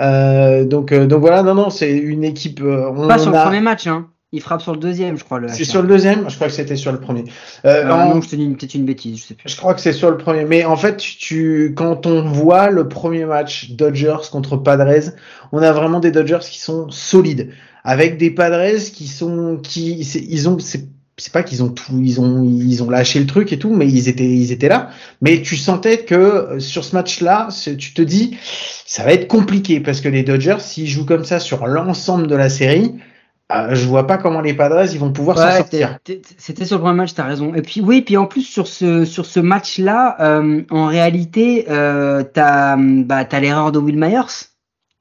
Euh, 0.00 0.64
donc, 0.64 0.90
euh, 0.90 1.06
donc 1.06 1.20
voilà. 1.20 1.42
Non, 1.44 1.54
non, 1.54 1.70
c'est 1.70 1.92
une 1.96 2.24
équipe. 2.24 2.60
euh, 2.60 2.90
on 2.94 3.06
Pas 3.06 3.18
sur 3.18 3.30
le 3.30 3.36
premier 3.44 3.60
match, 3.60 3.86
hein. 3.86 4.08
Il 4.34 4.40
frappe 4.40 4.60
sur 4.62 4.72
le 4.72 4.78
deuxième, 4.78 5.16
je 5.16 5.24
crois. 5.24 5.40
C'est 5.48 5.64
sur 5.64 5.80
le 5.80 5.88
deuxième. 5.88 6.28
Je 6.28 6.34
crois 6.34 6.48
que 6.48 6.52
c'était 6.52 6.76
sur 6.76 6.90
le 6.92 6.98
premier. 7.00 7.24
Euh, 7.64 7.84
Euh, 7.84 7.90
en- 7.90 8.14
Non, 8.16 8.20
je 8.20 8.28
te 8.28 8.36
dis 8.36 8.48
peut-être 8.48 8.74
une 8.74 8.84
bêtise, 8.84 9.18
je 9.18 9.22
sais 9.28 9.34
plus. 9.34 9.48
je 9.48 9.56
crois 9.56 9.74
que 9.74 9.80
c'est 9.80 9.92
sur 9.92 10.10
le 10.10 10.16
premier. 10.18 10.44
Mais 10.44 10.64
en 10.64 10.76
fait, 10.76 10.96
tu, 10.96 11.72
quand 11.76 12.06
on 12.06 12.22
voit 12.22 12.70
le 12.70 12.88
premier 12.88 13.24
match 13.24 13.70
Dodgers 13.70 14.16
contre 14.32 14.56
Padres, 14.56 15.12
on 15.52 15.58
a 15.62 15.72
vraiment 15.72 16.00
des 16.00 16.10
Dodgers 16.10 16.40
qui 16.50 16.58
sont 16.60 16.90
solides, 16.90 17.50
avec 17.84 18.18
des 18.18 18.30
Padres 18.30 18.76
qui 18.92 19.06
sont, 19.06 19.58
qui, 19.62 20.04
c'est- 20.04 20.24
ils 20.28 20.48
ont, 20.48 20.58
c'est 20.58 21.32
pas 21.32 21.44
qu'ils 21.44 21.62
ont 21.62 21.68
tout, 21.68 22.00
ils 22.02 22.20
ont, 22.20 22.42
ils 22.42 22.82
ont 22.82 22.90
lâché 22.90 23.20
le 23.20 23.26
truc 23.26 23.52
et 23.52 23.58
tout, 23.58 23.72
mais 23.72 23.86
ils 23.86 24.08
étaient, 24.08 24.24
ils 24.28 24.50
étaient 24.50 24.68
là. 24.68 24.90
Mais 25.22 25.42
tu 25.42 25.56
sentais 25.56 25.98
que 25.98 26.14
euh, 26.14 26.58
sur 26.58 26.84
ce 26.84 26.96
match-là, 26.96 27.48
tu 27.78 27.94
te 27.94 28.02
dis, 28.02 28.36
ça 28.84 29.04
va 29.04 29.12
être 29.12 29.28
compliqué 29.28 29.78
parce 29.78 30.00
que 30.00 30.08
les 30.08 30.24
Dodgers, 30.24 30.56
s'ils 30.58 30.88
jouent 30.88 31.06
comme 31.06 31.24
ça 31.24 31.38
sur 31.38 31.68
l'ensemble 31.68 32.26
de 32.26 32.34
la 32.34 32.48
série, 32.48 32.94
euh, 33.52 33.74
je 33.74 33.86
vois 33.86 34.06
pas 34.06 34.16
comment 34.18 34.40
les 34.40 34.54
Padres 34.54 34.84
ils 34.92 34.98
vont 34.98 35.12
pouvoir 35.12 35.38
s'en 35.38 35.46
Ouais, 35.46 35.56
sortir. 35.58 35.98
C'était 36.38 36.64
sur 36.64 36.78
le 36.78 36.82
premier 36.82 36.96
match, 36.96 37.14
t'as 37.14 37.24
raison. 37.24 37.54
Et 37.54 37.62
puis 37.62 37.80
oui, 37.80 38.02
puis 38.02 38.16
en 38.16 38.26
plus 38.26 38.42
sur 38.42 38.66
ce 38.66 39.04
sur 39.04 39.26
ce 39.26 39.40
match-là, 39.40 40.16
euh, 40.20 40.62
en 40.70 40.86
réalité, 40.86 41.66
euh, 41.68 42.22
t'as 42.22 42.76
bah, 42.78 43.24
t'as 43.24 43.40
l'erreur 43.40 43.70
de 43.72 43.78
Will 43.78 43.98
Myers 43.98 44.48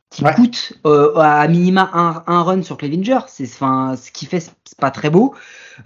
qui 0.09 0.23
Ouais. 0.23 0.33
coûte 0.35 0.73
euh, 0.85 1.15
à 1.17 1.47
minima 1.47 1.89
un, 1.93 2.23
un 2.27 2.43
run 2.43 2.61
sur 2.61 2.77
Clevinger. 2.77 3.19
C'est 3.27 3.45
enfin 3.45 3.95
ce 3.95 4.11
qui 4.11 4.25
fait 4.25 4.39
c'est 4.41 4.77
pas 4.79 4.91
très 4.91 5.09
beau. 5.09 5.33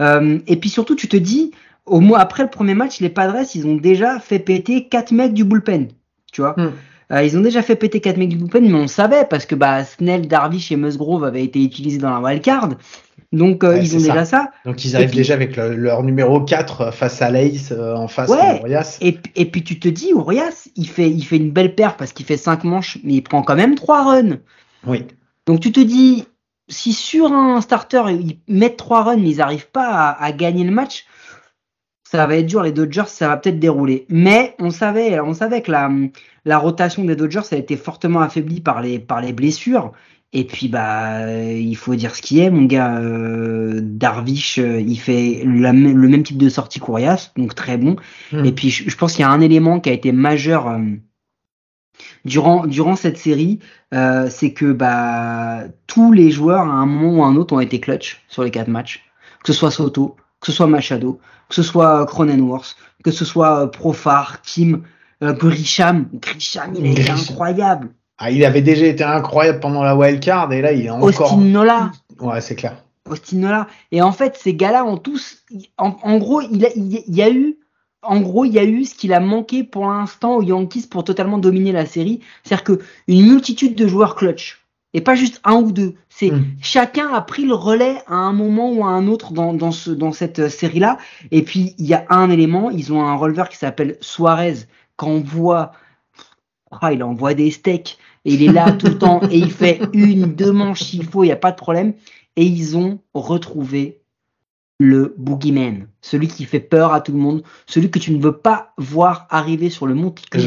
Euh, 0.01 0.39
et 0.47 0.57
puis 0.57 0.69
surtout, 0.69 0.95
tu 0.95 1.07
te 1.07 1.15
dis 1.17 1.51
au 1.85 2.01
mois 2.01 2.19
après 2.19 2.43
le 2.43 2.49
premier 2.49 2.73
match, 2.73 2.99
les 2.99 3.09
Padres 3.09 3.45
ils 3.55 3.65
ont 3.67 3.75
déjà 3.77 4.19
fait 4.19 4.39
péter 4.39 4.87
quatre 4.89 5.11
mecs 5.11 5.33
du 5.33 5.43
bullpen. 5.45 5.87
Tu 6.33 6.41
vois. 6.41 6.55
Hmm. 6.57 6.71
Euh, 7.11 7.23
ils 7.23 7.37
ont 7.37 7.41
déjà 7.41 7.61
fait 7.61 7.75
péter 7.77 8.01
quatre 8.01 8.17
mecs 8.17 8.29
du 8.29 8.35
bullpen, 8.35 8.67
mais 8.69 8.77
on 8.77 8.87
savait 8.87 9.25
parce 9.29 9.45
que 9.45 9.55
bah, 9.55 9.83
Snell, 9.85 10.27
Darvish 10.27 10.71
et 10.71 10.75
Musgrove 10.75 11.23
avaient 11.23 11.43
été 11.43 11.63
utilisés 11.63 11.99
dans 11.99 12.09
la 12.11 12.19
wildcard. 12.19 12.69
Donc 13.33 13.63
euh, 13.63 13.73
Ouais, 13.73 13.83
ils 13.83 13.95
ont 13.95 13.99
ça. 13.99 14.05
déjà 14.07 14.25
ça. 14.25 14.51
Donc 14.65 14.83
ils 14.85 14.95
arrivent 14.95 15.09
puis- 15.09 15.17
déjà 15.17 15.33
avec 15.33 15.55
le- 15.57 15.75
leur 15.75 16.03
numéro 16.03 16.41
4 16.41 16.91
face 16.93 17.21
à 17.21 17.29
Lace, 17.29 17.71
euh, 17.71 17.95
en 17.95 18.07
face 18.07 18.29
Ouais. 18.29 18.55
de 18.55 18.59
Urias. 18.61 18.97
Et, 19.01 19.17
et 19.35 19.45
puis 19.45 19.63
tu 19.63 19.79
te 19.79 19.87
dis, 19.87 20.09
Urias, 20.11 20.67
il 20.75 20.87
fait, 20.87 21.09
il 21.09 21.23
fait 21.23 21.37
une 21.37 21.51
belle 21.51 21.75
paire 21.75 21.95
parce 21.97 22.11
qu'il 22.13 22.25
fait 22.25 22.37
5 22.37 22.63
manches, 22.63 22.97
mais 23.03 23.13
il 23.15 23.21
prend 23.21 23.41
quand 23.41 23.55
même 23.55 23.75
3 23.75 24.03
runs. 24.05 24.37
Oui. 24.85 25.03
Donc 25.45 25.59
tu 25.61 25.71
te 25.71 25.79
dis, 25.79 26.25
si 26.69 26.91
sur 26.93 27.31
un 27.31 27.59
starter, 27.61 28.03
ils 28.09 28.37
mettent 28.47 28.77
3 28.77 29.03
runs, 29.03 29.17
mais 29.17 29.29
ils 29.31 29.37
n'arrivent 29.37 29.71
pas 29.71 29.87
à, 29.87 30.23
à 30.23 30.31
gagner 30.33 30.63
le 30.65 30.71
match, 30.71 31.05
ça 32.11 32.25
va 32.25 32.35
être 32.37 32.45
dur. 32.45 32.63
Les 32.63 32.71
Dodgers, 32.71 33.07
ça 33.07 33.27
va 33.27 33.37
peut-être 33.37 33.59
dérouler. 33.59 34.05
Mais 34.09 34.55
on 34.59 34.71
savait, 34.71 35.19
on 35.19 35.33
savait 35.33 35.61
que 35.61 35.71
la, 35.71 35.89
la 36.45 36.57
rotation 36.57 37.03
des 37.03 37.15
Dodgers 37.15 37.41
a 37.51 37.55
été 37.55 37.75
fortement 37.77 38.21
affaiblie 38.21 38.61
par 38.61 38.81
les, 38.81 38.99
par 38.99 39.21
les 39.21 39.33
blessures. 39.33 39.91
Et 40.33 40.43
puis 40.43 40.67
bah 40.67 41.31
il 41.31 41.75
faut 41.77 41.95
dire 41.95 42.13
ce 42.13 42.21
qui 42.21 42.41
est, 42.41 42.49
mon 42.49 42.65
gars. 42.65 42.99
euh, 42.99 43.79
Darvish, 43.81 44.59
euh, 44.59 44.81
il 44.81 44.99
fait 44.99 45.41
la 45.45 45.71
le 45.71 46.07
même 46.09 46.23
type 46.23 46.37
de 46.37 46.49
sortie 46.49 46.81
qu'Urias, 46.81 47.31
donc 47.37 47.55
très 47.55 47.77
bon. 47.77 47.95
Hmm. 48.33 48.43
Et 48.43 48.51
puis 48.51 48.69
je, 48.69 48.89
je 48.89 48.97
pense 48.97 49.13
qu'il 49.13 49.21
y 49.21 49.23
a 49.23 49.29
un 49.29 49.39
élément 49.39 49.79
qui 49.79 49.89
a 49.89 49.93
été 49.93 50.11
majeur 50.11 50.67
euh, 50.67 50.79
durant 52.25 52.67
durant 52.67 52.97
cette 52.97 53.17
série, 53.17 53.59
euh, 53.93 54.27
c'est 54.29 54.51
que 54.51 54.73
bah 54.73 55.63
tous 55.87 56.11
les 56.11 56.29
joueurs 56.29 56.67
à 56.67 56.73
un 56.73 56.85
moment 56.85 57.19
ou 57.19 57.23
à 57.23 57.27
un 57.27 57.37
autre 57.37 57.53
ont 57.55 57.61
été 57.61 57.79
clutch 57.79 58.21
sur 58.27 58.43
les 58.43 58.51
quatre 58.51 58.67
matchs, 58.67 59.05
que 59.45 59.53
ce 59.53 59.57
soit 59.57 59.71
Soto, 59.71 60.17
que 60.41 60.47
ce 60.47 60.51
soit 60.51 60.67
Machado, 60.67 61.21
que 61.49 61.55
ce 61.55 61.63
soit 61.63 62.05
Cronenworth, 62.05 62.75
que 63.03 63.11
ce 63.11 63.25
soit 63.25 63.63
euh, 63.63 63.67
Profar, 63.67 64.41
Kim, 64.41 64.83
euh, 65.23 65.33
Grisham. 65.33 66.07
Grisham, 66.13 66.73
il 66.75 66.93
Grisham. 66.93 67.17
incroyable. 67.17 67.89
Ah, 68.17 68.31
il 68.31 68.43
avait 68.43 68.61
déjà 68.61 68.85
été 68.87 69.03
incroyable 69.03 69.59
pendant 69.59 69.83
la 69.83 69.95
wild 69.95 70.19
card 70.19 70.51
et 70.51 70.61
là 70.61 70.71
il 70.71 70.85
est 70.85 70.89
encore. 70.89 71.07
Austin 71.33 71.37
Nola. 71.37 71.91
Ouais, 72.19 72.41
c'est 72.41 72.55
clair. 72.55 72.83
Austin 73.09 73.37
Nola. 73.37 73.67
Et 73.91 74.01
en 74.01 74.11
fait, 74.11 74.37
ces 74.37 74.53
gars-là 74.53 74.83
ont 74.83 74.97
tous, 74.97 75.43
en, 75.77 75.95
en 76.01 76.17
gros, 76.17 76.41
il, 76.41 76.65
a, 76.65 76.69
il 76.75 77.03
y 77.07 77.21
a 77.21 77.29
eu, 77.29 77.57
en 78.01 78.19
gros, 78.19 78.43
il 78.45 78.53
y 78.53 78.59
a 78.59 78.63
eu 78.65 78.85
ce 78.85 78.95
qu'il 78.95 79.13
a 79.13 79.19
manqué 79.19 79.63
pour 79.63 79.85
l'instant 79.87 80.35
aux 80.35 80.41
Yankees 80.41 80.87
pour 80.89 81.03
totalement 81.03 81.37
dominer 81.37 81.71
la 81.71 81.85
série. 81.85 82.19
C'est-à-dire 82.43 82.63
que 82.63 82.79
une 83.07 83.25
multitude 83.27 83.75
de 83.75 83.87
joueurs 83.87 84.15
clutch. 84.15 84.63
Et 84.93 85.01
pas 85.01 85.15
juste 85.15 85.39
un 85.43 85.55
ou 85.55 85.71
deux. 85.71 85.93
C'est 86.19 86.31
Mm. 86.31 86.45
chacun 86.61 87.13
a 87.13 87.21
pris 87.21 87.45
le 87.45 87.53
relais 87.53 87.97
à 88.07 88.15
un 88.15 88.33
moment 88.33 88.71
ou 88.71 88.83
à 88.83 88.87
un 88.87 89.07
autre 89.07 89.33
dans, 89.33 89.53
dans, 89.53 89.71
ce, 89.71 89.91
dans 89.91 90.11
cette 90.11 90.49
série-là. 90.49 90.97
Et 91.29 91.43
puis, 91.43 91.75
il 91.77 91.85
y 91.85 91.93
a 91.93 92.05
un 92.09 92.31
élément. 92.31 92.71
Ils 92.71 92.91
ont 92.91 93.03
un 93.03 93.15
releveur 93.15 93.49
qui 93.49 93.57
s'appelle 93.57 93.97
Suarez. 94.01 94.55
Quand 94.95 95.09
on 95.09 95.21
voit, 95.21 95.73
ah, 96.71 96.91
il 96.91 97.03
envoie 97.03 97.35
des 97.35 97.51
steaks. 97.51 97.99
Et 98.25 98.33
il 98.33 98.43
est 98.43 98.51
là 98.51 98.71
tout 98.71 98.87
le 98.87 98.97
temps. 99.05 99.21
Et 99.29 99.37
il 99.37 99.51
fait 99.51 99.79
une, 99.93 100.33
deux 100.33 100.51
manches 100.51 100.81
s'il 100.81 101.05
faut. 101.05 101.23
Il 101.23 101.27
n'y 101.27 101.33
a 101.33 101.37
pas 101.37 101.51
de 101.51 101.57
problème 101.57 101.93
et 102.35 102.45
ils 102.45 102.77
ont 102.77 102.99
retrouvé 103.13 103.99
le 104.79 105.15
boogeyman, 105.17 105.87
celui 106.01 106.27
qui 106.27 106.45
fait 106.45 106.59
peur 106.59 106.93
à 106.93 107.01
tout 107.01 107.11
le 107.11 107.17
monde, 107.17 107.43
celui 107.65 107.89
que 107.89 107.97
tu 107.97 108.11
ne 108.11 108.21
veux 108.21 108.37
pas 108.37 108.73
voir 108.77 109.25
arriver 109.31 109.71
sur 109.71 109.87
le 109.87 109.95
monticule. 109.95 110.41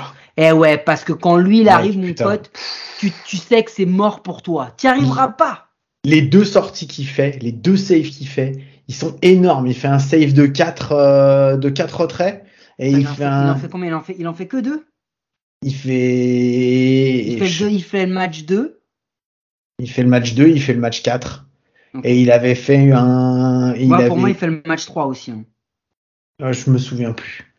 Josh. 0.00 0.15
Eh 0.36 0.52
ouais, 0.52 0.78
parce 0.78 1.04
que 1.04 1.12
quand 1.12 1.36
lui 1.36 1.60
il 1.60 1.64
Ouais, 1.66 1.70
arrive, 1.70 1.98
mon 1.98 2.12
pote, 2.12 2.50
tu, 2.98 3.12
tu 3.26 3.36
sais 3.36 3.64
que 3.64 3.70
c'est 3.70 3.86
mort 3.86 4.22
pour 4.22 4.42
toi. 4.42 4.72
Tu 4.78 4.86
n'y 4.86 4.92
arriveras 4.92 5.28
pas. 5.28 5.68
Les 6.04 6.22
deux 6.22 6.44
sorties 6.44 6.86
qu'il 6.86 7.06
fait, 7.06 7.38
les 7.42 7.52
deux 7.52 7.76
saves 7.76 8.02
qu'il 8.02 8.28
fait, 8.28 8.52
ils 8.88 8.94
sont 8.94 9.16
énormes. 9.22 9.66
Il 9.66 9.74
fait 9.74 9.88
un 9.88 9.98
save 9.98 10.32
de 10.34 10.46
4 10.46 10.92
euh, 10.92 11.56
de 11.56 11.70
quatre 11.70 12.00
retraits 12.00 12.44
et 12.78 12.90
il, 12.90 13.00
il, 13.00 13.08
en 13.08 13.14
fait 13.14 13.24
il 13.24 13.28
en 13.28 13.56
fait 13.56 13.68
combien? 13.68 13.88
Il 13.88 13.94
en 13.94 14.02
fait, 14.02 14.16
il 14.18 14.28
en 14.28 14.34
fait 14.34 14.46
que 14.46 14.58
deux? 14.58 14.86
Il 15.62 15.74
fait. 15.74 17.24
il 17.24 17.38
fait, 17.38 17.48
le 17.48 17.58
deux- 17.58 17.74
il 17.74 17.82
fait 17.82 18.06
le 18.06 18.12
match 18.12 18.44
2. 18.44 18.80
Il 19.78 19.90
fait 19.90 20.02
le 20.02 20.08
match 20.08 20.34
2, 20.34 20.48
il 20.48 20.60
fait 20.60 20.74
le 20.74 20.80
match 20.80 21.02
4. 21.02 21.46
Et 22.04 22.20
il 22.20 22.30
avait 22.30 22.54
fait 22.54 22.90
un. 22.92 23.74
Il 23.74 23.88
Pour 23.88 24.18
moi, 24.18 24.28
il 24.28 24.34
fait 24.36 24.46
le 24.46 24.62
match 24.66 24.84
3 24.84 25.06
aussi. 25.06 25.30
Hein. 25.30 25.44
Ah, 26.42 26.52
je 26.52 26.68
me 26.70 26.76
souviens 26.78 27.12
plus. 27.12 27.55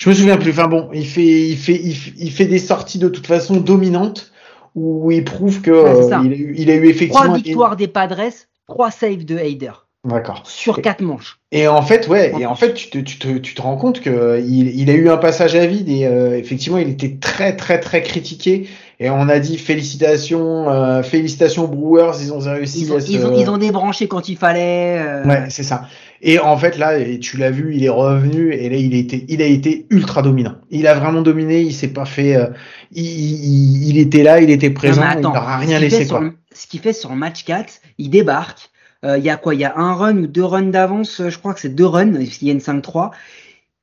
Je 0.00 0.08
me 0.08 0.14
souviens 0.14 0.38
plus. 0.38 0.50
Enfin 0.50 0.66
bon, 0.66 0.88
il 0.94 1.06
fait, 1.06 1.48
il 1.48 1.56
fait, 1.58 1.78
il, 1.78 2.32
fait 2.32 2.46
des 2.46 2.58
sorties 2.58 2.98
de 2.98 3.08
toute 3.08 3.26
façon 3.26 3.58
dominantes 3.58 4.32
où 4.74 5.10
il 5.10 5.24
prouve 5.24 5.60
que 5.60 5.70
euh, 5.70 6.06
il, 6.24 6.32
a 6.32 6.36
eu, 6.36 6.54
il, 6.56 6.70
a 6.70 6.74
eu, 6.74 6.88
effectivement. 6.88 7.24
Trois 7.24 7.36
victoires 7.36 7.76
des 7.76 7.86
Padres, 7.86 8.32
trois 8.66 8.90
saves 8.90 9.24
de 9.24 9.36
Hayder. 9.36 9.72
D'accord. 10.04 10.44
Sur 10.46 10.80
quatre 10.80 11.02
manches. 11.02 11.38
Et 11.52 11.68
en 11.68 11.82
fait, 11.82 12.08
ouais, 12.08 12.32
et 12.40 12.46
en 12.46 12.54
fait, 12.54 12.72
tu 12.72 12.88
te, 12.88 12.98
tu 12.98 13.18
te, 13.18 13.36
tu 13.36 13.54
te 13.54 13.60
rends 13.60 13.76
compte 13.76 14.00
que 14.00 14.42
il, 14.42 14.68
il, 14.80 14.88
a 14.88 14.94
eu 14.94 15.10
un 15.10 15.18
passage 15.18 15.54
à 15.54 15.66
vide 15.66 15.90
et 15.90 16.06
euh, 16.06 16.38
effectivement, 16.38 16.78
il 16.78 16.88
était 16.88 17.18
très, 17.20 17.54
très, 17.54 17.78
très 17.80 18.02
critiqué. 18.02 18.66
Et 19.02 19.08
on 19.08 19.30
a 19.30 19.38
dit 19.38 19.56
félicitations, 19.56 20.68
euh, 20.68 21.02
félicitations 21.02 21.66
Brewers, 21.66 22.18
ils 22.20 22.34
ont 22.34 22.38
réussi. 22.38 22.82
Ils 22.82 22.92
ont, 22.92 22.98
ils 22.98 23.26
ont, 23.26 23.34
ils 23.34 23.50
ont 23.50 23.56
débranché 23.56 24.08
quand 24.08 24.28
il 24.28 24.36
fallait. 24.36 24.98
Euh. 24.98 25.24
Ouais, 25.24 25.44
c'est 25.48 25.62
ça. 25.62 25.88
Et 26.20 26.38
en 26.38 26.58
fait, 26.58 26.76
là, 26.76 26.98
et 26.98 27.18
tu 27.18 27.38
l'as 27.38 27.50
vu, 27.50 27.74
il 27.74 27.82
est 27.82 27.88
revenu 27.88 28.52
et 28.52 28.68
là, 28.68 28.76
il 28.76 28.92
a 28.92 28.98
été, 28.98 29.24
il 29.28 29.40
a 29.40 29.46
été 29.46 29.86
ultra 29.88 30.20
dominant. 30.20 30.56
Il 30.68 30.86
a 30.86 30.92
vraiment 30.92 31.22
dominé. 31.22 31.62
Il 31.62 31.72
s'est 31.72 31.94
pas 31.94 32.04
fait. 32.04 32.36
Euh, 32.36 32.48
il, 32.92 33.06
il, 33.06 33.88
il, 33.88 33.98
était 33.98 34.22
là, 34.22 34.42
il 34.42 34.50
était 34.50 34.68
présent. 34.68 35.02
il 35.16 35.20
n'aura 35.22 35.56
rien 35.56 35.78
laissé 35.78 36.06
quoi. 36.06 36.22
ce 36.52 36.66
qu'il 36.66 36.80
fait 36.80 36.92
sur 36.92 37.08
le 37.08 37.16
match 37.16 37.44
4, 37.44 37.80
il 37.96 38.10
débarque. 38.10 38.70
Euh, 39.02 39.16
il 39.16 39.24
y 39.24 39.30
a 39.30 39.38
quoi 39.38 39.54
Il 39.54 39.60
y 39.60 39.64
a 39.64 39.78
un 39.78 39.94
run 39.94 40.18
ou 40.18 40.26
deux 40.26 40.44
runs 40.44 40.60
d'avance, 40.64 41.22
je 41.26 41.38
crois 41.38 41.54
que 41.54 41.60
c'est 41.60 41.74
deux 41.74 41.86
runs, 41.86 42.20
il 42.20 42.46
y 42.46 42.50
a 42.50 42.52
une 42.52 42.58
5-3. 42.58 43.12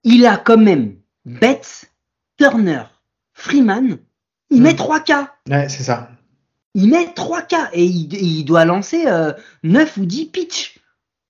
Il 0.04 0.28
a 0.28 0.38
quand 0.38 0.60
même 0.60 0.94
Betts, 1.26 1.90
Turner, 2.38 2.84
Freeman, 3.34 3.98
il 4.50 4.62
met 4.62 4.74
3K. 4.74 5.28
Hmm. 5.48 5.52
Ouais, 5.52 5.70
c'est 5.70 5.84
ça. 5.84 6.10
Il 6.74 6.90
met 6.90 7.06
3K 7.06 7.70
et 7.74 7.86
il, 7.86 8.14
il 8.14 8.44
doit 8.46 8.66
lancer 8.66 9.06
euh, 9.08 9.34
9 9.64 9.98
ou 9.98 10.06
10 10.06 10.28
pitch. 10.28 10.80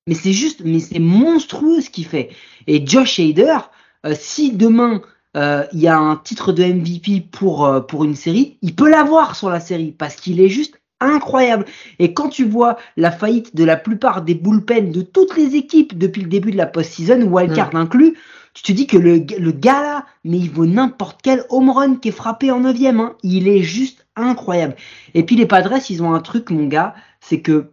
Mais 0.08 0.14
c'est 0.14 0.34
juste, 0.34 0.62
mais 0.64 0.80
c'est 0.80 1.00
monstrueux 1.00 1.82
ce 1.82 1.90
qu'il 1.90 2.06
fait. 2.06 2.30
Et 2.66 2.86
Josh 2.86 3.20
Hader, 3.20 3.58
euh, 4.06 4.16
si 4.18 4.54
demain 4.54 5.02
euh, 5.36 5.66
il 5.74 5.80
y 5.82 5.88
a 5.88 5.98
un 5.98 6.16
titre 6.16 6.52
de 6.52 6.64
MVP 6.64 7.22
pour, 7.22 7.66
euh, 7.66 7.82
pour 7.82 8.04
une 8.04 8.16
série, 8.16 8.58
il 8.62 8.74
peut 8.74 8.90
l'avoir 8.90 9.36
sur 9.36 9.50
la 9.50 9.60
série 9.60 9.92
parce 9.92 10.16
qu'il 10.16 10.40
est 10.42 10.50
juste 10.50 10.82
incroyable. 11.00 11.66
Et 12.00 12.14
quand 12.14 12.30
tu 12.30 12.46
vois 12.46 12.78
la 12.96 13.12
faillite 13.12 13.56
de 13.56 13.64
la 13.64 13.78
plupart 13.78 14.22
des 14.22 14.36
bullpen 14.36 14.92
de 14.92 15.02
toutes 15.02 15.38
les 15.38 15.56
équipes 15.56 15.98
depuis 15.98 16.22
le 16.22 16.30
début 16.30 16.52
de 16.52 16.58
la 16.58 16.66
post-season, 16.66 17.22
wildcard 17.24 17.74
mm. 17.74 17.78
inclus, 17.78 18.18
tu 18.54 18.64
te 18.64 18.72
dis 18.72 18.88
que 18.88 18.98
le, 18.98 19.18
le 19.18 19.52
gars 19.52 19.82
là, 19.82 20.06
mais 20.24 20.38
il 20.38 20.50
vaut 20.50 20.66
n'importe 20.66 21.22
quel 21.22 21.44
home 21.50 21.70
run 21.70 21.96
qui 21.98 22.10
est 22.10 22.12
frappé 22.12 22.52
en 22.52 22.62
neuvième. 22.62 23.00
Hein. 23.00 23.16
Il 23.22 23.48
est 23.48 23.62
juste 23.62 24.08
incroyable. 24.16 24.76
Et 25.14 25.24
puis 25.24 25.36
les 25.36 25.46
Padres, 25.46 25.78
ils 25.90 26.02
ont 26.02 26.14
un 26.14 26.22
truc, 26.22 26.50
mon 26.50 26.66
gars, 26.66 26.96
c'est 27.20 27.42
que 27.42 27.72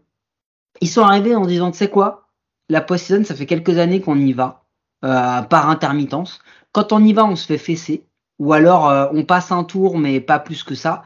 ils 0.81 0.89
sont 0.89 1.03
arrivés 1.03 1.35
en 1.35 1.47
disant, 1.47 1.70
tu 1.70 1.79
sais 1.79 1.89
quoi, 1.89 2.29
la 2.68 2.81
post-season, 2.81 3.25
ça 3.25 3.35
fait 3.35 3.47
quelques 3.47 3.79
années 3.79 4.01
qu'on 4.01 4.18
y 4.18 4.33
va, 4.33 4.64
euh, 5.05 5.43
par 5.43 5.70
intermittence. 5.70 6.41
Quand 6.72 6.93
on 6.93 7.03
y 7.03 7.12
va, 7.12 7.25
on 7.25 7.37
se 7.37 7.47
fait 7.47 7.59
fesser. 7.59 8.07
Ou 8.41 8.53
alors, 8.53 8.89
euh, 8.89 9.07
on 9.12 9.25
passe 9.25 9.53
un 9.53 9.62
tour, 9.64 9.97
mais 9.97 10.20
pas 10.20 10.41
plus 10.41 10.64
que 10.64 10.75
ça 10.75 11.05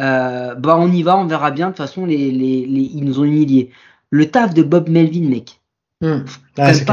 euh, 0.00 0.54
bah 0.54 0.76
on 0.78 0.90
y 0.90 1.02
va, 1.02 1.16
on 1.16 1.26
verra 1.26 1.50
bien. 1.50 1.66
De 1.66 1.72
toute 1.72 1.78
façon, 1.78 2.06
les, 2.06 2.30
les, 2.30 2.66
les, 2.66 2.90
ils 2.94 3.04
nous 3.04 3.20
ont 3.20 3.24
humiliés. 3.24 3.70
Le 4.10 4.30
taf 4.30 4.54
de 4.54 4.62
Bob 4.62 4.88
Melvin, 4.88 5.28
mec. 5.28 5.60
Hmm. 6.02 6.24
Ah, 6.58 6.74
faut, 6.74 6.84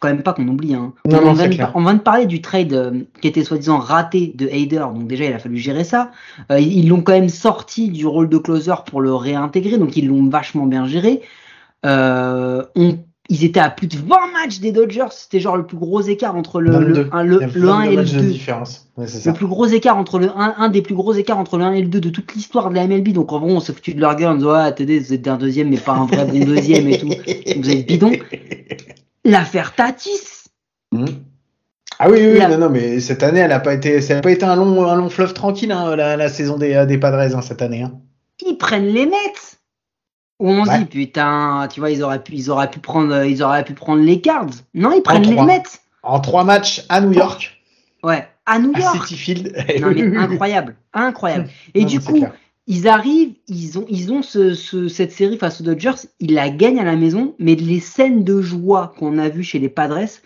quand 0.00 0.08
même 0.08 0.24
pas 0.24 0.32
qu'on 0.32 0.48
oublie. 0.48 0.74
Hein. 0.74 0.92
Non, 1.06 1.20
on, 1.24 1.32
vient 1.32 1.48
de, 1.48 1.56
on, 1.74 1.80
vient 1.80 1.94
de, 1.94 2.00
parler 2.00 2.26
du 2.26 2.42
trade 2.42 2.72
euh, 2.72 3.02
qui 3.20 3.28
était 3.28 3.44
soi-disant 3.44 3.78
raté 3.78 4.32
de 4.34 4.48
Hader, 4.48 4.84
donc 4.94 5.06
déjà 5.06 5.26
il 5.26 5.32
a 5.32 5.38
fallu 5.38 5.58
gérer 5.58 5.84
ça. 5.84 6.10
Euh, 6.50 6.58
ils 6.58 6.88
l'ont 6.88 7.02
quand 7.02 7.12
même 7.12 7.28
sorti 7.28 7.88
du 7.88 8.04
rôle 8.04 8.28
de 8.28 8.36
closer 8.36 8.74
pour 8.86 9.00
le 9.00 9.14
réintégrer, 9.14 9.78
donc 9.78 9.96
ils 9.96 10.08
l'ont 10.08 10.28
vachement 10.28 10.66
bien 10.66 10.86
géré. 10.88 11.22
Euh, 11.86 12.64
on 12.74 12.98
ils 13.30 13.44
étaient 13.44 13.60
à 13.60 13.68
plus 13.68 13.86
de 13.86 13.96
20 13.96 14.06
matchs 14.32 14.60
des 14.60 14.72
Dodgers. 14.72 15.08
C'était 15.10 15.40
genre 15.40 15.56
le 15.56 15.66
plus 15.66 15.76
gros 15.76 16.00
écart 16.00 16.34
entre 16.34 16.60
le, 16.60 16.78
le, 16.78 17.08
1, 17.12 17.22
le, 17.24 17.40
le 17.40 17.68
1 17.68 17.82
et 17.82 17.96
le 17.96 18.04
2. 18.04 18.18
Ouais, 18.96 19.06
le 19.26 19.32
plus 19.32 19.46
gros 19.46 19.66
écart 19.66 19.98
entre 19.98 20.18
le 20.18 20.30
1, 20.30 20.54
un 20.56 20.68
des 20.70 20.80
plus 20.80 20.94
gros 20.94 21.12
écarts 21.12 21.38
entre 21.38 21.58
le 21.58 21.64
1 21.64 21.72
et 21.72 21.82
le 21.82 21.88
2 21.88 22.00
de 22.00 22.08
toute 22.08 22.34
l'histoire 22.34 22.70
de 22.70 22.74
la 22.74 22.86
MLB. 22.86 23.08
Donc 23.08 23.32
en 23.32 23.38
vrai, 23.38 23.52
on 23.52 23.60
s'est 23.60 23.74
foutu 23.74 23.92
de 23.92 24.00
leur 24.00 24.16
gueule 24.16 24.28
en 24.28 24.34
disant, 24.36 24.52
ah, 24.52 24.64
attendez, 24.64 24.98
vous 24.98 25.12
êtes 25.12 25.28
un 25.28 25.36
deuxième, 25.36 25.68
mais 25.68 25.76
pas 25.76 25.92
un 25.92 26.06
vrai 26.06 26.24
bon 26.24 26.44
deuxième 26.44 26.88
et 26.88 26.98
tout. 26.98 27.08
Vous 27.08 27.70
êtes 27.70 27.86
bidon. 27.86 28.12
L'affaire 29.24 29.74
Tatis. 29.74 30.48
Mmh. 30.92 31.04
Ah 31.98 32.08
oui, 32.08 32.18
oui, 32.22 32.40
non, 32.48 32.58
non, 32.58 32.70
mais 32.70 33.00
cette 33.00 33.22
année, 33.22 33.40
elle 33.40 33.50
n'a 33.50 33.58
pas 33.58 33.74
été, 33.74 34.00
ça 34.00 34.14
n'a 34.14 34.20
pas 34.20 34.30
été 34.30 34.44
un 34.44 34.54
long, 34.54 34.86
un 34.88 34.94
long 34.94 35.10
fleuve 35.10 35.34
tranquille, 35.34 35.72
hein, 35.72 35.96
la, 35.96 36.16
la, 36.16 36.28
saison 36.28 36.56
des, 36.56 36.86
des 36.86 36.96
Padres, 36.96 37.36
hein, 37.36 37.42
cette 37.42 37.60
année. 37.60 37.82
Hein. 37.82 37.92
Ils 38.46 38.56
prennent 38.56 38.86
les 38.86 39.04
Mets. 39.04 39.57
Où 40.38 40.50
on 40.50 40.64
se 40.64 40.78
dit, 40.78 40.84
putain, 40.84 41.66
tu 41.72 41.80
vois, 41.80 41.90
ils 41.90 42.02
auraient 42.02 42.22
pu, 42.22 42.34
ils 42.34 42.50
auraient 42.50 42.70
pu 42.70 42.78
prendre, 42.78 43.24
ils 43.24 43.42
auraient 43.42 43.64
pu 43.64 43.74
prendre 43.74 44.02
les 44.02 44.20
Cards. 44.20 44.50
Non, 44.74 44.92
ils 44.92 45.02
prennent 45.02 45.22
les 45.22 45.42
Mets. 45.42 45.62
En 46.02 46.20
trois 46.20 46.44
matchs 46.44 46.84
à 46.88 47.00
New 47.00 47.12
York. 47.12 47.60
Ouais, 48.04 48.26
à 48.46 48.58
New 48.60 48.72
York. 48.72 48.96
À 48.96 49.06
City 49.06 49.16
Field. 49.16 49.56
non, 49.80 49.90
mais 49.90 50.16
incroyable, 50.16 50.76
incroyable. 50.94 51.48
Et 51.74 51.84
du 51.84 52.00
coup, 52.00 52.24
ils 52.68 52.86
arrivent, 52.86 53.34
ils 53.48 53.78
ont, 53.78 53.86
ils 53.88 54.12
ont 54.12 54.22
ce, 54.22 54.54
ce, 54.54 54.88
cette 54.88 55.10
série 55.10 55.38
face 55.38 55.60
aux 55.60 55.64
Dodgers, 55.64 56.06
ils 56.20 56.34
la 56.34 56.50
gagnent 56.50 56.78
à 56.78 56.84
la 56.84 56.96
maison, 56.96 57.34
mais 57.38 57.56
les 57.56 57.80
scènes 57.80 58.22
de 58.22 58.40
joie 58.40 58.94
qu'on 58.96 59.18
a 59.18 59.28
vues 59.28 59.42
chez 59.42 59.58
les 59.58 59.68
Padres, 59.68 60.20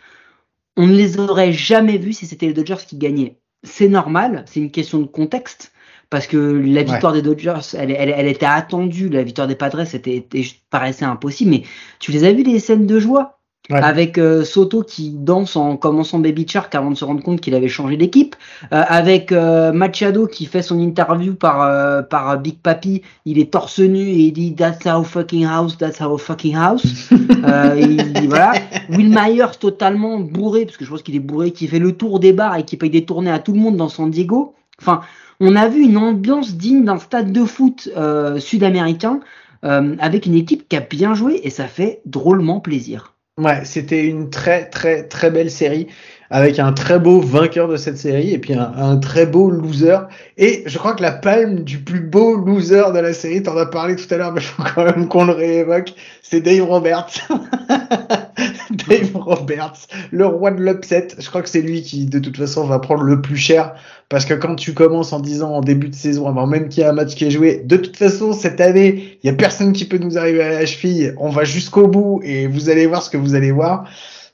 on 0.76 0.86
ne 0.86 0.94
les 0.94 1.18
aurait 1.18 1.52
jamais 1.52 1.98
vues 1.98 2.12
si 2.12 2.26
c'était 2.26 2.46
les 2.46 2.52
Dodgers 2.52 2.84
qui 2.86 2.96
gagnaient. 2.96 3.38
C'est 3.62 3.88
normal, 3.88 4.44
c'est 4.46 4.60
une 4.60 4.70
question 4.70 4.98
de 4.98 5.06
contexte 5.06 5.71
parce 6.12 6.26
que 6.26 6.36
la 6.36 6.82
victoire 6.82 7.14
des 7.14 7.22
Dodgers, 7.22 7.74
elle, 7.74 7.90
elle, 7.90 8.12
elle, 8.14 8.28
était 8.28 8.44
attendue, 8.44 9.08
la 9.08 9.22
victoire 9.22 9.48
des 9.48 9.54
Padres 9.54 9.94
était, 9.94 10.26
paraissait 10.68 11.06
impossible, 11.06 11.50
mais 11.52 11.62
tu 12.00 12.12
les 12.12 12.24
as 12.24 12.32
vu 12.32 12.42
les 12.42 12.58
scènes 12.58 12.86
de 12.86 13.00
joie? 13.00 13.38
Avec 13.70 14.18
euh, 14.18 14.44
Soto 14.44 14.82
qui 14.82 15.10
danse 15.10 15.56
en 15.56 15.76
commençant 15.76 16.18
Baby 16.18 16.46
Shark 16.46 16.74
avant 16.74 16.90
de 16.90 16.96
se 16.96 17.04
rendre 17.04 17.22
compte 17.22 17.40
qu'il 17.40 17.54
avait 17.54 17.68
changé 17.68 17.96
d'équipe, 17.96 18.34
euh, 18.72 18.82
avec 18.86 19.30
euh, 19.30 19.72
Machado 19.72 20.26
qui 20.26 20.46
fait 20.46 20.62
son 20.62 20.80
interview 20.80 21.34
par 21.34 22.06
par 22.08 22.38
Big 22.40 22.58
Papi, 22.58 23.02
il 23.24 23.38
est 23.38 23.52
torse 23.52 23.78
nu 23.78 24.00
et 24.00 24.18
il 24.18 24.32
dit 24.32 24.54
That's 24.54 24.84
our 24.84 25.06
fucking 25.06 25.46
house, 25.46 25.78
that's 25.78 26.00
our 26.02 26.20
fucking 26.20 26.56
house. 26.56 26.84
il, 27.12 28.28
voilà. 28.28 28.52
Will 28.90 29.08
Myers 29.08 29.56
totalement 29.58 30.18
bourré 30.18 30.66
parce 30.66 30.76
que 30.76 30.84
je 30.84 30.90
pense 30.90 31.02
qu'il 31.02 31.14
est 31.14 31.20
bourré, 31.20 31.52
qui 31.52 31.68
fait 31.68 31.78
le 31.78 31.92
tour 31.92 32.18
des 32.18 32.34
bars 32.34 32.56
et 32.56 32.64
qui 32.64 32.76
paye 32.76 32.90
des 32.90 33.06
tournées 33.06 33.30
à 33.30 33.38
tout 33.38 33.52
le 33.52 33.60
monde 33.60 33.76
dans 33.76 33.88
San 33.88 34.10
Diego. 34.10 34.54
Enfin, 34.80 35.02
on 35.44 35.56
a 35.56 35.68
vu 35.68 35.82
une 35.82 35.96
ambiance 35.96 36.54
digne 36.54 36.84
d'un 36.84 36.98
stade 36.98 37.32
de 37.32 37.44
foot 37.44 37.88
euh, 37.96 38.38
sud-américain 38.38 39.18
euh, 39.64 39.96
avec 39.98 40.26
une 40.26 40.36
équipe 40.36 40.68
qui 40.68 40.76
a 40.76 40.80
bien 40.80 41.14
joué 41.14 41.40
et 41.42 41.50
ça 41.50 41.66
fait 41.66 42.00
drôlement 42.06 42.60
plaisir. 42.60 43.14
Ouais, 43.38 43.64
c'était 43.64 44.06
une 44.06 44.30
très 44.30 44.68
très 44.68 45.08
très 45.08 45.30
belle 45.30 45.50
série 45.50 45.88
avec 46.32 46.58
un 46.58 46.72
très 46.72 46.98
beau 46.98 47.20
vainqueur 47.20 47.68
de 47.68 47.76
cette 47.76 47.98
série 47.98 48.32
et 48.32 48.38
puis 48.38 48.54
un, 48.54 48.96
très 48.96 49.26
beau 49.26 49.50
loser. 49.50 49.98
Et 50.38 50.62
je 50.64 50.78
crois 50.78 50.94
que 50.94 51.02
la 51.02 51.12
palme 51.12 51.60
du 51.60 51.78
plus 51.78 52.00
beau 52.00 52.36
loser 52.36 52.90
de 52.94 52.98
la 52.98 53.12
série, 53.12 53.42
t'en 53.42 53.54
as 53.58 53.66
parlé 53.66 53.96
tout 53.96 54.12
à 54.12 54.16
l'heure, 54.16 54.32
mais 54.32 54.40
il 54.40 54.44
faut 54.44 54.62
quand 54.74 54.84
même 54.84 55.08
qu'on 55.08 55.26
le 55.26 55.34
réévoque, 55.34 55.92
c'est 56.22 56.40
Dave 56.40 56.64
Roberts. 56.64 57.28
Dave 58.88 59.10
Roberts, 59.14 59.86
le 60.10 60.24
roi 60.24 60.52
de 60.52 60.62
l'upset. 60.62 61.08
Je 61.18 61.28
crois 61.28 61.42
que 61.42 61.50
c'est 61.50 61.60
lui 61.60 61.82
qui, 61.82 62.06
de 62.06 62.18
toute 62.18 62.38
façon, 62.38 62.64
va 62.64 62.78
prendre 62.78 63.02
le 63.02 63.20
plus 63.20 63.36
cher. 63.36 63.74
Parce 64.08 64.24
que 64.24 64.32
quand 64.32 64.56
tu 64.56 64.72
commences 64.72 65.12
en 65.12 65.20
disant 65.20 65.50
en 65.56 65.60
début 65.60 65.90
de 65.90 65.94
saison, 65.94 66.26
avant 66.28 66.46
même 66.46 66.70
qu'il 66.70 66.82
y 66.82 66.86
ait 66.86 66.88
un 66.88 66.94
match 66.94 67.14
qui 67.14 67.26
est 67.26 67.30
joué, 67.30 67.62
de 67.62 67.76
toute 67.76 67.98
façon, 67.98 68.32
cette 68.32 68.62
année, 68.62 69.18
il 69.22 69.26
y 69.26 69.30
a 69.30 69.34
personne 69.34 69.74
qui 69.74 69.84
peut 69.84 69.98
nous 69.98 70.16
arriver 70.16 70.42
à 70.42 70.60
la 70.60 70.64
cheville. 70.64 71.14
On 71.18 71.28
va 71.28 71.44
jusqu'au 71.44 71.88
bout 71.88 72.22
et 72.24 72.46
vous 72.46 72.70
allez 72.70 72.86
voir 72.86 73.02
ce 73.02 73.10
que 73.10 73.18
vous 73.18 73.34
allez 73.34 73.52
voir 73.52 73.84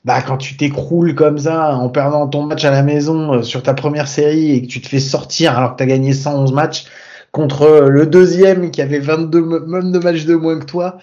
bah 0.05 0.21
quand 0.21 0.37
tu 0.37 0.55
t'écroules 0.55 1.13
comme 1.13 1.37
ça 1.37 1.75
en 1.75 1.89
perdant 1.89 2.27
ton 2.27 2.43
match 2.43 2.63
à 2.63 2.71
la 2.71 2.83
maison 2.83 3.33
euh, 3.33 3.41
sur 3.41 3.63
ta 3.63 3.73
première 3.73 4.07
série 4.07 4.51
et 4.51 4.61
que 4.61 4.67
tu 4.67 4.81
te 4.81 4.87
fais 4.87 4.99
sortir 4.99 5.57
alors 5.57 5.73
que 5.73 5.77
tu 5.77 5.83
as 5.83 5.87
gagné 5.87 6.13
111 6.13 6.53
matchs 6.53 6.85
contre 7.31 7.63
euh, 7.63 7.89
le 7.89 8.05
deuxième 8.05 8.71
qui 8.71 8.81
avait 8.81 8.99
22 8.99 9.41
même 9.67 9.91
de 9.91 9.99
matchs 9.99 10.25
de 10.25 10.35
moins 10.35 10.57
que 10.57 10.65
toi. 10.65 10.97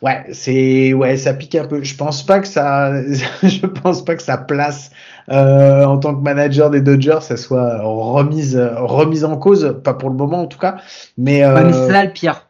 Ouais, 0.00 0.24
c'est 0.32 0.94
ouais, 0.94 1.16
ça 1.16 1.34
pique 1.34 1.56
un 1.56 1.66
peu. 1.66 1.82
Je 1.82 1.94
pense 1.94 2.24
pas 2.24 2.40
que 2.40 2.48
ça 2.48 2.92
je 3.42 3.66
pense 3.66 4.04
pas 4.04 4.16
que 4.16 4.22
ça 4.22 4.38
place 4.38 4.90
euh, 5.28 5.84
en 5.84 5.98
tant 5.98 6.14
que 6.14 6.22
manager 6.22 6.70
des 6.70 6.80
Dodgers, 6.80 7.20
ça 7.20 7.36
soit 7.36 7.82
remise 7.82 8.58
remise 8.78 9.24
en 9.24 9.36
cause, 9.36 9.76
pas 9.84 9.92
pour 9.92 10.08
le 10.08 10.16
moment 10.16 10.42
en 10.42 10.46
tout 10.46 10.58
cas, 10.58 10.78
mais, 11.18 11.44
euh... 11.44 11.70
c'est 11.70 11.92
ça 11.92 12.04
le 12.04 12.12
pire. 12.12 12.46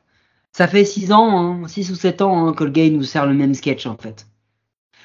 Ça 0.53 0.69
fait 0.69 0.85
6 0.85 1.13
ans, 1.13 1.67
6 1.67 1.89
hein, 1.89 1.93
ou 1.93 1.97
7 1.97 2.23
ans 2.23 2.47
hein, 2.47 2.53
que 2.53 2.65
le 2.65 2.71
gars 2.71 2.89
nous 2.89 3.03
sert 3.03 3.27
le 3.27 3.35
même 3.35 3.55
sketch 3.55 3.87
en 3.87 3.97
fait. 3.97 4.28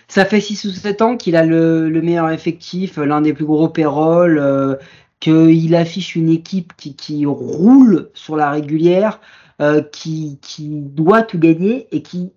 Ça 0.07 0.25
fait 0.25 0.41
6 0.41 0.65
ou 0.65 0.71
7 0.71 1.01
ans 1.01 1.17
qu'il 1.17 1.35
a 1.35 1.45
le, 1.45 1.89
meilleur 2.01 2.29
effectif, 2.29 2.97
l'un 2.97 3.21
des 3.21 3.33
plus 3.33 3.45
gros 3.45 3.69
payrolls, 3.69 4.37
euh, 4.37 4.75
qu'il 5.19 5.75
affiche 5.75 6.15
une 6.15 6.29
équipe 6.29 6.73
qui, 6.75 6.95
qui, 6.95 7.25
roule 7.25 8.09
sur 8.13 8.35
la 8.35 8.51
régulière, 8.51 9.21
euh, 9.61 9.81
qui, 9.81 10.39
qui 10.41 10.81
doit 10.81 11.23
tout 11.23 11.39
gagner 11.39 11.87
et 11.91 12.01
qui. 12.01 12.33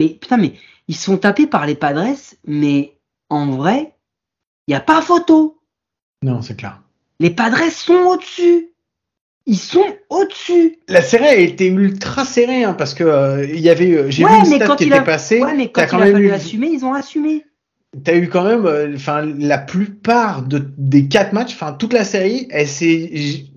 Mais 0.00 0.08
putain, 0.08 0.38
mais 0.38 0.54
ils 0.88 0.96
sont 0.96 1.18
tapés 1.18 1.46
par 1.46 1.66
les 1.66 1.74
Padres, 1.74 2.16
mais 2.46 2.98
en 3.28 3.46
vrai, 3.46 3.94
il 4.66 4.72
n'y 4.72 4.74
a 4.74 4.80
pas 4.80 5.02
photo. 5.02 5.60
Non, 6.22 6.42
c'est 6.42 6.56
clair. 6.56 6.80
Les 7.20 7.30
Padres 7.30 7.70
sont 7.70 7.94
au-dessus. 7.94 8.71
Ils 9.46 9.58
sont 9.58 9.84
au-dessus. 10.10 10.78
La 10.88 11.02
série 11.02 11.24
a 11.26 11.34
été 11.36 11.66
ultra 11.66 12.24
serrée 12.24 12.64
hein, 12.64 12.74
parce 12.74 12.94
que 12.94 13.02
euh, 13.04 13.44
il 13.44 13.60
y 13.60 13.70
avait, 13.70 14.10
j'ai 14.10 14.24
Ouais, 14.24 14.30
vu 14.30 14.38
une 14.52 14.56
stat 14.62 14.76
qui 14.76 14.84
était 14.84 14.94
a- 14.94 15.02
passée. 15.02 15.40
Ouais, 15.42 15.54
mais 15.56 15.66
quand 15.68 15.80
T'as 15.80 15.86
il 15.86 15.90
quand 15.90 16.00
a 16.00 16.04
même 16.04 16.12
fallu 16.12 16.28
eu, 16.28 16.30
assumer, 16.32 16.68
ils 16.72 16.84
ont 16.84 16.94
assumé. 16.94 17.44
t'as 18.04 18.16
eu 18.16 18.28
quand 18.28 18.44
même, 18.44 18.66
euh, 18.66 18.92
enfin 18.94 19.22
la 19.38 19.58
plupart 19.58 20.42
de 20.42 20.62
des 20.78 21.08
quatre 21.08 21.32
matchs, 21.32 21.54
enfin 21.54 21.72
toute 21.72 21.92
la 21.92 22.04
série, 22.04 22.46
elle 22.50 22.68
s'est 22.68 23.10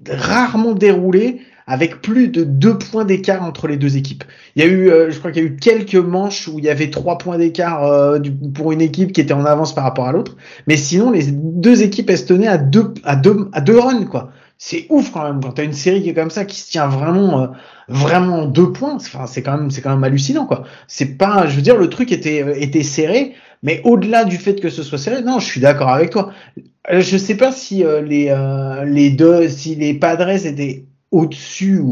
rarement 0.09 0.73
déroulée 0.73 1.41
avec 1.67 1.99
plus 2.01 2.27
de 2.27 2.43
deux 2.43 2.77
points 2.77 3.05
d'écart 3.05 3.41
entre 3.43 3.67
les 3.67 3.77
deux 3.77 3.97
équipes. 3.97 4.23
Il 4.55 4.63
y 4.63 4.67
a 4.67 4.69
eu, 4.69 4.89
euh, 4.91 5.09
je 5.09 5.17
crois 5.17 5.31
qu'il 5.31 5.41
y 5.43 5.45
a 5.45 5.49
eu 5.49 5.55
quelques 5.55 5.95
manches 5.95 6.47
où 6.47 6.59
il 6.59 6.65
y 6.65 6.69
avait 6.69 6.91
trois 6.91 7.17
points 7.17 7.39
d'écart 7.39 7.83
euh, 7.85 8.19
pour 8.53 8.71
une 8.71 8.81
équipe 8.81 9.13
qui 9.13 9.21
était 9.21 9.33
en 9.33 9.45
avance 9.45 9.73
par 9.73 9.83
rapport 9.83 10.07
à 10.07 10.11
l'autre, 10.11 10.35
mais 10.67 10.77
sinon 10.77 11.09
les 11.11 11.23
deux 11.31 11.81
équipes 11.81 12.09
elles 12.11 12.19
se 12.19 12.25
tenaient 12.25 12.47
à 12.47 12.57
deux 12.57 12.93
à 13.03 13.15
deux 13.15 13.49
à 13.51 13.61
deux 13.61 13.79
runs 13.79 14.05
quoi. 14.05 14.31
C'est 14.57 14.85
ouf 14.89 15.11
quand 15.11 15.23
même 15.23 15.41
quand 15.41 15.51
t'as 15.51 15.63
une 15.65 15.73
série 15.73 16.01
qui 16.01 16.09
est 16.09 16.13
comme 16.13 16.29
ça 16.29 16.45
qui 16.45 16.59
se 16.59 16.71
tient 16.71 16.87
vraiment 16.87 17.41
euh, 17.41 17.47
vraiment 17.89 18.39
en 18.43 18.45
deux 18.45 18.71
points. 18.71 18.95
Enfin 18.95 19.25
c'est 19.27 19.41
quand 19.43 19.57
même 19.57 19.69
c'est 19.71 19.81
quand 19.81 19.89
même 19.91 20.03
hallucinant 20.03 20.45
quoi. 20.45 20.63
C'est 20.87 21.17
pas, 21.17 21.47
je 21.47 21.55
veux 21.57 21.61
dire 21.61 21.77
le 21.77 21.89
truc 21.89 22.11
était 22.11 22.41
euh, 22.43 22.55
était 22.57 22.83
serré, 22.83 23.33
mais 23.63 23.81
au-delà 23.83 24.23
du 24.25 24.37
fait 24.37 24.59
que 24.61 24.69
ce 24.69 24.81
soit 24.83 24.97
serré, 24.97 25.21
non 25.23 25.39
je 25.39 25.45
suis 25.45 25.59
d'accord 25.61 25.89
avec 25.89 26.09
toi. 26.09 26.31
Euh, 26.91 27.01
Je 27.01 27.17
sais 27.17 27.35
pas 27.37 27.51
si 27.51 27.83
euh, 27.83 28.01
les 28.01 28.29
euh, 28.29 28.85
les 28.85 29.09
deux 29.11 29.49
si 29.49 29.75
les 29.75 29.93
Padres 29.93 30.29
étaient 30.45 30.85
au-dessus 31.11 31.79
ou, 31.79 31.87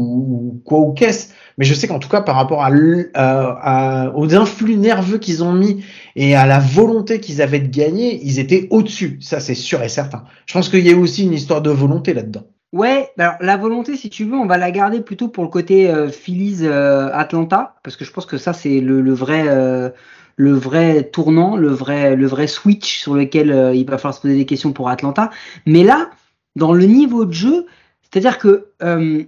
ou 0.54 0.62
quoi 0.64 0.80
ou 0.80 0.92
qu'est-ce, 0.92 1.28
mais 1.58 1.64
je 1.64 1.74
sais 1.74 1.86
qu'en 1.86 1.98
tout 1.98 2.08
cas 2.08 2.20
par 2.22 2.36
rapport 2.36 2.62
à, 2.64 2.70
l- 2.70 3.10
à- 3.14 4.12
aux 4.16 4.34
influx 4.34 4.76
nerveux 4.76 5.18
qu'ils 5.18 5.42
ont 5.44 5.52
mis 5.52 5.84
et 6.16 6.34
à 6.34 6.46
la 6.46 6.58
volonté 6.60 7.20
qu'ils 7.20 7.40
avaient 7.42 7.60
de 7.60 7.68
gagner, 7.68 8.20
ils 8.24 8.38
étaient 8.38 8.66
au-dessus. 8.70 9.18
Ça 9.20 9.40
c'est 9.40 9.54
sûr 9.54 9.82
et 9.82 9.88
certain. 9.88 10.24
Je 10.46 10.52
pense 10.54 10.68
qu'il 10.68 10.86
y 10.86 10.92
a 10.92 10.96
aussi 10.96 11.24
une 11.24 11.32
histoire 11.34 11.62
de 11.62 11.70
volonté 11.70 12.14
là-dedans. 12.14 12.44
Ouais, 12.74 13.12
alors 13.18 13.36
la 13.38 13.56
volonté, 13.56 13.96
si 13.96 14.10
tu 14.10 14.24
veux, 14.24 14.34
on 14.34 14.46
va 14.46 14.58
la 14.58 14.72
garder 14.72 15.00
plutôt 15.00 15.28
pour 15.28 15.44
le 15.44 15.48
côté 15.48 15.88
euh, 15.88 16.08
Phillies 16.08 16.66
euh, 16.66 17.08
Atlanta, 17.12 17.76
parce 17.84 17.96
que 17.96 18.04
je 18.04 18.10
pense 18.10 18.26
que 18.26 18.36
ça 18.36 18.52
c'est 18.52 18.80
le, 18.80 19.00
le 19.00 19.12
vrai 19.12 19.44
euh, 19.46 19.90
le 20.34 20.50
vrai 20.54 21.04
tournant, 21.04 21.56
le 21.56 21.68
vrai 21.68 22.16
le 22.16 22.26
vrai 22.26 22.48
switch 22.48 22.98
sur 23.02 23.14
lequel 23.14 23.52
euh, 23.52 23.72
il 23.76 23.86
va 23.86 23.96
falloir 23.96 24.14
se 24.14 24.22
poser 24.22 24.34
des 24.34 24.44
questions 24.44 24.72
pour 24.72 24.88
Atlanta. 24.88 25.30
Mais 25.66 25.84
là, 25.84 26.10
dans 26.56 26.72
le 26.72 26.84
niveau 26.86 27.24
de 27.24 27.32
jeu, 27.32 27.66
c'est-à-dire 28.02 28.38
que 28.38 28.66
euh, 28.82 29.22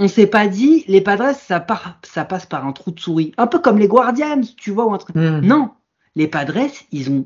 on 0.00 0.08
s'est 0.08 0.26
pas 0.26 0.48
dit 0.48 0.84
les 0.88 1.00
Padres 1.00 1.36
ça 1.36 1.60
part 1.60 2.00
ça 2.02 2.24
passe 2.24 2.46
par 2.46 2.66
un 2.66 2.72
trou 2.72 2.90
de 2.90 2.98
souris, 2.98 3.32
un 3.36 3.46
peu 3.46 3.60
comme 3.60 3.78
les 3.78 3.86
Guardians, 3.86 4.40
tu 4.56 4.72
vois 4.72 4.86
ou 4.86 4.92
un 4.92 4.98
truc. 4.98 5.14
Hmm. 5.14 5.38
Non, 5.44 5.70
les 6.16 6.26
Padres, 6.26 6.72
ils 6.90 7.08
ont, 7.08 7.24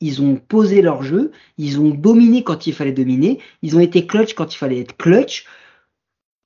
ils 0.00 0.22
ont 0.22 0.36
posé 0.36 0.82
leur 0.82 1.02
jeu, 1.02 1.32
ils 1.58 1.80
ont 1.80 1.90
dominé 1.90 2.44
quand 2.44 2.66
il 2.66 2.72
fallait 2.72 2.92
dominer, 2.92 3.40
ils 3.62 3.76
ont 3.76 3.80
été 3.80 4.06
clutch 4.06 4.34
quand 4.34 4.54
il 4.54 4.56
fallait 4.58 4.80
être 4.80 4.96
clutch. 4.96 5.44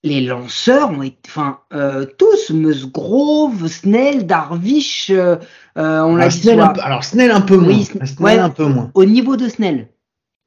Les 0.04 0.20
lanceurs 0.20 0.90
ont 0.90 1.02
été, 1.02 1.16
enfin, 1.28 1.58
euh, 1.72 2.04
tous, 2.18 2.50
Musgrove, 2.50 3.68
Snell, 3.68 4.26
Darvish, 4.26 5.10
euh, 5.10 5.36
euh, 5.78 6.00
on 6.00 6.16
l'a 6.16 6.26
dit 6.28 6.38
Snell, 6.38 6.60
un 6.60 6.72
alors 6.82 7.04
Snell 7.04 7.30
un 7.30 7.40
peu 7.40 7.56
moins. 7.56 7.68
Oui, 7.68 7.82
Sn- 7.82 8.04
Snell 8.06 8.24
ouais. 8.24 8.38
un 8.38 8.50
peu 8.50 8.64
moins. 8.64 8.90
au 8.94 9.04
niveau 9.04 9.36
de 9.36 9.48
Snell. 9.48 9.88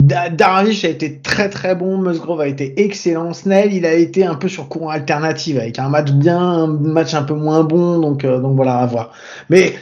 Da- 0.03 0.29
Darvish 0.29 0.83
a 0.83 0.89
été 0.89 1.21
très 1.21 1.49
très 1.49 1.73
bon, 1.73 1.97
Musgrove 1.97 2.41
a 2.41 2.47
été 2.47 2.81
excellent, 2.83 3.31
Snell 3.33 3.73
il 3.73 3.85
a 3.85 3.93
été 3.93 4.25
un 4.25 4.35
peu 4.35 4.49
sur 4.49 4.67
courant 4.67 4.89
alternative 4.89 5.57
avec 5.57 5.79
un 5.79 5.87
match 5.87 6.11
bien, 6.11 6.37
un 6.37 6.67
match 6.67 7.13
un 7.13 7.23
peu 7.23 7.33
moins 7.33 7.63
bon, 7.63 7.99
donc 7.99 8.25
euh, 8.25 8.39
donc 8.39 8.57
voilà 8.57 8.79
à 8.79 8.85
voir. 8.85 9.13
Mais 9.49 9.73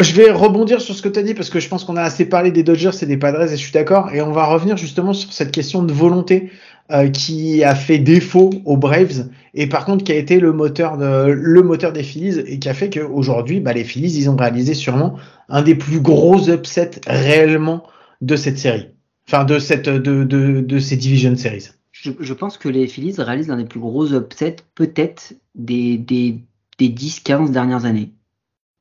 je 0.00 0.12
vais 0.12 0.30
rebondir 0.30 0.80
sur 0.80 0.94
ce 0.94 1.02
que 1.02 1.08
tu 1.08 1.18
as 1.18 1.22
dit 1.22 1.34
parce 1.34 1.50
que 1.50 1.60
je 1.60 1.68
pense 1.68 1.84
qu'on 1.84 1.96
a 1.96 2.02
assez 2.02 2.26
parlé 2.26 2.50
des 2.50 2.62
Dodgers 2.62 2.90
et 3.00 3.06
des 3.06 3.16
Padres 3.16 3.42
et 3.42 3.48
je 3.48 3.56
suis 3.56 3.72
d'accord 3.72 4.12
et 4.12 4.20
on 4.20 4.32
va 4.32 4.44
revenir 4.46 4.76
justement 4.76 5.12
sur 5.12 5.32
cette 5.32 5.50
question 5.50 5.82
de 5.82 5.92
volonté 5.92 6.50
euh, 6.90 7.08
qui 7.08 7.64
a 7.64 7.74
fait 7.74 7.98
défaut 7.98 8.50
aux 8.64 8.76
Braves 8.76 9.28
et 9.54 9.66
par 9.66 9.84
contre 9.84 10.04
qui 10.04 10.12
a 10.12 10.16
été 10.16 10.40
le 10.40 10.52
moteur 10.52 10.98
de 10.98 11.30
le 11.30 11.62
moteur 11.62 11.92
des 11.92 12.02
Phillies 12.02 12.38
et 12.38 12.58
qui 12.58 12.68
a 12.68 12.74
fait 12.74 12.90
qu'aujourd'hui 12.90 13.60
bah, 13.60 13.72
les 13.72 13.84
Phillies 13.84 14.14
ils 14.18 14.28
ont 14.28 14.36
réalisé 14.36 14.74
sûrement 14.74 15.16
un 15.48 15.62
des 15.62 15.74
plus 15.74 16.00
gros 16.00 16.50
upsets 16.50 17.00
réellement 17.06 17.82
de 18.20 18.36
cette 18.36 18.58
série. 18.58 18.88
Enfin, 19.28 19.44
de 19.44 19.58
cette, 19.58 19.88
de, 19.88 20.24
de, 20.24 20.60
de 20.60 20.78
ces 20.78 20.96
Division 20.96 21.36
Series. 21.36 21.68
Je, 21.92 22.12
je 22.18 22.34
pense 22.34 22.56
que 22.56 22.68
les 22.68 22.86
Phillies 22.86 23.14
réalisent 23.18 23.48
l'un 23.48 23.58
des 23.58 23.64
plus 23.64 23.80
gros 23.80 24.12
upsets, 24.14 24.56
peut-être, 24.74 25.34
des, 25.54 25.98
des, 25.98 26.38
des 26.78 26.88
10-15 26.88 27.50
dernières 27.50 27.84
années. 27.84 28.12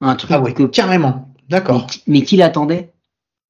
Un 0.02 0.16
truc 0.16 0.32
Ah 0.32 0.42
que, 0.52 0.64
carrément. 0.64 1.30
D'accord. 1.50 1.88
mais 2.08 2.22
qui 2.22 2.38
l'attendait? 2.38 2.92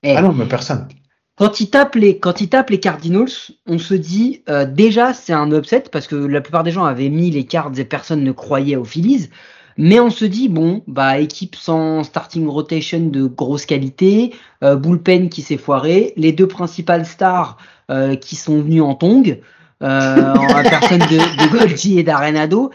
Eh, 0.04 0.16
Ah 0.16 0.22
non, 0.22 0.34
mais 0.34 0.46
personne. 0.46 0.88
Quand 1.36 1.60
ils 1.60 1.70
tapent 1.70 1.96
les, 1.96 2.18
quand 2.18 2.42
ils 2.42 2.50
tapent 2.50 2.72
les 2.72 2.80
Cardinals, 2.80 3.30
on 3.68 3.78
se 3.78 3.94
dit 3.94 4.42
euh, 4.50 4.66
déjà 4.66 5.14
c'est 5.14 5.34
un 5.34 5.52
upset 5.52 5.84
parce 5.92 6.08
que 6.08 6.16
la 6.16 6.42
plupart 6.42 6.64
des 6.64 6.72
gens 6.72 6.86
avaient 6.86 7.10
mis 7.10 7.30
les 7.30 7.46
cards 7.46 7.72
et 7.78 7.86
personne 7.86 8.24
ne 8.24 8.32
croyait 8.32 8.76
aux 8.76 8.86
Phillies. 8.86 9.30
Mais 9.78 10.00
on 10.00 10.10
se 10.10 10.26
dit 10.26 10.50
bon 10.50 10.84
bah 10.88 11.20
équipe 11.20 11.56
sans 11.56 12.04
starting 12.04 12.48
rotation 12.48 13.00
de 13.00 13.28
grosse 13.28 13.68
qualité, 13.68 14.34
euh, 14.64 14.76
bullpen 14.76 15.30
qui 15.30 15.44
s'est 15.44 15.58
foiré, 15.58 16.14
les 16.18 16.32
deux 16.32 16.48
principales 16.48 17.06
stars 17.06 17.58
euh, 17.92 18.16
qui 18.16 18.36
sont 18.36 18.60
venues 18.60 18.82
en 18.82 18.96
tong, 18.96 19.40
euh, 19.84 20.34
en 20.34 20.48
la 20.48 20.64
personne 20.70 21.00
de, 21.00 21.18
de 21.44 21.52
Goldie 21.52 22.00
et 22.00 22.04
d'Arenado, 22.04 22.72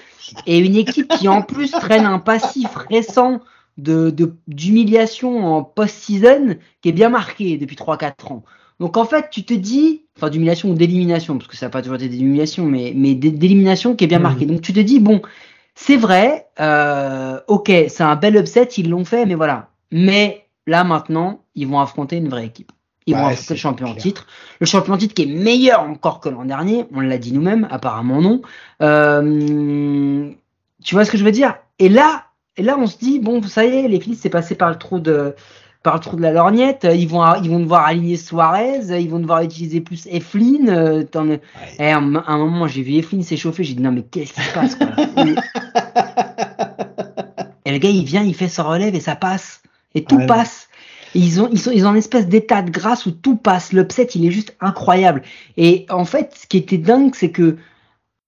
et 0.46 0.58
une 0.58 0.76
équipe 0.76 1.08
qui 1.08 1.26
en 1.26 1.42
plus 1.42 1.72
traîne 1.72 2.06
un 2.06 2.20
passif 2.20 2.68
récent 2.88 3.40
de 3.78 4.10
de- 4.10 4.34
d'humiliation 4.48 5.44
en 5.44 5.62
post-season 5.64 6.56
qui 6.80 6.88
est 6.90 6.92
bien 6.92 7.08
marqué 7.08 7.56
depuis 7.58 7.76
3-4 7.76 8.32
ans. 8.32 8.42
Donc 8.80 8.96
en 8.96 9.04
fait, 9.04 9.28
tu 9.30 9.44
te 9.44 9.54
dis, 9.54 10.02
enfin 10.16 10.28
d'humiliation 10.30 10.70
ou 10.70 10.74
d'élimination, 10.74 11.38
parce 11.38 11.48
que 11.48 11.56
ça 11.56 11.66
n'a 11.66 11.70
pas 11.70 11.82
toujours 11.82 11.96
été 11.96 12.08
d'élimination, 12.08 12.66
mais, 12.66 12.92
mais 12.96 13.14
d'é- 13.14 13.30
d'élimination 13.30 13.94
qui 13.94 14.04
est 14.04 14.08
bien 14.08 14.18
Mhm. 14.18 14.22
marqué. 14.24 14.46
Donc 14.46 14.60
tu 14.60 14.72
te 14.72 14.80
dis, 14.80 14.98
bon, 15.00 15.22
c'est 15.74 15.96
vrai, 15.96 16.46
euh, 16.60 17.38
ok, 17.48 17.70
c'est 17.88 18.02
un 18.02 18.16
bel 18.16 18.36
upset, 18.36 18.64
ils 18.76 18.90
l'ont 18.90 19.04
fait, 19.04 19.24
mais 19.26 19.34
voilà. 19.36 19.68
Mais 19.92 20.46
là 20.66 20.84
maintenant, 20.84 21.40
ils 21.54 21.66
vont 21.68 21.80
affronter 21.80 22.16
une 22.16 22.28
vraie 22.28 22.46
équipe. 22.46 22.72
Ils 23.06 23.14
vont 23.14 23.26
affronter 23.26 23.54
le 23.54 23.58
champion 23.58 23.86
en 23.88 23.94
titre. 23.94 24.26
Le 24.60 24.66
champion 24.66 24.94
en 24.94 24.96
titre 24.98 25.14
qui 25.14 25.22
est 25.22 25.26
meilleur 25.26 25.82
encore 25.82 26.20
que 26.20 26.28
l'an 26.28 26.44
dernier, 26.44 26.84
on 26.94 27.00
l'a 27.00 27.18
dit 27.18 27.32
nous-mêmes, 27.32 27.66
apparemment 27.70 28.20
non. 28.20 28.42
Euh, 28.80 30.30
tu 30.84 30.94
vois 30.94 31.04
ce 31.04 31.10
que 31.10 31.18
je 31.18 31.24
veux 31.24 31.32
dire? 31.32 31.56
Et 31.78 31.88
là, 31.88 32.24
et 32.57 32.62
là, 32.62 32.76
on 32.78 32.86
se 32.86 32.98
dit 32.98 33.18
bon, 33.18 33.42
ça 33.42 33.64
y 33.64 33.68
est, 33.76 33.88
les 33.88 34.00
Phillies 34.00 34.16
c'est 34.20 34.28
passé 34.30 34.55
par 34.55 34.68
le 34.70 34.76
trou 34.76 34.98
de 35.00 35.34
par 35.82 35.94
le 35.94 36.00
trou 36.00 36.16
de 36.16 36.22
la 36.22 36.30
lorgnette. 36.32 36.86
Ils 36.92 37.09
vont 37.09 37.22
ils 37.42 37.50
vont 37.50 37.61
devoir 37.61 37.86
aligner 37.86 38.16
Suarez, 38.16 39.00
ils 39.00 39.09
vont 39.11 39.18
devoir 39.20 39.42
utiliser 39.42 39.80
plus 39.80 40.07
Eflin. 40.07 40.68
euh, 40.68 41.05
Eh, 41.78 41.86
à 41.90 41.96
un 41.98 42.14
à 42.16 42.32
un 42.32 42.38
moment, 42.38 42.66
j'ai 42.68 42.82
vu 42.82 42.92
Eflin 42.94 43.22
s'échauffer, 43.22 43.64
j'ai 43.64 43.74
dit 43.74 43.82
non 43.82 43.90
mais 43.92 44.03
qu'est-ce 44.03 44.32
qui 44.34 44.40
se 44.42 44.55
passe 44.55 44.74
quoi 44.76 44.88
Et 47.64 47.70
le 47.72 47.78
gars 47.78 47.88
il 47.90 48.05
vient, 48.05 48.22
il 48.22 48.34
fait 48.34 48.48
son 48.48 48.64
relève 48.64 48.94
et 48.94 49.00
ça 49.00 49.16
passe 49.16 49.62
et 49.94 50.05
tout 50.05 50.16
Ouais. 50.16 50.26
passe. 50.26 50.68
Et 51.14 51.18
ils 51.20 51.40
ont 51.40 51.48
ils 51.53 51.59
sont 51.61 51.70
ils 51.70 51.86
ont 51.86 51.90
un 51.90 51.94
espèce 51.94 52.26
d'état 52.26 52.62
de 52.62 52.70
grâce 52.70 53.07
où 53.07 53.11
tout 53.11 53.36
passe. 53.36 53.72
L'upset 53.72 54.05
il 54.14 54.26
est 54.26 54.30
juste 54.30 54.57
incroyable. 54.61 55.22
Et 55.57 55.86
en 55.90 56.05
fait, 56.05 56.34
ce 56.40 56.46
qui 56.46 56.57
était 56.59 56.78
dingue, 56.78 57.14
c'est 57.14 57.30
que 57.30 57.57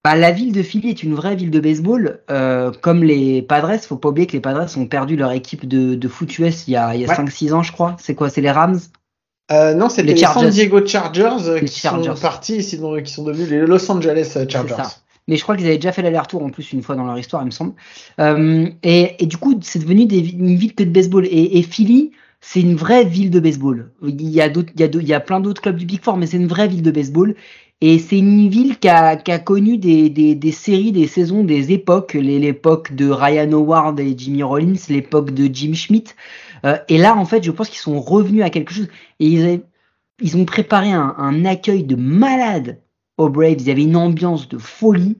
bah, 0.05 0.15
la 0.15 0.29
ville 0.29 0.51
de 0.51 0.61
Philly 0.61 0.89
est 0.89 1.01
une 1.01 1.15
vraie 1.15 1.35
ville 1.35 1.49
de 1.49 1.59
baseball, 1.59 2.19
euh, 2.29 2.71
comme 2.81 3.03
les 3.03 3.41
Padres. 3.41 3.71
Faut 3.81 3.95
pas 3.97 4.09
oublier 4.09 4.27
que 4.27 4.33
les 4.33 4.39
Padres 4.39 4.67
ont 4.77 4.85
perdu 4.85 5.15
leur 5.15 5.31
équipe 5.31 5.67
de, 5.67 5.95
de 5.95 6.07
foot 6.07 6.37
US 6.37 6.67
il 6.67 6.73
y 6.73 6.75
a, 6.75 6.93
il 6.93 7.01
y 7.01 7.05
a 7.05 7.07
Ouais. 7.09 7.15
5-6 7.15 7.53
ans, 7.53 7.63
je 7.63 7.71
crois. 7.71 7.95
C'est 7.99 8.13
quoi? 8.13 8.29
C'est 8.29 8.41
les 8.41 8.51
Rams? 8.51 8.77
Euh, 9.51 9.73
non, 9.73 9.89
c'était 9.89 10.03
Les 10.03 10.13
les, 10.13 10.19
San. 10.19 10.47
Diego 10.47 10.85
Chargers 10.85 11.47
euh, 11.47 11.59
qui 11.59 11.79
Chargers. 11.79 12.11
sont 12.15 12.21
partis, 12.21 12.61
sinon, 12.61 13.01
qui 13.01 13.11
sont 13.11 13.23
devenus 13.23 13.49
les 13.49 13.61
Los 13.65 13.89
Angeles 13.91 14.33
euh, 14.35 14.45
Chargers. 14.47 14.75
ça. 14.75 14.91
Mais 15.27 15.37
je 15.37 15.41
crois 15.41 15.57
qu'ils 15.57 15.65
avaient 15.65 15.77
déjà 15.77 15.91
fait 15.91 16.03
l'aller-retour 16.03 16.43
en 16.43 16.51
plus 16.51 16.71
une 16.71 16.83
fois 16.83 16.93
dans 16.95 17.05
leur 17.05 17.17
histoire, 17.17 17.41
il 17.41 17.47
me 17.47 17.49
semble. 17.49 17.73
Et, 18.83 19.15
et 19.23 19.25
du 19.25 19.37
coup, 19.37 19.57
c'est 19.63 19.79
devenu 19.79 20.05
des, 20.05 20.19
une 20.19 20.55
ville 20.55 20.75
que 20.75 20.83
de 20.83 20.91
baseball. 20.91 21.25
Et, 21.25 21.57
et 21.57 21.63
Philly, 21.63 22.11
c'est 22.41 22.61
une 22.61 22.75
vraie 22.75 23.05
ville 23.05 23.31
de 23.31 23.39
baseball. 23.39 23.89
Il 24.03 24.29
y 24.29 24.39
a 24.39 24.49
d'autres, 24.49 24.71
il 24.75 24.81
y 24.81 24.83
a, 24.83 24.87
il 24.87 25.07
y 25.07 25.13
a 25.15 25.19
plein 25.19 25.39
d'autres 25.39 25.63
clubs 25.63 25.75
du 25.77 25.85
Big 25.87 25.99
Four, 26.03 26.17
mais 26.17 26.27
c'est 26.27 26.37
une 26.37 26.45
vraie 26.47 26.67
ville 26.67 26.83
de 26.83 26.91
baseball. 26.91 27.33
Et 27.81 27.99
c'est 27.99 28.17
une 28.17 28.49
ville 28.49 28.79
qui 28.79 28.87
a, 28.89 29.15
qui 29.17 29.31
a 29.31 29.39
connu 29.39 29.77
des, 29.77 30.09
des, 30.09 30.33
des 30.35 30.51
séries, 30.51 30.91
des 30.91 31.07
saisons, 31.07 31.43
des 31.43 31.71
époques. 31.71 32.13
L'époque 32.13 32.93
de 32.95 33.09
Ryan 33.09 33.51
Howard 33.51 33.99
et 33.99 34.15
Jimmy 34.17 34.43
Rollins, 34.43 34.73
l'époque 34.89 35.31
de 35.31 35.53
Jim 35.53 35.73
Schmidt. 35.73 36.15
Euh, 36.65 36.77
et 36.89 36.97
là, 36.97 37.15
en 37.15 37.25
fait, 37.25 37.43
je 37.43 37.51
pense 37.51 37.69
qu'ils 37.69 37.79
sont 37.79 37.99
revenus 37.99 38.43
à 38.43 38.49
quelque 38.49 38.73
chose. 38.73 38.87
Et 39.19 39.27
ils, 39.27 39.61
ils 40.21 40.37
ont 40.37 40.45
préparé 40.45 40.91
un, 40.91 41.15
un 41.17 41.45
accueil 41.45 41.83
de 41.83 41.95
malade 41.95 42.81
aux 43.17 43.29
Braves. 43.29 43.57
Il 43.59 43.67
y 43.67 43.71
avait 43.71 43.83
une 43.83 43.97
ambiance 43.97 44.47
de 44.49 44.57
folie. 44.57 45.17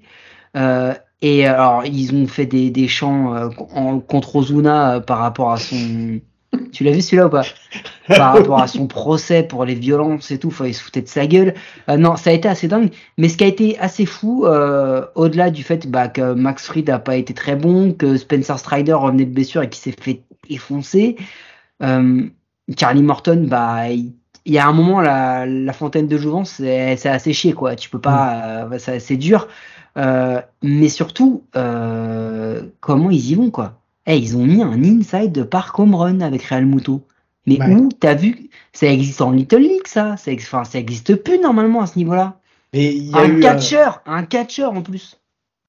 Euh, 0.58 0.94
et 1.22 1.46
alors, 1.48 1.86
ils 1.86 2.14
ont 2.16 2.28
fait 2.28 2.46
des, 2.48 2.72
des 2.72 2.88
chants 2.88 3.36
euh, 3.36 3.50
en- 3.76 4.00
contre 4.00 4.36
Ozuna 4.38 4.96
euh, 4.96 5.02
par 5.02 5.20
rapport 5.20 5.52
à 5.52 5.58
son. 5.60 6.22
Tu 6.72 6.84
l'as 6.84 6.92
vu 6.92 7.02
celui-là 7.02 7.28
ou 7.28 7.30
pas 7.30 7.44
Par 8.08 8.34
rapport 8.34 8.60
à 8.60 8.68
son 8.68 8.88
procès 8.88 9.44
pour 9.44 9.66
les 9.66 9.76
violences 9.76 10.32
et 10.32 10.40
tout, 10.40 10.54
il 10.66 10.74
se 10.74 10.84
foutait 10.84 11.02
de 11.02 11.08
sa 11.08 11.26
gueule. 11.26 11.54
Euh, 11.90 11.98
non, 11.98 12.16
ça 12.16 12.30
a 12.30 12.34
été 12.34 12.48
assez 12.48 12.68
dingue. 12.68 12.92
Mais 13.18 13.30
ce 13.30 13.38
qui 13.38 13.44
a 13.44 13.48
été 13.48 13.78
assez 13.80 14.06
fou, 14.06 14.46
euh, 14.46 15.06
au-delà 15.16 15.50
du 15.50 15.64
fait 15.64 15.88
bah, 15.88 16.08
que 16.08 16.34
Max 16.34 16.66
Fried 16.66 16.88
n'a 16.88 17.00
pas 17.00 17.16
été 17.16 17.34
très 17.34 17.56
bon, 17.56 17.94
que 17.94 18.18
Spencer 18.18 18.58
Strider 18.60 18.94
revenait 18.94 19.26
de 19.26 19.34
blessure 19.34 19.64
et 19.64 19.70
qu'il 19.70 19.82
s'est 19.82 19.96
fait 20.00 20.22
effoncer, 20.50 21.16
euh, 21.84 22.24
Charlie 22.78 23.04
Morton, 23.04 23.46
bah, 23.48 23.90
il, 23.90 24.14
il 24.46 24.54
y 24.54 24.60
a 24.60 24.68
un 24.68 24.74
moment, 24.74 25.02
la, 25.02 25.46
la 25.46 25.74
fontaine 25.74 26.08
de 26.08 26.18
jouvence, 26.18 26.52
c'est 26.52 27.06
assez 27.08 27.34
chier, 27.34 27.54
quoi. 27.54 27.76
Tu 27.76 27.90
peux 27.90 28.00
pas, 28.00 28.68
euh, 28.72 28.78
c'est 28.78 29.18
dur. 29.18 29.48
Euh, 29.98 30.42
mais 30.62 30.90
surtout, 30.90 31.44
euh, 31.56 32.64
comment 32.80 33.10
ils 33.10 33.32
y 33.32 33.36
vont, 33.36 33.50
quoi. 33.50 33.82
Eh, 34.08 34.18
ils 34.18 34.38
ont 34.38 34.46
mis 34.46 34.62
un 34.62 34.84
inside 34.84 35.32
de 35.32 35.44
park 35.44 35.78
home 35.80 35.96
run 35.96 36.22
avec 36.22 36.44
Real 36.44 36.66
Muto. 36.66 37.08
Mais 37.48 37.60
Ouais. 37.60 37.76
où 37.76 37.90
t'as 37.92 38.16
vu 38.16 38.50
Ça 38.74 38.88
existe 38.88 39.22
en 39.22 39.32
Little 39.32 39.60
League, 39.60 39.88
ça? 39.88 40.18
Ça, 40.18 40.32
enfin, 40.34 40.64
ça 40.64 40.80
existe 40.80 41.16
plus 41.16 41.40
normalement 41.40 41.82
à 41.82 41.88
ce 41.88 41.98
niveau-là. 41.98 42.40
Et 42.74 42.92
il 42.94 43.12
y 43.12 43.20
a 43.20 43.22
Un 43.22 43.30
eu, 43.30 43.38
euh, 43.38 43.42
catcheur, 43.42 44.02
un 44.06 44.24
catcheur 44.24 44.74
en 44.74 44.82
plus. 44.82 45.20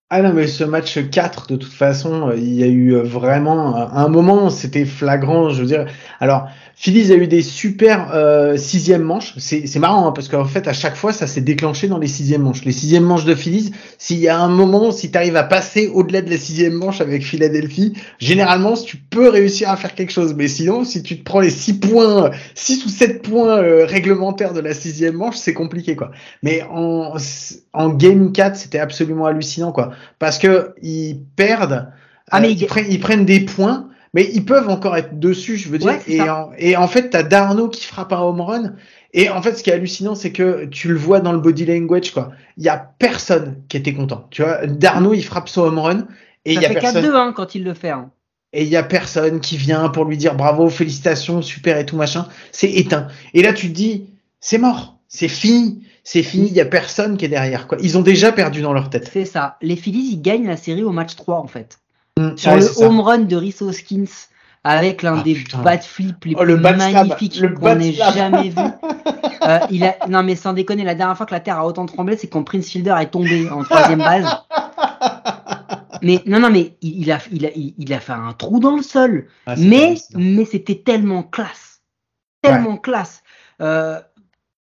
Ah 0.08 0.22
non, 0.22 0.32
mais 0.32 0.46
ce 0.46 0.62
match 0.62 0.98
4, 1.10 1.48
de 1.48 1.56
toute 1.56 1.72
façon, 1.72 2.28
euh, 2.28 2.36
il 2.36 2.54
y 2.54 2.62
a 2.62 2.66
eu 2.68 2.94
euh, 2.94 3.02
vraiment 3.02 3.76
euh, 3.76 3.86
un 3.90 4.06
moment, 4.08 4.50
c'était 4.50 4.84
flagrant, 4.84 5.50
je 5.50 5.62
veux 5.62 5.66
dire. 5.66 5.86
Alors, 6.20 6.48
Phillies 6.78 7.10
a 7.10 7.16
eu 7.16 7.26
des 7.26 7.40
super 7.40 8.10
euh, 8.12 8.58
sixième 8.58 9.00
manches. 9.00 9.32
C'est 9.38 9.78
marrant, 9.78 10.06
hein, 10.06 10.12
parce 10.12 10.28
qu'en 10.28 10.44
fait, 10.44 10.68
à 10.68 10.74
chaque 10.74 10.94
fois, 10.94 11.14
ça 11.14 11.26
s'est 11.26 11.40
déclenché 11.40 11.88
dans 11.88 11.96
les 11.96 12.06
sixièmes 12.06 12.42
manches. 12.42 12.66
Les 12.66 12.72
sixièmes 12.72 13.02
manches 13.04 13.24
de 13.24 13.34
Phillies, 13.34 13.72
s'il 13.96 14.18
y 14.18 14.28
a 14.28 14.38
un 14.38 14.50
moment, 14.50 14.92
si 14.92 15.10
tu 15.10 15.16
arrives 15.16 15.36
à 15.36 15.42
passer 15.42 15.88
au-delà 15.88 16.20
de 16.20 16.28
la 16.28 16.36
sixième 16.36 16.74
manche 16.74 17.00
avec 17.00 17.24
Philadelphie, 17.24 17.94
généralement, 18.18 18.74
tu 18.74 18.98
peux 18.98 19.30
réussir 19.30 19.70
à 19.70 19.76
faire 19.78 19.94
quelque 19.94 20.12
chose. 20.12 20.34
Mais 20.34 20.48
sinon, 20.48 20.84
si 20.84 21.02
tu 21.02 21.18
te 21.18 21.24
prends 21.24 21.40
les 21.40 21.48
six 21.48 21.80
points, 21.80 22.30
six 22.54 22.84
ou 22.84 22.90
sept 22.90 23.22
points 23.22 23.56
euh, 23.56 23.86
réglementaires 23.86 24.52
de 24.52 24.60
la 24.60 24.74
sixième 24.74 25.14
manche, 25.14 25.36
c'est 25.36 25.54
compliqué, 25.54 25.96
quoi. 25.96 26.10
Mais 26.42 26.62
en, 26.70 27.14
en 27.72 27.88
game 27.88 28.32
4, 28.32 28.54
c'était 28.54 28.80
absolument 28.80 29.24
hallucinant, 29.24 29.72
quoi. 29.72 29.92
Parce 30.18 30.38
que 30.38 30.74
ils 30.82 31.20
perdent, 31.36 31.90
Ah, 32.30 32.40
mais 32.40 32.48
euh, 32.48 32.50
ils- 32.50 32.62
ils, 32.62 32.66
prennent, 32.66 32.86
ils 32.90 33.00
prennent 33.00 33.24
des 33.24 33.40
points, 33.40 33.88
mais 34.14 34.28
ils 34.32 34.44
peuvent 34.44 34.68
encore 34.68 34.96
être 34.96 35.18
dessus, 35.18 35.56
je 35.56 35.68
veux 35.68 35.78
dire. 35.78 35.88
Ouais, 35.88 36.00
et, 36.06 36.20
en, 36.22 36.50
et 36.58 36.76
en 36.76 36.88
fait, 36.88 37.10
t'as 37.10 37.22
Darno 37.22 37.68
qui 37.68 37.84
frappe 37.84 38.12
un 38.12 38.18
home 38.20 38.40
run. 38.40 38.72
Et 39.12 39.30
en 39.30 39.40
fait, 39.42 39.54
ce 39.56 39.62
qui 39.62 39.70
est 39.70 39.74
hallucinant, 39.74 40.14
c'est 40.14 40.32
que 40.32 40.66
tu 40.66 40.88
le 40.88 40.96
vois 40.96 41.20
dans 41.20 41.32
le 41.32 41.38
body 41.38 41.64
language, 41.64 42.10
quoi. 42.12 42.32
Il 42.58 42.64
y 42.64 42.68
a 42.68 42.76
personne 42.98 43.62
qui 43.68 43.76
était 43.76 43.94
content. 43.94 44.26
Tu 44.30 44.42
vois, 44.42 44.66
Darno, 44.66 45.14
il 45.14 45.22
frappe 45.22 45.48
son 45.48 45.62
home 45.62 45.78
run. 45.78 46.06
Et 46.44 46.54
il 46.54 46.60
y 46.60 46.64
a 46.64 46.68
fait 46.68 46.74
personne. 46.74 47.04
4-2 47.04 47.14
hein, 47.14 47.32
quand 47.34 47.54
il 47.54 47.64
le 47.64 47.74
fait. 47.74 47.90
hein. 47.90 48.10
Et 48.52 48.62
il 48.62 48.68
y 48.68 48.76
a 48.76 48.82
personne 48.82 49.40
qui 49.40 49.56
vient 49.56 49.88
pour 49.88 50.04
lui 50.04 50.16
dire 50.16 50.34
bravo, 50.34 50.70
félicitations, 50.70 51.42
super 51.42 51.76
et 51.78 51.84
tout 51.86 51.96
machin. 51.96 52.26
C'est 52.52 52.70
éteint. 52.70 53.08
Et 53.34 53.42
là, 53.42 53.52
tu 53.52 53.68
te 53.68 53.72
dis, 53.74 54.06
c'est 54.40 54.58
mort, 54.58 54.98
c'est 55.08 55.28
fini, 55.28 55.82
c'est 56.08 56.22
fini. 56.22 56.46
Il 56.46 56.54
y 56.54 56.60
a 56.60 56.64
personne 56.64 57.16
qui 57.16 57.24
est 57.24 57.28
derrière. 57.28 57.66
Quoi. 57.66 57.78
Ils 57.82 57.98
ont 57.98 58.02
déjà 58.02 58.30
perdu 58.30 58.62
dans 58.62 58.72
leur 58.72 58.90
tête. 58.90 59.10
C'est 59.12 59.24
ça. 59.24 59.56
Les 59.60 59.74
Phillies, 59.74 60.10
ils 60.12 60.22
gagnent 60.22 60.46
la 60.46 60.56
série 60.56 60.84
au 60.84 60.92
match 60.92 61.16
3 61.16 61.38
en 61.40 61.48
fait. 61.48 61.80
Mm, 62.16 62.36
Sur 62.36 62.52
ouais, 62.52 62.56
le 62.58 62.62
ça. 62.62 62.86
home 62.86 63.00
run 63.00 63.18
de 63.18 63.34
Rhys 63.36 63.56
Hoskins 63.60 64.04
avec 64.62 65.02
l'un 65.02 65.18
Ah, 65.18 65.22
des 65.22 65.34
putain. 65.34 65.58
bat 65.62 65.78
flips 65.78 66.24
les 66.24 66.34
Oh, 66.38 66.42
plus 66.44 66.56
magnifiques 66.56 67.42
qu'on 67.54 67.80
ait 67.80 67.92
jamais 67.92 68.50
vu. 68.50 68.56
Euh, 69.42 69.60
il 69.70 69.84
a... 69.84 69.94
Non 70.08 70.24
mais 70.24 70.34
sans 70.34 70.54
déconner, 70.54 70.82
la 70.82 70.96
dernière 70.96 71.16
fois 71.16 71.24
que 71.26 71.34
la 71.34 71.38
Terre 71.38 71.58
a 71.58 71.66
autant 71.66 71.86
tremblé, 71.86 72.16
c'est 72.16 72.26
quand 72.26 72.42
Prince 72.42 72.66
Fielder 72.68 72.96
est 73.00 73.10
tombé 73.10 73.48
en 73.48 73.62
troisième 73.62 73.98
base. 74.00 74.26
Mais 76.02 76.20
non, 76.26 76.40
non, 76.40 76.50
mais 76.50 76.76
il 76.82 77.10
a, 77.12 77.18
il 77.32 77.46
a, 77.46 77.50
il 77.54 77.92
a 77.92 78.00
fait 78.00 78.12
un 78.12 78.32
trou 78.32 78.58
dans 78.60 78.76
le 78.76 78.82
sol. 78.82 79.26
Ah, 79.46 79.54
mais 79.56 79.94
mais 80.14 80.44
c'était 80.44 80.82
tellement 80.84 81.22
classe. 81.22 81.80
Tellement 82.42 82.76
classe. 82.76 83.22
Euh, 83.60 84.00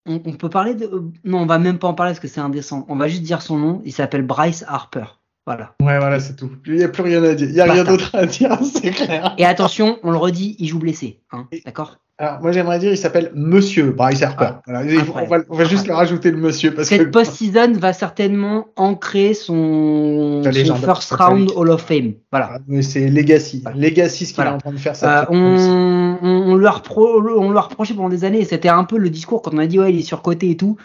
on, 0.06 0.20
on 0.24 0.32
peut 0.32 0.48
parler 0.48 0.74
de. 0.74 0.84
euh, 0.86 1.02
Non, 1.24 1.38
on 1.40 1.46
va 1.46 1.58
même 1.58 1.78
pas 1.78 1.88
en 1.88 1.94
parler 1.94 2.12
parce 2.12 2.20
que 2.20 2.28
c'est 2.28 2.40
indécent. 2.40 2.84
On 2.88 2.96
va 2.96 3.08
juste 3.08 3.22
dire 3.22 3.42
son 3.42 3.58
nom. 3.58 3.82
Il 3.84 3.92
s'appelle 3.92 4.22
Bryce 4.22 4.64
Harper. 4.66 5.04
Voilà. 5.46 5.74
Ouais, 5.82 5.98
voilà, 5.98 6.20
c'est 6.20 6.36
tout. 6.36 6.50
Il 6.66 6.74
n'y 6.74 6.84
a 6.84 6.88
plus 6.88 7.02
rien 7.02 7.22
à 7.24 7.34
dire. 7.34 7.48
Il 7.48 7.54
n'y 7.54 7.60
a 7.60 7.64
rien 7.72 7.84
d'autre 7.84 8.10
à 8.14 8.26
dire, 8.26 8.58
c'est 8.62 8.90
clair. 8.90 9.34
Et 9.38 9.44
attention, 9.46 9.98
on 10.02 10.10
le 10.10 10.18
redit, 10.18 10.56
il 10.58 10.66
joue 10.68 10.78
blessé. 10.78 11.20
Hein, 11.32 11.46
D'accord? 11.64 11.96
Alors, 12.20 12.40
moi, 12.42 12.50
j'aimerais 12.50 12.80
dire, 12.80 12.90
il 12.90 12.98
s'appelle 12.98 13.30
Monsieur 13.34 13.92
Bryce 13.92 14.22
Harper. 14.24 14.48
Ah, 14.50 14.62
Voilà, 14.66 14.84
il 14.84 14.98
faut- 15.00 15.14
on, 15.16 15.24
va, 15.26 15.38
on 15.48 15.56
va 15.56 15.64
juste 15.64 15.86
le 15.86 15.94
rajouter 15.94 16.32
le 16.32 16.36
Monsieur 16.36 16.74
parce 16.74 16.88
Cette 16.88 17.04
que. 17.04 17.08
post-season 17.10 17.74
va 17.78 17.92
certainement 17.92 18.66
ancrer 18.74 19.34
son, 19.34 20.42
first 20.84 21.12
round 21.12 21.52
Hall 21.54 21.70
of 21.70 21.80
Fame. 21.82 22.14
Voilà. 22.32 22.50
Ah, 22.54 22.58
mais 22.66 22.82
c'est 22.82 23.06
Legacy. 23.08 23.60
Voilà. 23.62 23.78
Legacy, 23.78 24.26
ce 24.26 24.32
qu'il 24.34 24.42
Voilà. 24.42 24.50
est 24.50 24.54
en 24.54 24.58
train 24.58 24.72
de 24.72 24.76
faire. 24.78 24.92
Euh, 24.92 24.96
ça. 24.96 25.28
on, 25.30 26.18
on, 26.20 26.37
on 26.48 26.56
lui 26.56 26.66
a 26.66 26.70
repro- 26.72 27.22
on 27.38 27.50
lui 27.50 27.58
a 27.58 27.62
reproché 27.62 27.94
pendant 27.94 28.08
des 28.08 28.24
années, 28.24 28.44
c'était 28.44 28.68
un 28.68 28.84
peu 28.84 28.98
le 28.98 29.10
discours 29.10 29.42
quand 29.42 29.54
on 29.54 29.58
a 29.58 29.66
dit 29.66 29.78
ouais 29.78 29.92
il 29.92 29.98
est 30.00 30.02
surcoté 30.02 30.50
et 30.50 30.56
tout, 30.56 30.76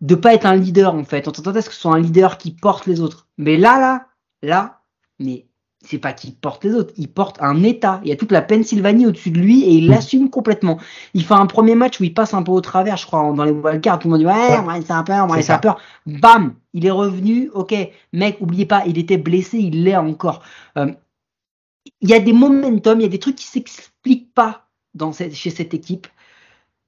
de 0.00 0.14
pas 0.14 0.34
être 0.34 0.46
un 0.46 0.56
leader 0.56 0.94
en 0.94 1.04
fait. 1.04 1.28
On 1.28 1.34
s'attendait 1.34 1.58
à 1.58 1.62
ce 1.62 1.68
que 1.68 1.74
ce 1.74 1.80
soit 1.82 1.94
un 1.94 2.00
leader 2.00 2.38
qui 2.38 2.50
porte 2.52 2.86
les 2.86 3.00
autres. 3.00 3.26
Mais 3.38 3.56
là, 3.56 3.78
là, 3.78 4.06
là, 4.42 4.80
mais 5.18 5.46
c'est 5.84 5.98
pas 5.98 6.12
qu'il 6.12 6.34
porte 6.34 6.64
les 6.64 6.74
autres, 6.74 6.92
il 6.96 7.08
porte 7.08 7.36
un 7.40 7.62
état. 7.62 8.00
Il 8.02 8.08
y 8.08 8.12
a 8.12 8.16
toute 8.16 8.32
la 8.32 8.42
Pennsylvanie 8.42 9.06
au-dessus 9.06 9.30
de 9.30 9.38
lui 9.38 9.62
et 9.64 9.70
il 9.74 9.88
l'assume 9.88 10.30
complètement. 10.30 10.78
Il 11.14 11.24
fait 11.24 11.34
un 11.34 11.46
premier 11.46 11.74
match 11.76 12.00
où 12.00 12.04
il 12.04 12.12
passe 12.12 12.34
un 12.34 12.42
peu 12.42 12.50
au 12.50 12.60
travers, 12.60 12.96
je 12.96 13.06
crois, 13.06 13.32
dans 13.32 13.44
les 13.44 13.52
wildcards. 13.52 14.00
Tout 14.00 14.08
le 14.08 14.12
monde 14.12 14.20
dit 14.20 14.26
ouais, 14.26 14.32
c'est 14.84 14.90
un 14.92 15.04
C'est 15.36 15.42
c'est 15.42 15.52
un 15.52 15.56
ça. 15.56 15.58
peur. 15.60 15.78
Bam, 16.06 16.54
il 16.74 16.86
est 16.86 16.90
revenu. 16.90 17.50
Ok, 17.54 17.74
mec, 18.12 18.38
oubliez 18.40 18.66
pas, 18.66 18.82
il 18.86 18.98
était 18.98 19.16
blessé, 19.18 19.58
il 19.58 19.84
l'est 19.84 19.96
encore. 19.96 20.42
Euh, 20.76 20.90
il 22.00 22.10
y 22.10 22.14
a 22.14 22.18
des 22.20 22.32
momentum, 22.32 22.98
il 23.00 23.04
y 23.04 23.06
a 23.06 23.08
des 23.10 23.18
trucs 23.20 23.36
qui 23.36 23.46
s'expliquent 23.46 24.34
pas 24.34 24.65
dans 24.96 25.12
cette, 25.12 25.34
chez 25.34 25.50
cette 25.50 25.74
équipe 25.74 26.06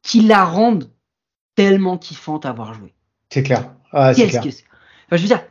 qui 0.02 0.20
la 0.22 0.44
rendent 0.44 0.90
tellement 1.54 1.98
kiffante 1.98 2.46
à 2.46 2.50
avoir 2.50 2.74
joué. 2.74 2.92
C'est 3.30 3.42
clair. 3.42 3.72
Ah, 3.92 4.14
c'est 4.14 4.26
clair. 4.28 4.42
que 4.42 4.48
enfin, 4.48 4.56
Je 5.12 5.22
veux 5.22 5.26
dire, 5.28 5.42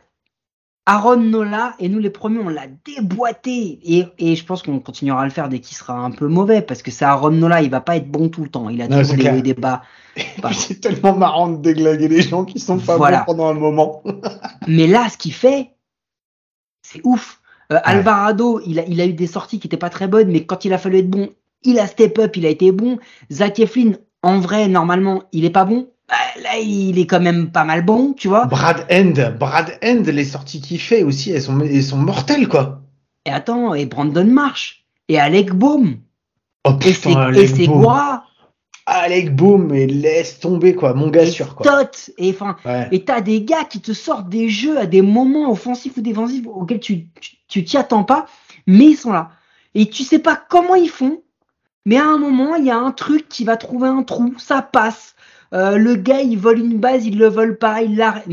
Aaron 0.86 1.16
Nola 1.18 1.74
et 1.78 1.90
nous 1.90 1.98
les 1.98 2.08
premiers, 2.08 2.38
on 2.38 2.48
l'a 2.48 2.66
déboîté. 2.86 3.78
Et, 3.84 4.06
et 4.18 4.36
je 4.36 4.44
pense 4.44 4.62
qu'on 4.62 4.80
continuera 4.80 5.20
à 5.20 5.24
le 5.24 5.30
faire 5.30 5.50
dès 5.50 5.60
qu'il 5.60 5.76
sera 5.76 5.92
un 5.94 6.10
peu 6.10 6.28
mauvais 6.28 6.62
parce 6.62 6.80
que 6.82 6.90
c'est 6.90 7.04
Aaron 7.04 7.30
Nola, 7.30 7.60
il 7.62 7.68
va 7.70 7.82
pas 7.82 7.96
être 7.96 8.10
bon 8.10 8.30
tout 8.30 8.42
le 8.42 8.48
temps. 8.48 8.70
Il 8.70 8.80
a 8.80 8.88
Non, 8.88 9.00
toujours 9.00 9.16
des 9.16 9.20
clair. 9.20 9.34
hauts 9.34 9.38
et 9.38 9.42
des 9.42 9.54
bas. 9.54 9.82
C'est 10.52 10.80
tellement 10.80 11.14
marrant 11.14 11.48
de 11.48 11.58
déglinguer 11.58 12.08
les 12.08 12.22
gens 12.22 12.44
qui 12.46 12.58
sont 12.58 12.78
pas 12.78 12.96
Voilà. 12.96 13.18
bons 13.20 13.26
pendant 13.34 13.48
un 13.48 13.54
moment. 13.54 14.02
Mais 14.66 14.86
là, 14.86 15.08
ce 15.10 15.16
qu'il 15.18 15.32
fait, 15.34 15.70
c'est 16.82 17.00
ouf. 17.04 17.40
Euh, 17.70 17.78
Alvarado, 17.84 18.60
il 18.64 18.78
a, 18.80 18.84
il 18.86 18.98
a 19.00 19.04
eu 19.06 19.12
des 19.12 19.26
sorties 19.26 19.60
qui 19.60 19.66
étaient 19.66 19.76
pas 19.76 19.90
très 19.90 20.08
bonnes, 20.08 20.30
mais 20.32 20.46
quand 20.46 20.64
il 20.64 20.72
a 20.72 20.78
fallu 20.78 20.98
être 20.98 21.10
bon, 21.10 21.28
il 21.62 21.78
a 21.78 21.86
step 21.86 22.18
up, 22.18 22.36
il 22.36 22.46
a 22.46 22.50
été 22.50 22.72
bon. 22.72 22.98
Zach 23.30 23.58
Eflin, 23.58 23.92
en 24.22 24.38
vrai, 24.40 24.68
normalement, 24.68 25.22
il 25.32 25.44
est 25.44 25.50
pas 25.50 25.64
bon. 25.64 25.90
Bah, 26.08 26.14
là, 26.42 26.58
il 26.58 26.98
est 26.98 27.06
quand 27.06 27.20
même 27.20 27.50
pas 27.50 27.64
mal 27.64 27.84
bon, 27.84 28.14
tu 28.14 28.28
vois. 28.28 28.46
Brad 28.46 28.86
End, 28.90 29.12
Brad 29.38 29.78
End, 29.84 30.02
les 30.06 30.24
sorties 30.24 30.60
qu'il 30.60 30.80
fait 30.80 31.02
aussi, 31.02 31.30
elles 31.32 31.42
sont, 31.42 31.60
elles 31.60 31.82
sont 31.82 31.98
mortelles, 31.98 32.48
quoi. 32.48 32.80
Et 33.26 33.30
attends, 33.30 33.74
et 33.74 33.84
Brandon 33.84 34.24
Marsh, 34.24 34.84
et 35.08 35.18
Alec 35.18 35.52
Baum, 35.52 35.98
Oh 36.64 36.70
et 36.84 36.92
c'est 36.94 37.08
putain, 37.10 37.32
et 37.32 37.36
Alec 37.36 37.48
c'est 37.54 37.66
Boom. 37.66 37.82
Gora, 37.82 38.24
Alec 38.86 39.36
Boom, 39.36 39.66
mais 39.70 39.86
laisse 39.86 40.40
tomber, 40.40 40.74
quoi. 40.74 40.94
Mon 40.94 41.08
gars 41.10 41.24
et 41.24 41.30
sûr, 41.30 41.54
quoi. 41.54 41.66
Stott, 41.66 42.10
et 42.16 42.30
enfin, 42.30 42.56
Ouais. 42.64 42.88
Et 42.90 43.04
t'as 43.04 43.20
des 43.20 43.42
gars 43.42 43.64
qui 43.64 43.80
te 43.82 43.92
sortent 43.92 44.30
des 44.30 44.48
jeux 44.48 44.78
à 44.78 44.86
des 44.86 45.02
moments 45.02 45.50
offensifs 45.50 45.98
ou 45.98 46.00
défensifs 46.00 46.46
auxquels 46.46 46.80
tu 46.80 47.08
tu- 47.20 47.36
tu 47.48 47.64
t'y 47.64 47.76
attends 47.76 48.04
pas, 48.04 48.24
mais 48.66 48.86
ils 48.86 48.96
sont 48.96 49.12
là. 49.12 49.30
Et 49.74 49.90
tu 49.90 50.04
sais 50.04 50.18
pas 50.20 50.36
comment 50.48 50.74
ils 50.74 50.88
font, 50.88 51.22
mais 51.88 51.96
à 51.96 52.04
un 52.04 52.18
moment, 52.18 52.54
il 52.56 52.66
y 52.66 52.70
a 52.70 52.76
un 52.76 52.90
truc 52.92 53.30
qui 53.30 53.44
va 53.44 53.56
trouver 53.56 53.88
un 53.88 54.02
trou, 54.02 54.34
ça 54.36 54.60
passe. 54.60 55.14
Euh, 55.54 55.78
le 55.78 55.94
gars, 55.94 56.20
il 56.20 56.38
vole 56.38 56.58
une 56.58 56.76
base, 56.78 57.06
il 57.06 57.16
le 57.18 57.28
vole 57.28 57.56
pas, 57.56 57.80
il 57.80 57.96
l'arrête. 57.96 58.26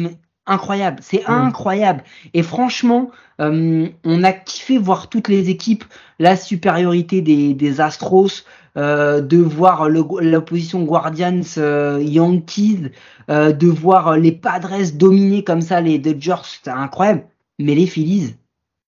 Incroyable, 0.46 0.98
c'est 1.02 1.24
Mm. 1.26 1.32
incroyable. 1.32 2.04
Et 2.34 2.44
franchement, 2.44 3.12
euh, 3.40 3.88
on 4.04 4.24
a 4.26 4.34
kiffé 4.34 4.78
voir 4.78 5.08
toutes 5.10 5.30
les 5.30 5.50
équipes, 5.50 5.86
la 6.20 6.36
supériorité 6.36 7.22
des, 7.22 7.54
des 7.54 7.80
Astros, 7.80 8.44
euh, 8.78 9.22
de 9.22 9.38
voir 9.38 9.88
l'opposition 9.90 10.84
Guardians, 10.84 11.40
euh, 11.58 12.00
Yankees, 12.04 12.92
euh, 13.30 13.54
de 13.54 13.68
voir 13.68 14.18
les 14.18 14.34
Padres 14.34 14.92
dominer 14.94 15.46
comme 15.46 15.62
ça 15.62 15.80
les 15.80 15.98
Dodgers, 15.98 16.44
c'était 16.44 16.72
incroyable. 16.72 17.24
Mais 17.58 17.74
les 17.74 17.88
Phillies, 17.88 18.36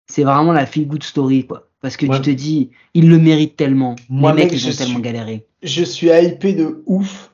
c'est 0.07 0.25
vraiment 0.25 0.51
la 0.51 0.65
feel 0.65 0.87
good 0.89 1.03
story, 1.03 1.47
quoi. 1.47 1.66
Parce 1.81 1.95
que 1.97 2.05
Ouais. 2.07 2.15
tu 2.17 2.21
te 2.23 2.29
dis, 2.31 2.71
ils 2.93 3.07
le 3.09 3.17
méritent 3.19 3.55
tellement. 3.55 3.95
Moi, 4.09 4.31
les 4.31 4.43
mecs, 4.43 4.51
mec, 4.51 4.61
ils 4.61 4.67
ont 4.67 4.71
je 4.71 4.77
tellement 4.77 4.93
suis- 4.95 5.01
galéré. 5.03 5.45
Je 5.63 5.83
suis 5.83 6.07
hypé 6.09 6.53
de 6.53 6.83
ouf. 6.85 7.31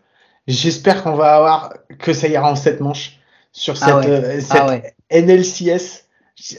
J'espère 0.48 1.04
qu'on 1.04 1.16
va 1.16 1.36
avoir 1.38 1.74
que 2.00 2.12
ça 2.14 2.28
ira 2.28 2.52
en 2.52 2.56
sept 2.56 2.82
manches 2.82 3.20
sur 3.54 3.78
cette, 3.78 3.88
Ah 3.89 3.98
ouais. 4.00 4.08
euh, 4.10 4.41
cette 4.41 4.52
Ah 4.60 4.68
ouais. 4.68 4.94
NLCS. 5.10 6.02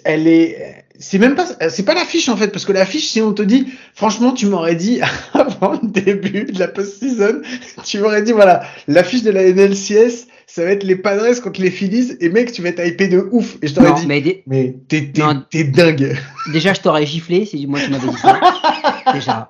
Elle 0.05 0.29
est, 0.29 0.85
c'est 0.99 1.19
même 1.19 1.35
pas, 1.35 1.47
c'est 1.69 1.83
pas 1.83 1.95
l'affiche 1.95 2.29
en 2.29 2.37
fait, 2.37 2.49
parce 2.49 2.65
que 2.65 2.73
l'affiche, 2.73 3.09
si 3.09 3.21
on 3.21 3.33
te 3.35 3.43
dit, 3.43 3.67
franchement, 3.93 4.33
tu 4.33 4.47
m'aurais 4.47 4.77
dit 4.77 5.01
avant 5.35 5.73
le 5.73 5.89
début 5.89 6.45
de 6.45 6.59
la 6.59 6.69
post-season, 6.69 7.43
tu 7.85 7.99
m'aurais 7.99 8.23
dit, 8.23 8.33
voilà, 8.33 8.63
l'affiche 8.87 9.23
de 9.25 9.31
la 9.33 9.43
NLCS, 9.43 10.29
ça 10.47 10.65
va 10.65 10.71
être 10.71 10.85
les 10.85 10.97
Padres 10.97 11.41
contre 11.43 11.61
les 11.61 11.71
Phillies, 11.71 12.13
et 12.21 12.29
mec, 12.29 12.53
tu 12.53 12.63
vas 12.63 12.69
être 12.71 12.87
hypé 12.87 13.09
de 13.09 13.29
ouf. 13.33 13.57
Et 13.63 13.69
je 13.69 13.75
t'aurais 13.75 13.95
dit, 13.95 14.07
mais 14.07 14.21
dé- 14.21 14.43
mais 14.47 14.77
t'es, 14.89 15.01
dingue. 15.03 16.17
déjà, 16.53 16.73
je 16.75 16.81
t'aurais 16.81 17.07
giflé 17.07 17.45
si 17.47 17.67
moi 17.67 17.81
tu 17.81 17.91
m'avais 17.91 18.09
dit 18.09 18.17
ça. 18.17 18.39
déjà, 19.13 19.49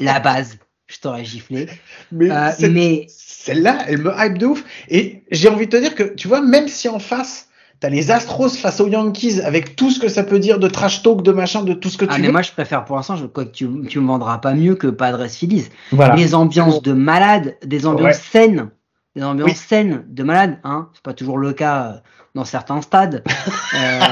la 0.00 0.20
base, 0.20 0.58
je 0.88 0.98
t'aurais 0.98 1.24
giflé. 1.24 1.66
Mais, 2.12 2.30
Euh, 2.30 2.50
cette- 2.56 2.70
mais 2.72 3.06
celle-là, 3.08 3.78
elle 3.88 3.98
me 4.02 4.12
hype 4.16 4.38
de 4.38 4.46
ouf. 4.46 4.64
Et 4.88 5.22
j'ai 5.30 5.48
envie 5.48 5.66
de 5.66 5.70
te 5.70 5.76
dire 5.80 5.94
que, 5.94 6.14
tu 6.14 6.28
vois, 6.28 6.40
même 6.42 6.68
si 6.68 6.88
en 6.88 6.98
face, 6.98 7.48
t'as 7.80 7.88
les 7.88 8.10
Astros 8.10 8.50
face 8.50 8.78
aux 8.80 8.88
Yankees, 8.88 9.40
avec 9.42 9.74
tout 9.74 9.90
ce 9.90 9.98
que 9.98 10.08
ça 10.08 10.22
peut 10.22 10.38
dire 10.38 10.58
de 10.58 10.68
trash 10.68 11.02
talk, 11.02 11.22
de 11.22 11.32
machin, 11.32 11.62
de 11.62 11.72
tout 11.72 11.88
ce 11.88 11.96
que 11.96 12.04
Ah 12.08 12.14
tu 12.16 12.20
mais 12.20 12.26
veux. 12.26 12.32
moi 12.32 12.42
je 12.42 12.52
préfère 12.52 12.84
pour 12.84 12.96
l'instant, 12.96 13.16
je 13.16 13.24
crois 13.24 13.46
que 13.46 13.52
tu, 13.52 13.66
tu 13.88 14.00
me 14.00 14.06
vendras 14.06 14.36
pas 14.38 14.52
mieux 14.52 14.74
que 14.74 14.88
Padres 14.88 15.26
Phillies. 15.28 15.66
Voilà. 15.90 16.14
Des 16.14 16.34
ambiances 16.34 16.82
de 16.82 16.92
malades, 16.92 17.56
des 17.64 17.86
ambiances 17.86 18.04
Ouais. 18.16 18.22
saines. 18.32 18.70
Des 19.16 19.22
ambiances 19.22 19.56
saines 19.56 20.04
de 20.08 20.22
malade. 20.22 20.58
Hein. 20.64 20.88
C'est 20.94 21.02
pas 21.02 21.14
toujours 21.14 21.38
le 21.38 21.52
cas 21.52 21.86
euh, 21.86 21.98
dans 22.34 22.44
certains 22.44 22.80
stades. 22.82 23.22
euh, 23.74 24.08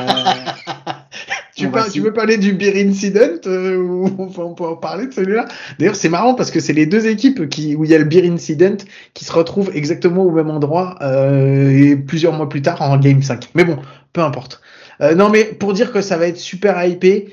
tu, 1.57 1.69
par- 1.69 1.91
tu 1.91 2.01
veux 2.01 2.13
parler 2.13 2.37
du 2.39 2.53
Beer 2.53 2.73
Incident 2.87 3.41
euh, 3.47 3.77
ou 3.77 4.05
on 4.19 4.29
peut, 4.29 4.43
on 4.43 4.55
peut 4.55 4.65
en 4.65 4.77
parler 4.77 5.07
de 5.07 5.13
celui-là 5.13 5.47
D'ailleurs, 5.79 5.97
c'est 5.97 6.09
marrant 6.09 6.35
parce 6.35 6.51
que 6.51 6.61
c'est 6.61 6.73
les 6.73 6.87
deux 6.87 7.07
équipes 7.07 7.49
qui, 7.49 7.75
où 7.77 7.85
il 7.85 7.91
y 7.91 7.95
a 7.95 7.99
le 7.99 8.05
Beer 8.05 8.29
Incident 8.29 8.77
qui 9.15 9.25
se 9.25 9.33
retrouvent 9.33 9.71
exactement 9.75 10.23
au 10.25 10.31
même 10.31 10.51
endroit 10.51 10.97
euh, 11.03 11.71
et 11.71 11.97
plusieurs 11.97 12.33
mois 12.33 12.49
plus 12.49 12.63
tard 12.63 12.83
en 12.83 12.97
Game 12.99 13.23
5. 13.23 13.51
Mais 13.55 13.65
bon, 13.65 13.79
peu 14.13 14.21
importe. 14.21 14.61
Euh, 15.01 15.15
non, 15.15 15.29
mais 15.29 15.45
pour 15.45 15.73
dire 15.73 15.93
que 15.93 16.01
ça 16.01 16.17
va 16.17 16.27
être 16.27 16.39
super 16.39 16.85
hypé, 16.85 17.33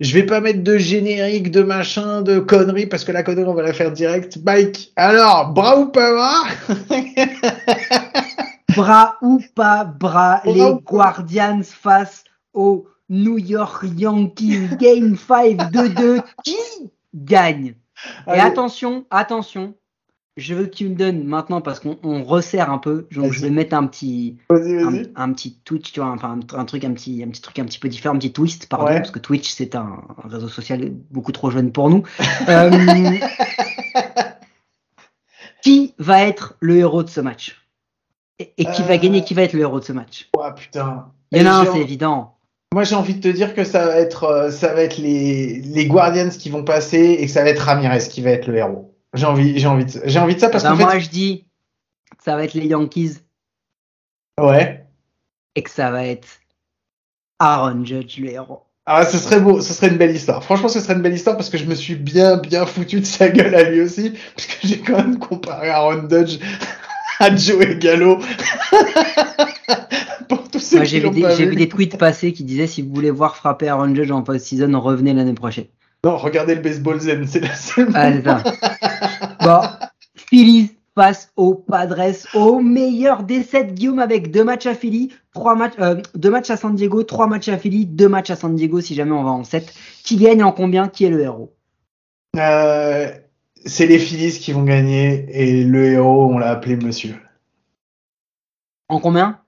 je 0.00 0.14
vais 0.14 0.24
pas 0.24 0.40
mettre 0.40 0.62
de 0.62 0.76
générique, 0.76 1.50
de 1.50 1.62
machin, 1.62 2.22
de 2.22 2.38
conneries 2.38 2.86
parce 2.86 3.04
que 3.04 3.12
la 3.12 3.22
connerie 3.22 3.48
on 3.48 3.54
va 3.54 3.62
la 3.62 3.72
faire 3.72 3.92
direct. 3.92 4.38
Mike, 4.44 4.92
alors, 4.96 5.52
bras 5.52 5.78
ou 5.78 5.86
pas 5.86 6.12
bras 6.12 6.44
Bras 8.76 9.16
ou 9.22 9.40
pas 9.54 9.84
bras, 9.84 10.42
Bras 10.44 10.52
les 10.52 10.74
Guardians 10.84 11.62
face 11.62 12.24
aux 12.52 12.88
New 13.08 13.38
York 13.38 13.84
Yankees, 13.96 14.68
Game 14.80 15.16
5 15.16 15.58
2-2, 15.70 16.22
qui 16.42 16.56
gagne? 17.14 17.74
Et 18.26 18.30
Allez. 18.30 18.40
attention, 18.40 19.04
attention, 19.10 19.74
je 20.36 20.54
veux 20.54 20.64
que 20.66 20.74
tu 20.74 20.88
me 20.88 20.94
donnes 20.96 21.24
maintenant, 21.24 21.60
parce 21.60 21.78
qu'on 21.80 21.96
on 22.02 22.24
resserre 22.24 22.70
un 22.70 22.78
peu, 22.78 23.06
donc 23.12 23.32
je 23.32 23.40
vais 23.40 23.50
mettre 23.50 23.74
un 23.76 23.86
petit, 23.86 24.36
un, 24.50 25.32
petit 25.32 25.58
Twitch, 25.64 25.92
tu 25.92 26.00
vois, 26.00 26.10
enfin 26.10 26.38
un, 26.52 26.58
un 26.58 26.64
truc, 26.64 26.84
un 26.84 26.92
petit, 26.92 27.22
un 27.22 27.28
petit 27.30 27.40
truc 27.42 27.58
un 27.60 27.64
petit 27.64 27.78
peu 27.78 27.88
différent, 27.88 28.14
un 28.16 28.18
petit 28.18 28.32
twist, 28.32 28.66
pardon, 28.68 28.86
Ouais. 28.86 28.96
parce 28.98 29.12
que 29.12 29.20
Twitch 29.20 29.48
c'est 29.52 29.74
un, 29.76 30.00
un 30.24 30.28
réseau 30.28 30.48
social 30.48 30.90
beaucoup 31.10 31.32
trop 31.32 31.50
jeune 31.50 31.70
pour 31.72 31.88
nous. 31.90 32.02
Euh, 32.48 32.70
qui 35.62 35.94
va 35.98 36.22
être 36.26 36.56
le 36.60 36.76
héros 36.78 37.02
de 37.02 37.08
ce 37.08 37.20
match? 37.20 37.56
Et, 38.38 38.52
et 38.58 38.64
qui 38.66 38.82
va 38.82 38.94
Euh. 38.94 38.98
gagner 38.98 39.22
Qui 39.24 39.34
va 39.34 39.42
être 39.42 39.52
le 39.54 39.60
héros 39.60 39.80
de 39.80 39.84
ce 39.84 39.92
match? 39.92 40.28
Oh 40.36 40.44
putain. 40.54 41.06
Il 41.32 41.38
y 41.40 41.42
en 41.42 41.46
a 41.46 41.54
un, 41.60 41.64
c'est 41.72 41.80
évident. 41.80 42.36
Moi, 42.74 42.82
j'ai 42.84 42.96
envie 42.96 43.14
de 43.14 43.20
te 43.20 43.28
dire 43.34 43.54
que 43.54 43.62
ça 43.64 43.86
va 43.86 43.96
être, 43.96 44.24
euh, 44.24 44.50
ça 44.50 44.74
va 44.74 44.82
être 44.82 44.98
les, 44.98 45.60
les 45.60 45.86
Guardians 45.86 46.28
qui 46.28 46.50
vont 46.50 46.64
passer 46.64 47.16
et 47.20 47.26
que 47.26 47.30
ça 47.30 47.42
va 47.44 47.50
être 47.50 47.60
Ramirez 47.60 48.00
qui 48.10 48.20
va 48.20 48.30
être 48.30 48.48
le 48.48 48.56
héros. 48.56 48.93
J'ai 49.14 49.26
envie, 49.26 49.58
j'ai 49.58 49.66
envie, 49.68 49.84
de, 49.84 49.92
j'ai 50.04 50.18
envie 50.18 50.34
de 50.34 50.40
ça 50.40 50.48
parce 50.50 50.64
Ben, 50.64 50.70
qu'en 50.70 50.76
moi 50.76 50.90
fait, 50.92 51.00
je 51.00 51.10
dis 51.10 51.44
que 52.16 52.24
ça 52.24 52.36
va 52.36 52.44
être 52.44 52.54
les 52.54 52.66
Yankees 52.66 53.18
ouais. 54.40 54.84
et 55.54 55.62
que 55.62 55.70
ça 55.70 55.90
va 55.90 56.04
être 56.06 56.28
Aaron 57.38 57.84
Judge 57.84 58.18
le 58.18 58.30
héros. 58.30 58.62
Ah, 58.86 59.06
ce 59.06 59.16
serait 59.16 59.40
beau, 59.40 59.62
ce 59.62 59.72
serait 59.72 59.88
une 59.88 59.96
belle 59.96 60.14
histoire. 60.14 60.44
Franchement, 60.44 60.68
ce 60.68 60.78
serait 60.78 60.92
une 60.94 61.00
belle 61.00 61.14
histoire 61.14 61.36
parce 61.36 61.48
que 61.48 61.56
je 61.56 61.64
me 61.64 61.74
suis 61.74 61.94
bien, 61.94 62.36
bien 62.36 62.66
foutu 62.66 63.00
de 63.00 63.06
sa 63.06 63.30
gueule 63.30 63.54
à 63.54 63.62
lui 63.62 63.80
aussi, 63.80 64.12
parce 64.34 64.46
que 64.46 64.68
j'ai 64.68 64.78
quand 64.80 64.96
même 64.98 65.18
comparé 65.18 65.70
Aaron 65.70 66.02
Dodge 66.02 66.38
à 67.18 67.34
Joey 67.34 67.76
Gallo. 67.78 68.18
Pour 70.28 70.50
tous 70.50 70.60
ceux 70.60 70.76
Moi, 70.76 70.84
qui 70.84 70.90
j'ai 70.90 71.00
vu, 71.00 71.10
des, 71.10 71.22
pas 71.22 71.34
j'ai 71.34 71.44
vu. 71.44 71.50
vu 71.50 71.56
des 71.56 71.68
tweets 71.68 71.96
passer 71.96 72.32
qui 72.32 72.44
disaient 72.44 72.66
si 72.66 72.82
vous 72.82 72.92
voulez 72.94 73.10
voir 73.10 73.36
frapper 73.36 73.68
Aaron 73.68 73.94
Judge 73.94 74.10
en 74.10 74.22
post-season, 74.22 74.78
revenez 74.80 75.14
l'année 75.14 75.34
prochaine. 75.34 75.66
Non, 76.04 76.18
regardez 76.18 76.54
le 76.54 76.60
baseball 76.60 77.00
zen, 77.00 77.26
c'est 77.26 77.40
la 77.40 77.54
seule. 77.54 77.88
Ah, 77.94 78.12
c'est 78.12 78.22
ça. 78.22 78.42
bon, 79.40 79.60
Phillies 80.14 80.72
face 80.94 81.32
aux 81.36 81.54
Padres, 81.54 82.12
au 82.34 82.60
meilleur 82.60 83.24
des 83.24 83.42
sept 83.42 83.74
Guillaume 83.74 83.98
avec 83.98 84.30
deux 84.30 84.44
matchs 84.44 84.66
à 84.66 84.74
Philly, 84.74 85.12
trois 85.32 85.54
matchs, 85.54 85.74
euh, 85.80 86.00
deux 86.14 86.30
matchs 86.30 86.50
à 86.50 86.56
San 86.56 86.74
Diego, 86.74 87.02
trois 87.02 87.26
matchs 87.26 87.48
à 87.48 87.58
Philly, 87.58 87.86
deux 87.86 88.08
matchs 88.08 88.30
à 88.30 88.36
San 88.36 88.54
Diego 88.54 88.80
si 88.80 88.94
jamais 88.94 89.12
on 89.12 89.24
va 89.24 89.30
en 89.30 89.44
7. 89.44 89.72
Qui 90.04 90.16
gagne 90.16 90.44
en 90.44 90.52
combien? 90.52 90.88
Qui 90.88 91.06
est 91.06 91.10
le 91.10 91.20
héros? 91.20 91.52
Euh, 92.36 93.10
c'est 93.64 93.86
les 93.86 93.98
Phillies 93.98 94.38
qui 94.38 94.52
vont 94.52 94.62
gagner 94.62 95.26
et 95.30 95.64
le 95.64 95.84
héros, 95.86 96.26
on 96.26 96.38
l'a 96.38 96.50
appelé 96.50 96.76
Monsieur. 96.76 97.16
En 98.88 99.00
combien? 99.00 99.40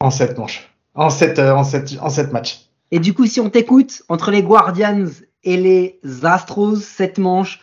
En 0.00 0.10
sept 0.10 0.36
manches. 0.36 0.68
En 0.94 1.08
sept, 1.08 1.38
euh, 1.38 1.54
en 1.54 1.64
sept, 1.64 1.96
en 2.00 2.10
sept 2.10 2.32
matchs. 2.32 2.68
Et 2.90 3.00
du 3.00 3.14
coup, 3.14 3.26
si 3.26 3.40
on 3.40 3.48
t'écoute, 3.48 4.02
entre 4.10 4.30
les 4.30 4.42
Guardians 4.42 5.08
et 5.44 5.56
les 5.56 6.00
Astros, 6.22 6.76
7 6.76 7.18
manches, 7.18 7.60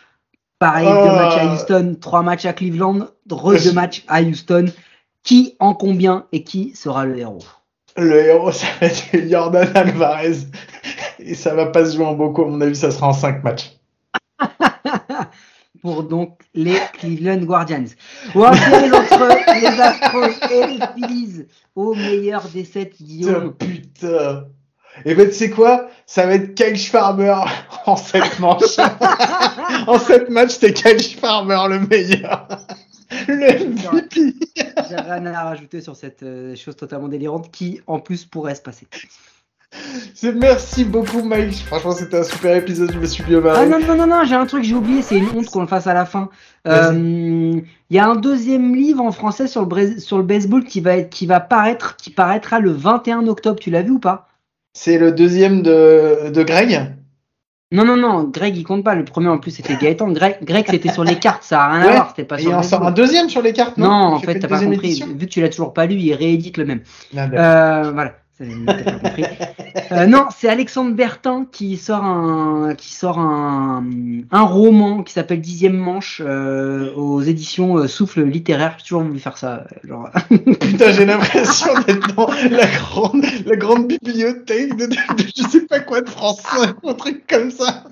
pareil, 0.58 0.86
Oh. 0.88 1.06
deux 1.08 1.14
matchs 1.14 1.36
à 1.38 1.46
Houston, 1.52 1.96
trois 2.00 2.22
matchs 2.22 2.44
à 2.46 2.52
Cleveland, 2.52 3.08
re 3.30 3.52
deux 3.62 3.72
matchs 3.72 4.04
à 4.08 4.22
Houston. 4.22 4.66
Qui 5.22 5.54
en 5.58 5.74
combien 5.74 6.26
et 6.32 6.44
qui 6.44 6.74
sera 6.74 7.04
le 7.04 7.18
héros? 7.18 7.44
Le 7.96 8.16
héros, 8.24 8.52
ça 8.52 8.66
va 8.80 8.86
être 8.86 9.28
Jordan 9.28 9.68
Alvarez. 9.74 10.36
Et 11.18 11.34
ça 11.34 11.54
va 11.54 11.66
pas 11.66 11.84
se 11.84 11.96
jouer 11.96 12.06
en 12.06 12.14
beaucoup. 12.14 12.42
À 12.42 12.46
mon 12.46 12.60
avis, 12.62 12.74
ça 12.76 12.90
sera 12.90 13.08
en 13.08 13.12
cinq 13.12 13.44
matchs. 13.44 13.70
Pour 15.82 16.02
donc 16.02 16.38
les 16.54 16.76
Cleveland 16.94 17.38
Guardians. 17.44 17.84
Finir 18.32 18.94
entre 18.94 19.28
les 19.60 19.80
Astros 19.80 20.50
et 20.50 20.66
les 20.66 20.78
Phillies 20.94 21.46
au 21.74 21.94
meilleur 21.94 22.46
des 22.48 22.64
7 22.64 22.90
Putain, 22.90 23.04
Guillaume. 23.04 23.54
putain. 23.54 24.44
Et 25.04 25.14
ben, 25.14 25.28
tu 25.28 25.34
sais 25.34 25.50
quoi? 25.50 25.88
Ça 26.06 26.26
va 26.26 26.34
être 26.34 26.54
Kyle 26.54 26.78
Farmer 26.78 27.34
en 27.86 27.96
sept 27.96 28.38
manches. 28.38 28.78
en 29.86 29.98
sept 29.98 30.28
matchs, 30.30 30.52
c'était 30.58 30.72
Kyle 30.72 31.18
Farmer 31.18 31.60
le 31.68 31.80
meilleur. 31.80 32.46
Le 33.26 33.34
MVP. 33.66 34.34
J'ai 34.88 34.94
rien 34.96 35.26
à 35.26 35.42
rajouter 35.42 35.80
sur 35.80 35.96
cette 35.96 36.22
euh, 36.22 36.54
chose 36.54 36.76
totalement 36.76 37.08
délirante 37.08 37.50
qui 37.50 37.80
en 37.88 37.98
plus 37.98 38.24
pourrait 38.24 38.54
se 38.54 38.62
passer. 38.62 38.86
Merci 40.36 40.84
beaucoup, 40.84 41.22
Mike. 41.22 41.64
Franchement, 41.66 41.92
c'était 41.92 42.18
un 42.18 42.22
super 42.22 42.56
épisode. 42.56 42.92
Je 42.92 42.98
me 42.98 43.06
suis 43.06 43.22
bien 43.24 43.38
Ah 43.38 43.64
marré. 43.64 43.66
non, 43.68 43.80
non, 43.80 43.96
non, 43.96 44.06
non, 44.06 44.24
j'ai 44.24 44.34
un 44.36 44.46
truc, 44.46 44.62
j'ai 44.62 44.74
oublié, 44.74 45.02
c'est 45.02 45.16
une 45.18 45.28
honte 45.30 45.46
qu'on 45.46 45.60
le 45.60 45.66
fasse 45.66 45.86
à 45.88 45.94
la 45.94 46.06
fin. 46.06 46.28
Euh, 46.68 46.92
Il 46.92 47.96
y 47.96 47.98
a 47.98 48.06
un 48.06 48.16
deuxième 48.16 48.74
livre 48.76 49.02
en 49.02 49.12
français 49.12 49.46
sur 49.48 49.64
le, 49.66 49.98
sur 49.98 50.18
le 50.18 50.24
baseball 50.24 50.64
qui 50.64 50.80
va, 50.80 50.96
être, 50.96 51.10
qui 51.10 51.26
va 51.26 51.40
paraître, 51.40 51.96
qui 51.96 52.10
paraîtra 52.10 52.60
le 52.60 52.70
21 52.70 53.26
octobre. 53.26 53.58
Tu 53.58 53.70
l'as 53.70 53.82
vu 53.82 53.92
ou 53.92 53.98
pas? 53.98 54.28
C'est 54.72 54.98
le 54.98 55.12
deuxième 55.12 55.62
de, 55.62 56.30
de 56.30 56.42
Greg? 56.42 56.96
Non, 57.72 57.84
non, 57.84 57.96
non, 57.96 58.24
Greg 58.24 58.56
il 58.56 58.64
compte 58.64 58.82
pas. 58.84 58.94
Le 58.96 59.04
premier 59.04 59.28
en 59.28 59.38
plus 59.38 59.52
c'était 59.52 59.76
Gaëtan. 59.76 60.10
Greg, 60.10 60.38
Greg 60.42 60.66
c'était 60.68 60.92
sur 60.92 61.04
les 61.04 61.16
cartes, 61.16 61.44
ça 61.44 61.62
a 61.64 61.72
rien 61.72 61.82
Ouais. 61.84 61.88
à 61.90 61.94
voir, 61.94 62.08
c'était 62.10 62.24
pas 62.24 62.36
Et 62.36 62.42
sur 62.42 62.50
il 62.50 62.52
le 62.52 62.58
en 62.58 62.62
sort 62.64 62.84
un 62.84 62.90
deuxième 62.90 63.28
sur 63.28 63.42
les 63.42 63.52
cartes, 63.52 63.76
non? 63.78 63.88
Non, 63.88 63.94
en 64.14 64.18
fait, 64.18 64.38
t'as 64.40 64.48
pas 64.48 64.60
compris. 64.60 65.02
Vu 65.16 65.26
que 65.26 65.30
tu 65.30 65.40
l'as 65.40 65.48
toujours 65.50 65.72
pas 65.72 65.86
lu, 65.86 65.94
il 65.94 66.12
réédite 66.14 66.56
le 66.56 66.64
même. 66.64 66.82
Ah. 67.16 67.28
Euh, 67.32 67.90
voilà. 67.92 68.14
Euh, 69.92 70.06
non, 70.06 70.26
c'est 70.36 70.48
Alexandre 70.48 70.94
Bertin 70.94 71.46
qui 71.50 71.76
sort 71.76 72.04
un, 72.04 72.74
qui 72.74 72.92
sort 72.94 73.18
un, 73.18 73.84
un 74.30 74.42
roman 74.42 75.02
qui 75.02 75.12
s'appelle 75.12 75.40
Dixième 75.40 75.76
Manche 75.76 76.22
euh, 76.24 76.92
aux 76.94 77.20
éditions 77.22 77.76
euh, 77.78 77.86
Souffle 77.86 78.22
littéraire. 78.24 78.74
J'ai 78.78 78.84
toujours 78.84 79.02
voulu 79.02 79.18
faire 79.18 79.36
ça. 79.36 79.64
Putain, 80.30 80.92
j'ai 80.92 81.04
l'impression 81.04 81.72
d'être 81.86 82.14
dans 82.14 82.30
la 82.50 82.66
grande, 82.66 83.24
la 83.46 83.56
grande 83.56 83.88
bibliothèque 83.88 84.76
de, 84.76 84.86
de- 84.86 84.90
de 85.22 85.28
je 85.36 85.42
sais 85.48 85.66
pas 85.66 85.80
quoi 85.80 86.00
de 86.00 86.08
français, 86.08 86.68
un 86.84 86.94
truc 86.94 87.26
comme 87.28 87.50
ça. 87.50 87.84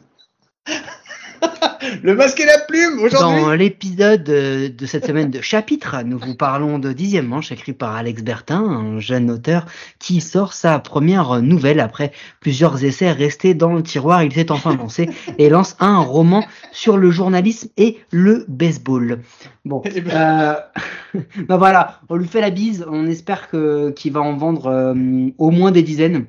Le 2.02 2.14
masque 2.14 2.40
et 2.40 2.44
la 2.44 2.58
plume, 2.58 2.98
aujourd'hui. 3.00 3.40
Dans 3.42 3.52
l'épisode 3.54 4.28
euh, 4.28 4.68
de 4.68 4.86
cette 4.86 5.06
semaine 5.06 5.30
de 5.30 5.40
chapitre, 5.40 5.96
nous 6.04 6.18
vous 6.18 6.34
parlons 6.34 6.78
de 6.78 6.92
Dixième 6.92 7.26
Manche, 7.26 7.50
écrit 7.52 7.72
par 7.72 7.94
Alex 7.94 8.22
Bertin, 8.22 8.60
un 8.60 9.00
jeune 9.00 9.30
auteur 9.30 9.64
qui 9.98 10.20
sort 10.20 10.52
sa 10.52 10.78
première 10.80 11.40
nouvelle 11.40 11.80
après 11.80 12.12
plusieurs 12.40 12.84
essais 12.84 13.10
restés 13.12 13.54
dans 13.54 13.72
le 13.72 13.82
tiroir. 13.82 14.22
Il 14.22 14.32
s'est 14.32 14.50
enfin 14.50 14.76
lancé 14.76 15.08
et 15.38 15.48
lance 15.48 15.76
un 15.80 15.98
roman 15.98 16.44
sur 16.72 16.96
le 16.98 17.10
journalisme 17.10 17.68
et 17.76 17.98
le 18.10 18.44
baseball. 18.48 19.20
Bon, 19.64 19.80
Eh 19.84 20.00
ben. 20.00 20.12
euh, 21.14 21.20
bah 21.48 21.56
voilà, 21.56 22.00
on 22.10 22.16
lui 22.16 22.26
fait 22.28 22.40
la 22.40 22.50
bise. 22.50 22.84
On 22.90 23.06
espère 23.06 23.48
que 23.48 23.90
qu'il 23.90 24.12
va 24.12 24.20
en 24.20 24.36
vendre 24.36 24.66
euh, 24.66 24.94
au 25.38 25.50
moins 25.50 25.70
des 25.70 25.82
dizaines. 25.82 26.26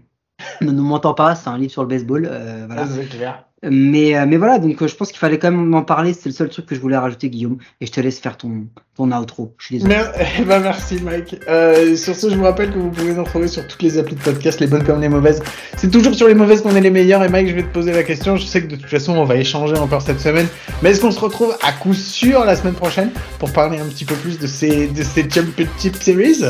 Ne 0.62 0.72
nous 0.72 0.84
mentons 0.84 1.14
pas, 1.14 1.36
c'est 1.36 1.50
un 1.50 1.58
livre 1.58 1.72
sur 1.72 1.82
le 1.82 1.90
baseball. 1.90 2.28
euh, 2.32 2.64
voilà. 2.66 2.84
Ah. 3.26 3.46
Mais, 3.70 4.18
euh, 4.18 4.26
mais 4.26 4.38
voilà, 4.38 4.58
donc 4.58 4.82
euh, 4.82 4.88
je 4.88 4.96
pense 4.96 5.10
qu'il 5.10 5.18
fallait 5.18 5.38
quand 5.38 5.52
même 5.52 5.74
en 5.74 5.82
parler. 5.82 6.14
C'est 6.14 6.30
le 6.30 6.34
seul 6.34 6.48
truc 6.50 6.66
que 6.66 6.76
je 6.76 6.80
voulais 6.80 6.98
rajouter, 6.98 7.30
Guillaume. 7.30 7.58
Et 7.82 7.86
je 7.86 7.92
te 7.92 8.00
laisse 8.00 8.20
faire 8.20 8.38
ton, 8.38 8.68
ton 8.96 9.12
outro. 9.12 9.54
Je 9.58 9.66
suis 9.66 9.76
désolé. 9.76 9.96
Mer- 9.96 10.14
eh 10.40 10.44
ben, 10.46 10.60
merci 10.62 11.00
Mike. 11.04 11.36
Euh, 11.50 11.96
sur 11.98 12.16
ce, 12.16 12.30
je 12.30 12.36
vous 12.36 12.44
rappelle 12.44 12.72
que 12.72 12.80
vous 12.80 12.90
pouvez 12.90 13.14
nous 13.14 13.24
retrouver 13.24 13.50
sur 13.50 13.68
toutes 13.68 13.82
les 13.82 13.98
applis 13.98 14.16
de 14.16 14.22
podcast, 14.22 14.62
les 14.62 14.68
bonnes 14.68 14.84
comme 14.86 15.02
les 15.02 15.10
mauvaises. 15.10 15.42
C'est 15.76 15.92
toujours 15.92 16.16
sur 16.16 16.28
les 16.30 16.36
mauvaises 16.36 16.62
qu'on 16.62 16.76
est 16.76 16.82
les 16.82 16.90
meilleurs. 16.90 17.24
Et 17.24 17.30
Mike, 17.30 17.50
je 17.50 17.56
vais 17.56 17.64
te 17.64 17.74
poser 17.74 17.92
la 17.92 18.04
question. 18.04 18.38
Je 18.38 18.46
sais 18.46 18.62
que 18.62 18.68
de 18.68 18.76
toute 18.78 18.90
façon, 18.90 19.18
on 19.18 19.26
va 19.26 19.36
échanger 19.36 19.76
encore 19.78 20.02
cette 20.02 20.22
semaine. 20.22 20.48
Mais 20.82 20.92
est-ce 20.92 21.02
qu'on 21.02 21.12
se 21.12 21.20
retrouve 21.20 21.54
à 21.62 21.74
coup 21.74 21.94
sûr 21.94 22.46
la 22.46 22.56
semaine 22.56 22.76
prochaine 22.76 23.12
pour 23.40 23.52
parler 23.52 23.80
un 23.80 23.86
petit 23.88 24.06
peu 24.06 24.16
plus 24.16 24.40
de 24.40 24.48
ces, 24.48 24.88
de 24.88 25.04
ces 25.04 25.30
Championship 25.30 25.96
Series? 26.02 26.44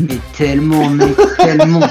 Mais 0.00 0.18
tellement, 0.36 0.90
mais 0.90 1.06
tellement. 1.38 1.80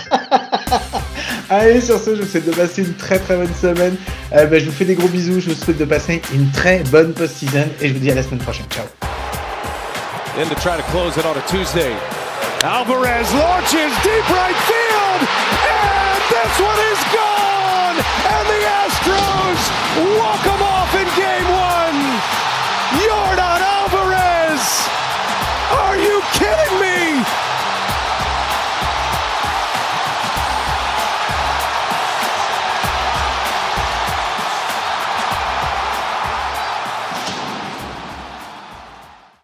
Allez, 1.53 1.81
sur 1.81 1.99
ce, 1.99 2.15
je 2.15 2.21
vous 2.21 2.27
souhaite 2.29 2.45
de 2.45 2.53
passer 2.53 2.81
une 2.81 2.93
très 2.93 3.19
très 3.19 3.35
bonne 3.35 3.53
semaine. 3.53 3.97
Euh, 4.31 4.45
ben, 4.45 4.57
je 4.57 4.67
vous 4.67 4.71
fais 4.71 4.85
des 4.85 4.95
gros 4.95 5.09
bisous. 5.09 5.41
Je 5.41 5.49
vous 5.49 5.61
souhaite 5.61 5.77
de 5.77 5.83
passer 5.83 6.21
une 6.33 6.49
très 6.51 6.79
bonne 6.89 7.11
post-season. 7.11 7.67
Et 7.81 7.89
je 7.89 7.93
vous 7.93 7.99
dis 7.99 8.09
à 8.09 8.15
la 8.15 8.23
semaine 8.23 8.39
prochaine. 8.39 8.67
Ciao. 8.69 8.85
And 18.29 18.47
the 18.47 18.65
Astros 18.85 20.70